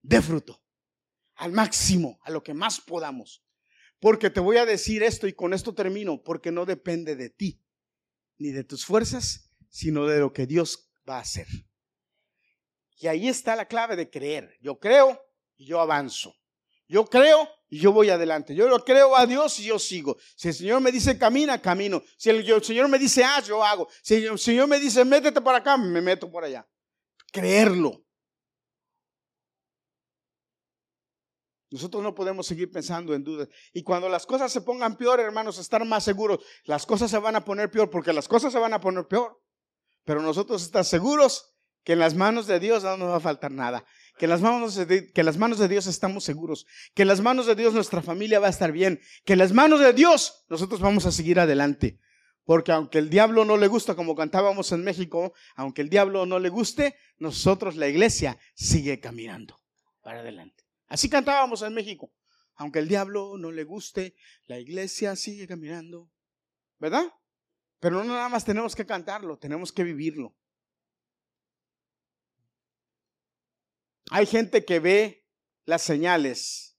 dé 0.07 0.21
fruto 0.21 0.63
al 1.35 1.51
máximo, 1.51 2.19
a 2.23 2.31
lo 2.31 2.41
que 2.41 2.53
más 2.53 2.81
podamos. 2.81 3.43
Porque 3.99 4.29
te 4.29 4.39
voy 4.39 4.57
a 4.57 4.65
decir 4.65 5.03
esto 5.03 5.27
y 5.27 5.33
con 5.33 5.53
esto 5.53 5.73
termino, 5.73 6.23
porque 6.23 6.51
no 6.51 6.65
depende 6.65 7.15
de 7.15 7.29
ti, 7.29 7.63
ni 8.37 8.51
de 8.51 8.63
tus 8.63 8.85
fuerzas, 8.85 9.51
sino 9.69 10.05
de 10.05 10.19
lo 10.19 10.33
que 10.33 10.47
Dios 10.47 10.91
va 11.07 11.17
a 11.17 11.21
hacer. 11.21 11.47
Y 12.99 13.07
ahí 13.07 13.27
está 13.27 13.55
la 13.55 13.67
clave 13.67 13.95
de 13.95 14.09
creer. 14.09 14.57
Yo 14.61 14.79
creo 14.79 15.21
y 15.55 15.65
yo 15.65 15.79
avanzo. 15.79 16.35
Yo 16.87 17.05
creo 17.05 17.47
y 17.69 17.79
yo 17.79 17.91
voy 17.91 18.09
adelante. 18.09 18.55
Yo 18.55 18.67
lo 18.67 18.83
creo 18.83 19.15
a 19.15 19.25
Dios 19.25 19.59
y 19.59 19.65
yo 19.65 19.77
sigo. 19.77 20.17
Si 20.35 20.47
el 20.47 20.53
Señor 20.53 20.81
me 20.81 20.91
dice 20.91 21.17
camina, 21.17 21.61
camino. 21.61 22.01
Si 22.17 22.29
el, 22.29 22.63
Señor 22.63 22.87
me 22.87 22.97
dice 22.97 23.23
haz, 23.23 23.47
yo 23.47 23.63
hago. 23.63 23.87
Si 24.01 24.15
el 24.15 24.39
Señor 24.39 24.67
me 24.67 24.79
dice 24.79 25.03
métete 25.03 25.41
por 25.41 25.53
acá, 25.53 25.77
me 25.77 26.01
meto 26.01 26.31
por 26.31 26.43
allá. 26.43 26.67
Creerlo. 27.31 28.03
Nosotros 31.69 32.01
no 32.01 32.15
podemos 32.15 32.47
seguir 32.47 32.71
pensando 32.71 33.13
en 33.13 33.25
dudas. 33.25 33.49
Y 33.73 33.83
cuando 33.83 34.07
las 34.07 34.25
cosas 34.25 34.51
se 34.51 34.61
pongan 34.61 34.95
peor, 34.95 35.19
hermanos, 35.19 35.57
estar 35.57 35.83
más 35.83 36.05
seguros. 36.05 36.39
Las 36.63 36.85
cosas 36.85 37.11
se 37.11 37.17
van 37.17 37.35
a 37.35 37.43
poner 37.43 37.69
peor 37.69 37.89
porque 37.89 38.13
las 38.13 38.29
cosas 38.29 38.53
se 38.53 38.59
van 38.59 38.73
a 38.73 38.79
poner 38.79 39.05
peor. 39.07 39.41
Pero 40.05 40.21
nosotros 40.21 40.63
estamos 40.63 40.87
seguros 40.87 41.53
que 41.83 41.93
en 41.93 41.99
las 41.99 42.15
manos 42.15 42.47
de 42.47 42.61
Dios 42.61 42.83
no 42.83 42.95
nos 42.95 43.09
va 43.09 43.17
a 43.17 43.19
faltar 43.19 43.51
nada 43.51 43.85
que 44.17 44.25
en 44.25 44.31
las 44.31 44.41
manos 44.41 44.75
de, 44.75 45.11
que 45.11 45.23
las 45.23 45.37
manos 45.37 45.59
de 45.59 45.67
Dios 45.67 45.87
estamos 45.87 46.23
seguros, 46.23 46.65
que 46.93 47.03
en 47.03 47.07
las 47.07 47.21
manos 47.21 47.45
de 47.45 47.55
Dios 47.55 47.73
nuestra 47.73 48.01
familia 48.01 48.39
va 48.39 48.47
a 48.47 48.51
estar 48.51 48.71
bien, 48.71 48.99
que 49.25 49.33
en 49.33 49.39
las 49.39 49.53
manos 49.53 49.79
de 49.79 49.93
Dios 49.93 50.45
nosotros 50.49 50.79
vamos 50.81 51.05
a 51.05 51.11
seguir 51.11 51.39
adelante. 51.39 51.99
Porque 52.43 52.71
aunque 52.71 52.97
el 52.97 53.09
diablo 53.09 53.43
no 53.43 53.57
le 53.57 53.67
gusta, 53.67 53.95
como 53.95 54.15
cantábamos 54.15 54.71
en 54.71 54.83
México, 54.83 55.33
aunque 55.55 55.81
el 55.81 55.89
diablo 55.89 56.25
no 56.25 56.39
le 56.39 56.47
guste, 56.47 56.95
nosotros, 57.17 57.75
la 57.75 57.89
iglesia, 57.89 58.39
sigue 58.53 58.99
caminando 58.99 59.59
para 60.01 60.21
adelante. 60.21 60.63
Así 60.87 61.09
cantábamos 61.09 61.61
en 61.61 61.73
México. 61.73 62.13
Aunque 62.55 62.79
el 62.79 62.87
diablo 62.87 63.37
no 63.37 63.51
le 63.51 63.65
guste, 63.65 64.15
la 64.45 64.59
iglesia 64.59 65.15
sigue 65.17 65.45
caminando. 65.45 66.09
¿Verdad? 66.79 67.11
Pero 67.79 68.03
no 68.03 68.13
nada 68.13 68.29
más 68.29 68.45
tenemos 68.45 68.75
que 68.75 68.85
cantarlo, 68.85 69.37
tenemos 69.37 69.71
que 69.71 69.83
vivirlo. 69.83 70.35
Hay 74.09 74.25
gente 74.25 74.63
que 74.65 74.79
ve 74.79 75.25
las 75.65 75.81
señales. 75.81 76.77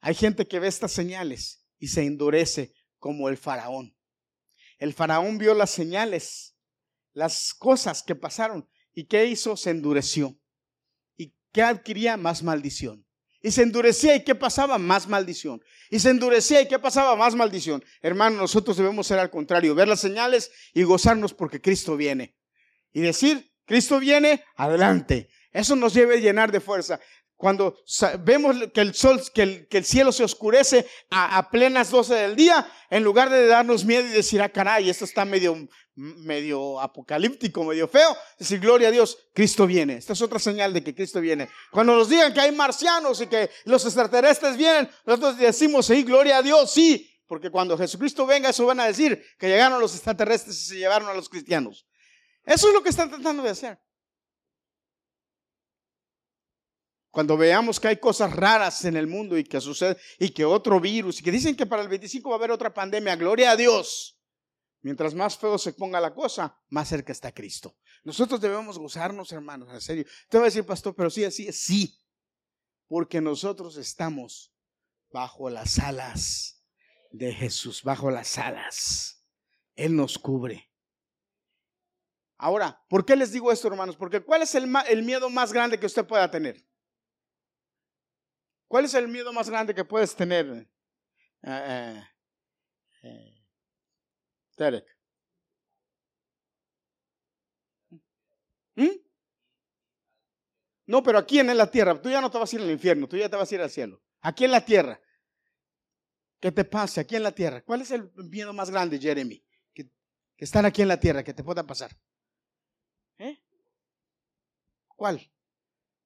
Hay 0.00 0.14
gente 0.14 0.46
que 0.46 0.58
ve 0.58 0.68
estas 0.68 0.92
señales 0.92 1.64
y 1.78 1.88
se 1.88 2.04
endurece 2.04 2.74
como 2.98 3.28
el 3.28 3.36
faraón. 3.36 3.96
El 4.78 4.92
faraón 4.92 5.38
vio 5.38 5.54
las 5.54 5.70
señales, 5.70 6.56
las 7.12 7.54
cosas 7.54 8.02
que 8.02 8.14
pasaron. 8.14 8.68
¿Y 8.92 9.04
qué 9.04 9.26
hizo? 9.26 9.56
Se 9.56 9.70
endureció. 9.70 10.38
¿Y 11.16 11.34
qué 11.52 11.62
adquiría? 11.62 12.16
Más 12.16 12.42
maldición. 12.42 13.06
Y 13.42 13.52
se 13.52 13.62
endurecía 13.62 14.16
y 14.16 14.24
qué 14.24 14.34
pasaba? 14.34 14.78
Más 14.78 15.06
maldición. 15.06 15.62
Y 15.90 16.00
se 16.00 16.10
endurecía 16.10 16.60
y 16.62 16.68
qué 16.68 16.78
pasaba? 16.78 17.14
Más 17.14 17.34
maldición. 17.34 17.84
Hermano, 18.02 18.38
nosotros 18.38 18.76
debemos 18.76 19.06
ser 19.06 19.18
al 19.18 19.30
contrario, 19.30 19.74
ver 19.74 19.86
las 19.86 20.00
señales 20.00 20.50
y 20.74 20.82
gozarnos 20.82 21.32
porque 21.32 21.60
Cristo 21.60 21.96
viene. 21.96 22.36
Y 22.92 23.00
decir, 23.00 23.52
Cristo 23.64 24.00
viene, 24.00 24.44
adelante. 24.56 25.28
Eso 25.56 25.74
nos 25.74 25.94
debe 25.94 26.20
llenar 26.20 26.52
de 26.52 26.60
fuerza. 26.60 27.00
Cuando 27.34 27.78
vemos 28.20 28.56
que 28.74 28.82
el 28.82 28.94
sol, 28.94 29.22
que 29.32 29.66
el, 29.70 29.84
cielo 29.86 30.12
se 30.12 30.22
oscurece 30.22 30.86
a, 31.10 31.50
plenas 31.50 31.90
12 31.90 32.14
del 32.14 32.36
día, 32.36 32.70
en 32.90 33.02
lugar 33.02 33.30
de 33.30 33.46
darnos 33.46 33.82
miedo 33.82 34.06
y 34.06 34.10
decir, 34.10 34.42
ah, 34.42 34.50
caray, 34.50 34.90
esto 34.90 35.06
está 35.06 35.24
medio, 35.24 35.56
medio 35.94 36.78
apocalíptico, 36.78 37.64
medio 37.64 37.88
feo, 37.88 38.14
decir, 38.38 38.60
gloria 38.60 38.88
a 38.88 38.90
Dios, 38.90 39.16
Cristo 39.32 39.66
viene. 39.66 39.94
Esta 39.94 40.12
es 40.12 40.20
otra 40.20 40.38
señal 40.38 40.74
de 40.74 40.84
que 40.84 40.94
Cristo 40.94 41.22
viene. 41.22 41.48
Cuando 41.70 41.94
nos 41.94 42.10
digan 42.10 42.34
que 42.34 42.40
hay 42.40 42.52
marcianos 42.52 43.22
y 43.22 43.26
que 43.26 43.48
los 43.64 43.82
extraterrestres 43.86 44.58
vienen, 44.58 44.90
nosotros 45.06 45.38
decimos, 45.38 45.86
sí, 45.86 46.02
gloria 46.02 46.38
a 46.38 46.42
Dios, 46.42 46.70
sí, 46.70 47.10
porque 47.26 47.48
cuando 47.48 47.78
Jesucristo 47.78 48.26
venga, 48.26 48.50
eso 48.50 48.66
van 48.66 48.80
a 48.80 48.86
decir 48.86 49.24
que 49.38 49.48
llegaron 49.48 49.80
los 49.80 49.94
extraterrestres 49.94 50.54
y 50.56 50.64
se 50.66 50.76
llevaron 50.76 51.08
a 51.08 51.14
los 51.14 51.30
cristianos. 51.30 51.86
Eso 52.44 52.68
es 52.68 52.74
lo 52.74 52.82
que 52.82 52.90
están 52.90 53.08
tratando 53.08 53.42
de 53.42 53.50
hacer. 53.50 53.85
Cuando 57.16 57.38
veamos 57.38 57.80
que 57.80 57.88
hay 57.88 57.96
cosas 57.96 58.30
raras 58.30 58.84
en 58.84 58.94
el 58.94 59.06
mundo 59.06 59.38
y 59.38 59.44
que 59.44 59.58
sucede, 59.58 59.96
y 60.18 60.28
que 60.28 60.44
otro 60.44 60.78
virus, 60.78 61.18
y 61.18 61.22
que 61.22 61.30
dicen 61.30 61.56
que 61.56 61.64
para 61.64 61.80
el 61.80 61.88
25 61.88 62.28
va 62.28 62.34
a 62.34 62.38
haber 62.38 62.50
otra 62.50 62.74
pandemia, 62.74 63.16
gloria 63.16 63.52
a 63.52 63.56
Dios. 63.56 64.20
Mientras 64.82 65.14
más 65.14 65.34
feo 65.38 65.56
se 65.56 65.72
ponga 65.72 65.98
la 65.98 66.12
cosa, 66.12 66.60
más 66.68 66.90
cerca 66.90 67.12
está 67.12 67.32
Cristo. 67.32 67.74
Nosotros 68.04 68.38
debemos 68.38 68.78
gozarnos, 68.78 69.32
hermanos, 69.32 69.72
en 69.72 69.80
serio. 69.80 70.04
Te 70.28 70.36
voy 70.36 70.44
a 70.44 70.48
decir, 70.48 70.66
pastor, 70.66 70.94
pero 70.94 71.08
sí, 71.08 71.24
así 71.24 71.48
es, 71.48 71.58
sí. 71.58 71.98
Porque 72.86 73.22
nosotros 73.22 73.78
estamos 73.78 74.52
bajo 75.10 75.48
las 75.48 75.78
alas 75.78 76.62
de 77.12 77.32
Jesús, 77.32 77.82
bajo 77.82 78.10
las 78.10 78.36
alas. 78.36 79.24
Él 79.74 79.96
nos 79.96 80.18
cubre. 80.18 80.70
Ahora, 82.36 82.84
¿por 82.90 83.06
qué 83.06 83.16
les 83.16 83.32
digo 83.32 83.50
esto, 83.50 83.68
hermanos? 83.68 83.96
Porque 83.96 84.20
¿cuál 84.20 84.42
es 84.42 84.54
el, 84.54 84.70
el 84.86 85.02
miedo 85.02 85.30
más 85.30 85.54
grande 85.54 85.80
que 85.80 85.86
usted 85.86 86.06
pueda 86.06 86.30
tener? 86.30 86.62
¿Cuál 88.68 88.84
es 88.84 88.94
el 88.94 89.08
miedo 89.08 89.32
más 89.32 89.48
grande 89.48 89.74
que 89.74 89.84
puedes 89.84 90.14
tener? 90.14 90.68
Eh, 91.42 92.02
eh, 93.02 93.44
Derek. 94.56 94.86
¿Mm? 98.74 99.06
No, 100.86 101.02
pero 101.02 101.18
aquí 101.18 101.38
en 101.38 101.56
la 101.56 101.70
tierra, 101.70 102.00
tú 102.00 102.10
ya 102.10 102.20
no 102.20 102.30
te 102.30 102.38
vas 102.38 102.52
a 102.52 102.56
ir 102.56 102.62
al 102.62 102.70
infierno, 102.70 103.08
tú 103.08 103.16
ya 103.16 103.28
te 103.28 103.36
vas 103.36 103.50
a 103.50 103.54
ir 103.54 103.60
al 103.60 103.70
cielo. 103.70 104.02
Aquí 104.20 104.44
en 104.44 104.50
la 104.50 104.64
tierra. 104.64 105.00
¿Qué 106.40 106.52
te 106.52 106.64
pasa 106.64 107.00
aquí 107.00 107.16
en 107.16 107.22
la 107.22 107.32
tierra? 107.32 107.62
¿Cuál 107.62 107.82
es 107.82 107.90
el 107.90 108.10
miedo 108.14 108.52
más 108.52 108.70
grande, 108.70 108.98
Jeremy? 108.98 109.42
Que, 109.72 109.84
que 110.36 110.44
están 110.44 110.64
aquí 110.64 110.82
en 110.82 110.88
la 110.88 111.00
tierra, 111.00 111.24
que 111.24 111.34
te 111.34 111.42
pueda 111.42 111.66
pasar. 111.66 111.96
¿Eh? 113.18 113.42
¿Cuál? 114.88 115.30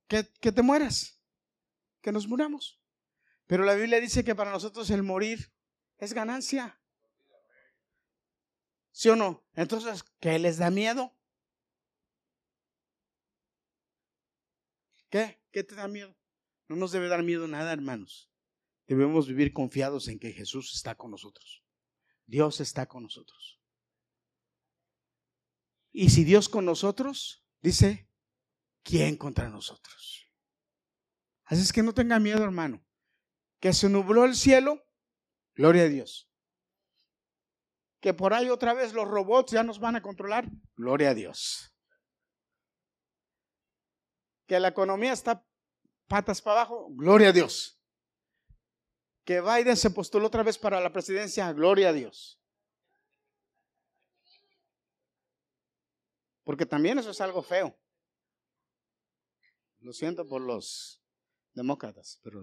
Que, 0.07 0.27
que 0.41 0.53
te 0.53 0.63
mueras. 0.63 1.20
Que 2.01 2.13
nos 2.13 2.29
muramos. 2.29 2.81
Pero 3.47 3.65
la 3.65 3.75
Biblia 3.75 4.01
dice 4.01 4.25
que 4.25 4.35
para 4.35 4.51
nosotros 4.51 4.91
el 4.91 5.03
morir 5.03 5.53
es 5.99 6.13
ganancia. 6.13 6.81
¿Sí 8.93 9.09
o 9.09 9.17
no? 9.17 9.45
Entonces, 9.55 10.05
¿qué 10.21 10.39
les 10.39 10.59
da 10.59 10.71
miedo? 10.71 11.17
¿Qué? 15.09 15.41
¿Qué 15.51 15.65
te 15.65 15.75
da 15.75 15.89
miedo? 15.89 16.17
No 16.69 16.77
nos 16.77 16.93
debe 16.93 17.09
dar 17.09 17.23
miedo 17.23 17.49
nada, 17.49 17.73
hermanos. 17.73 18.31
Debemos 18.87 19.27
vivir 19.27 19.53
confiados 19.53 20.09
en 20.09 20.19
que 20.19 20.33
Jesús 20.33 20.75
está 20.75 20.95
con 20.95 21.11
nosotros. 21.11 21.65
Dios 22.27 22.61
está 22.61 22.87
con 22.87 23.03
nosotros. 23.03 23.61
Y 25.93 26.11
si 26.11 26.25
Dios 26.25 26.49
con 26.49 26.65
nosotros, 26.65 27.45
dice, 27.61 28.09
¿quién 28.83 29.17
contra 29.17 29.49
nosotros? 29.49 30.20
Así 31.51 31.61
es 31.61 31.73
que 31.73 31.83
no 31.83 31.93
tenga 31.93 32.19
miedo, 32.19 32.43
hermano. 32.43 32.83
Que 33.61 33.75
se 33.75 33.91
nubló 33.91 34.25
el 34.25 34.35
cielo, 34.35 34.83
gloria 35.55 35.83
a 35.83 35.89
Dios. 35.89 36.31
Que 38.01 38.15
por 38.15 38.33
ahí 38.33 38.49
otra 38.49 38.73
vez 38.73 38.95
los 38.95 39.07
robots 39.07 39.53
ya 39.53 39.63
nos 39.63 39.79
van 39.79 39.97
a 39.97 40.03
controlar, 40.03 40.49
gloria 40.77 41.11
a 41.11 41.15
Dios 41.15 41.71
que 44.51 44.59
la 44.59 44.67
economía 44.67 45.13
está 45.13 45.47
patas 46.09 46.43
para 46.43 46.63
abajo, 46.63 46.89
gloria 46.91 47.29
a 47.29 47.33
Dios. 47.33 47.81
Que 49.25 49.41
Biden 49.41 49.77
se 49.77 49.93
postuló 49.93 50.27
otra 50.27 50.43
vez 50.43 50.59
para 50.59 50.81
la 50.81 50.91
presidencia, 50.93 51.53
gloria 51.53 51.91
a 51.91 51.93
Dios. 51.93 52.43
Porque 56.43 56.67
también 56.67 56.99
eso 56.99 57.11
es 57.11 57.21
algo 57.21 57.45
feo. 57.45 57.79
Lo 59.79 59.93
siento 59.93 60.27
por 60.27 60.43
los 60.43 61.00
demócratas, 61.55 62.21
pero... 62.23 62.43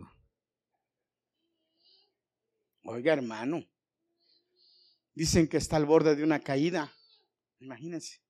Oiga, 2.83 3.13
hermano, 3.13 3.65
dicen 5.13 5.49
que 5.49 5.57
está 5.57 5.75
al 5.75 5.85
borde 5.85 6.15
de 6.15 6.23
una 6.23 6.39
caída. 6.39 6.93
Imagínense. 7.59 8.21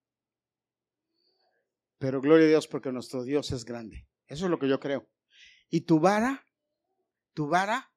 Pero 1.99 2.21
gloria 2.21 2.45
a 2.45 2.49
Dios 2.49 2.67
porque 2.67 2.91
nuestro 2.91 3.23
Dios 3.23 3.51
es 3.51 3.65
grande. 3.65 4.07
Eso 4.25 4.45
es 4.45 4.51
lo 4.51 4.57
que 4.57 4.67
yo 4.67 4.79
creo. 4.79 5.07
Y 5.69 5.81
tu 5.81 5.99
vara, 5.99 6.45
tu 7.33 7.47
vara 7.47 7.93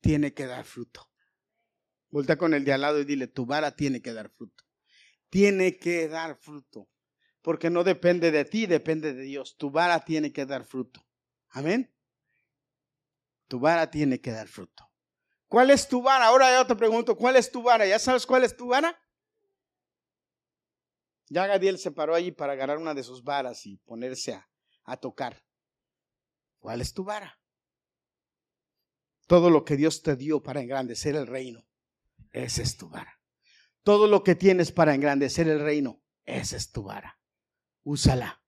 tiene 0.00 0.32
que 0.32 0.46
dar 0.46 0.64
fruto. 0.64 1.10
Volta 2.10 2.36
con 2.36 2.54
el 2.54 2.64
de 2.64 2.72
al 2.72 2.82
lado 2.82 3.00
y 3.00 3.04
dile, 3.04 3.26
tu 3.26 3.46
vara 3.46 3.74
tiene 3.74 4.00
que 4.00 4.12
dar 4.12 4.30
fruto. 4.30 4.64
Tiene 5.28 5.76
que 5.76 6.08
dar 6.08 6.36
fruto. 6.36 6.88
Porque 7.42 7.70
no 7.70 7.84
depende 7.84 8.30
de 8.30 8.44
ti, 8.44 8.66
depende 8.66 9.12
de 9.12 9.22
Dios. 9.22 9.56
Tu 9.56 9.70
vara 9.70 10.04
tiene 10.04 10.32
que 10.32 10.46
dar 10.46 10.64
fruto. 10.64 11.06
Amén. 11.50 11.92
Tu 13.48 13.60
vara 13.60 13.90
tiene 13.90 14.20
que 14.20 14.32
dar 14.32 14.48
fruto. 14.48 14.90
¿Cuál 15.48 15.70
es 15.70 15.88
tu 15.88 16.02
vara? 16.02 16.26
Ahora 16.26 16.52
yo 16.56 16.66
te 16.66 16.74
pregunto, 16.74 17.16
¿cuál 17.16 17.36
es 17.36 17.50
tu 17.50 17.62
vara? 17.62 17.86
¿Ya 17.86 17.98
sabes 17.98 18.26
cuál 18.26 18.44
es 18.44 18.56
tu 18.56 18.68
vara? 18.68 18.98
Ya 21.28 21.46
Gadiel 21.46 21.78
se 21.78 21.90
paró 21.90 22.14
allí 22.14 22.32
para 22.32 22.52
agarrar 22.52 22.78
una 22.78 22.94
de 22.94 23.02
sus 23.02 23.22
varas 23.22 23.66
y 23.66 23.78
ponerse 23.78 24.34
a, 24.34 24.48
a 24.84 24.96
tocar. 24.96 25.44
¿Cuál 26.58 26.80
es 26.80 26.92
tu 26.92 27.04
vara? 27.04 27.40
Todo 29.26 29.50
lo 29.50 29.64
que 29.64 29.76
Dios 29.76 30.02
te 30.02 30.16
dio 30.16 30.42
para 30.42 30.60
engrandecer 30.60 31.16
el 31.16 31.26
reino, 31.26 31.66
esa 32.30 32.62
es 32.62 32.76
tu 32.76 32.88
vara. 32.88 33.20
Todo 33.82 34.06
lo 34.06 34.22
que 34.22 34.34
tienes 34.34 34.72
para 34.72 34.94
engrandecer 34.94 35.48
el 35.48 35.60
reino, 35.60 36.02
esa 36.24 36.56
es 36.56 36.70
tu 36.70 36.84
vara. 36.84 37.20
Úsala. 37.82 38.42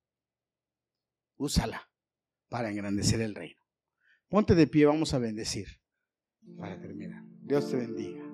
Úsala 1.36 1.90
para 2.48 2.70
engrandecer 2.70 3.20
el 3.20 3.34
reino. 3.34 3.57
Ponte 4.28 4.54
de 4.54 4.66
pie, 4.66 4.84
vamos 4.84 5.14
a 5.14 5.18
bendecir 5.18 5.68
para 6.58 6.78
terminar. 6.78 7.24
Dios 7.42 7.70
te 7.70 7.76
bendiga. 7.76 8.27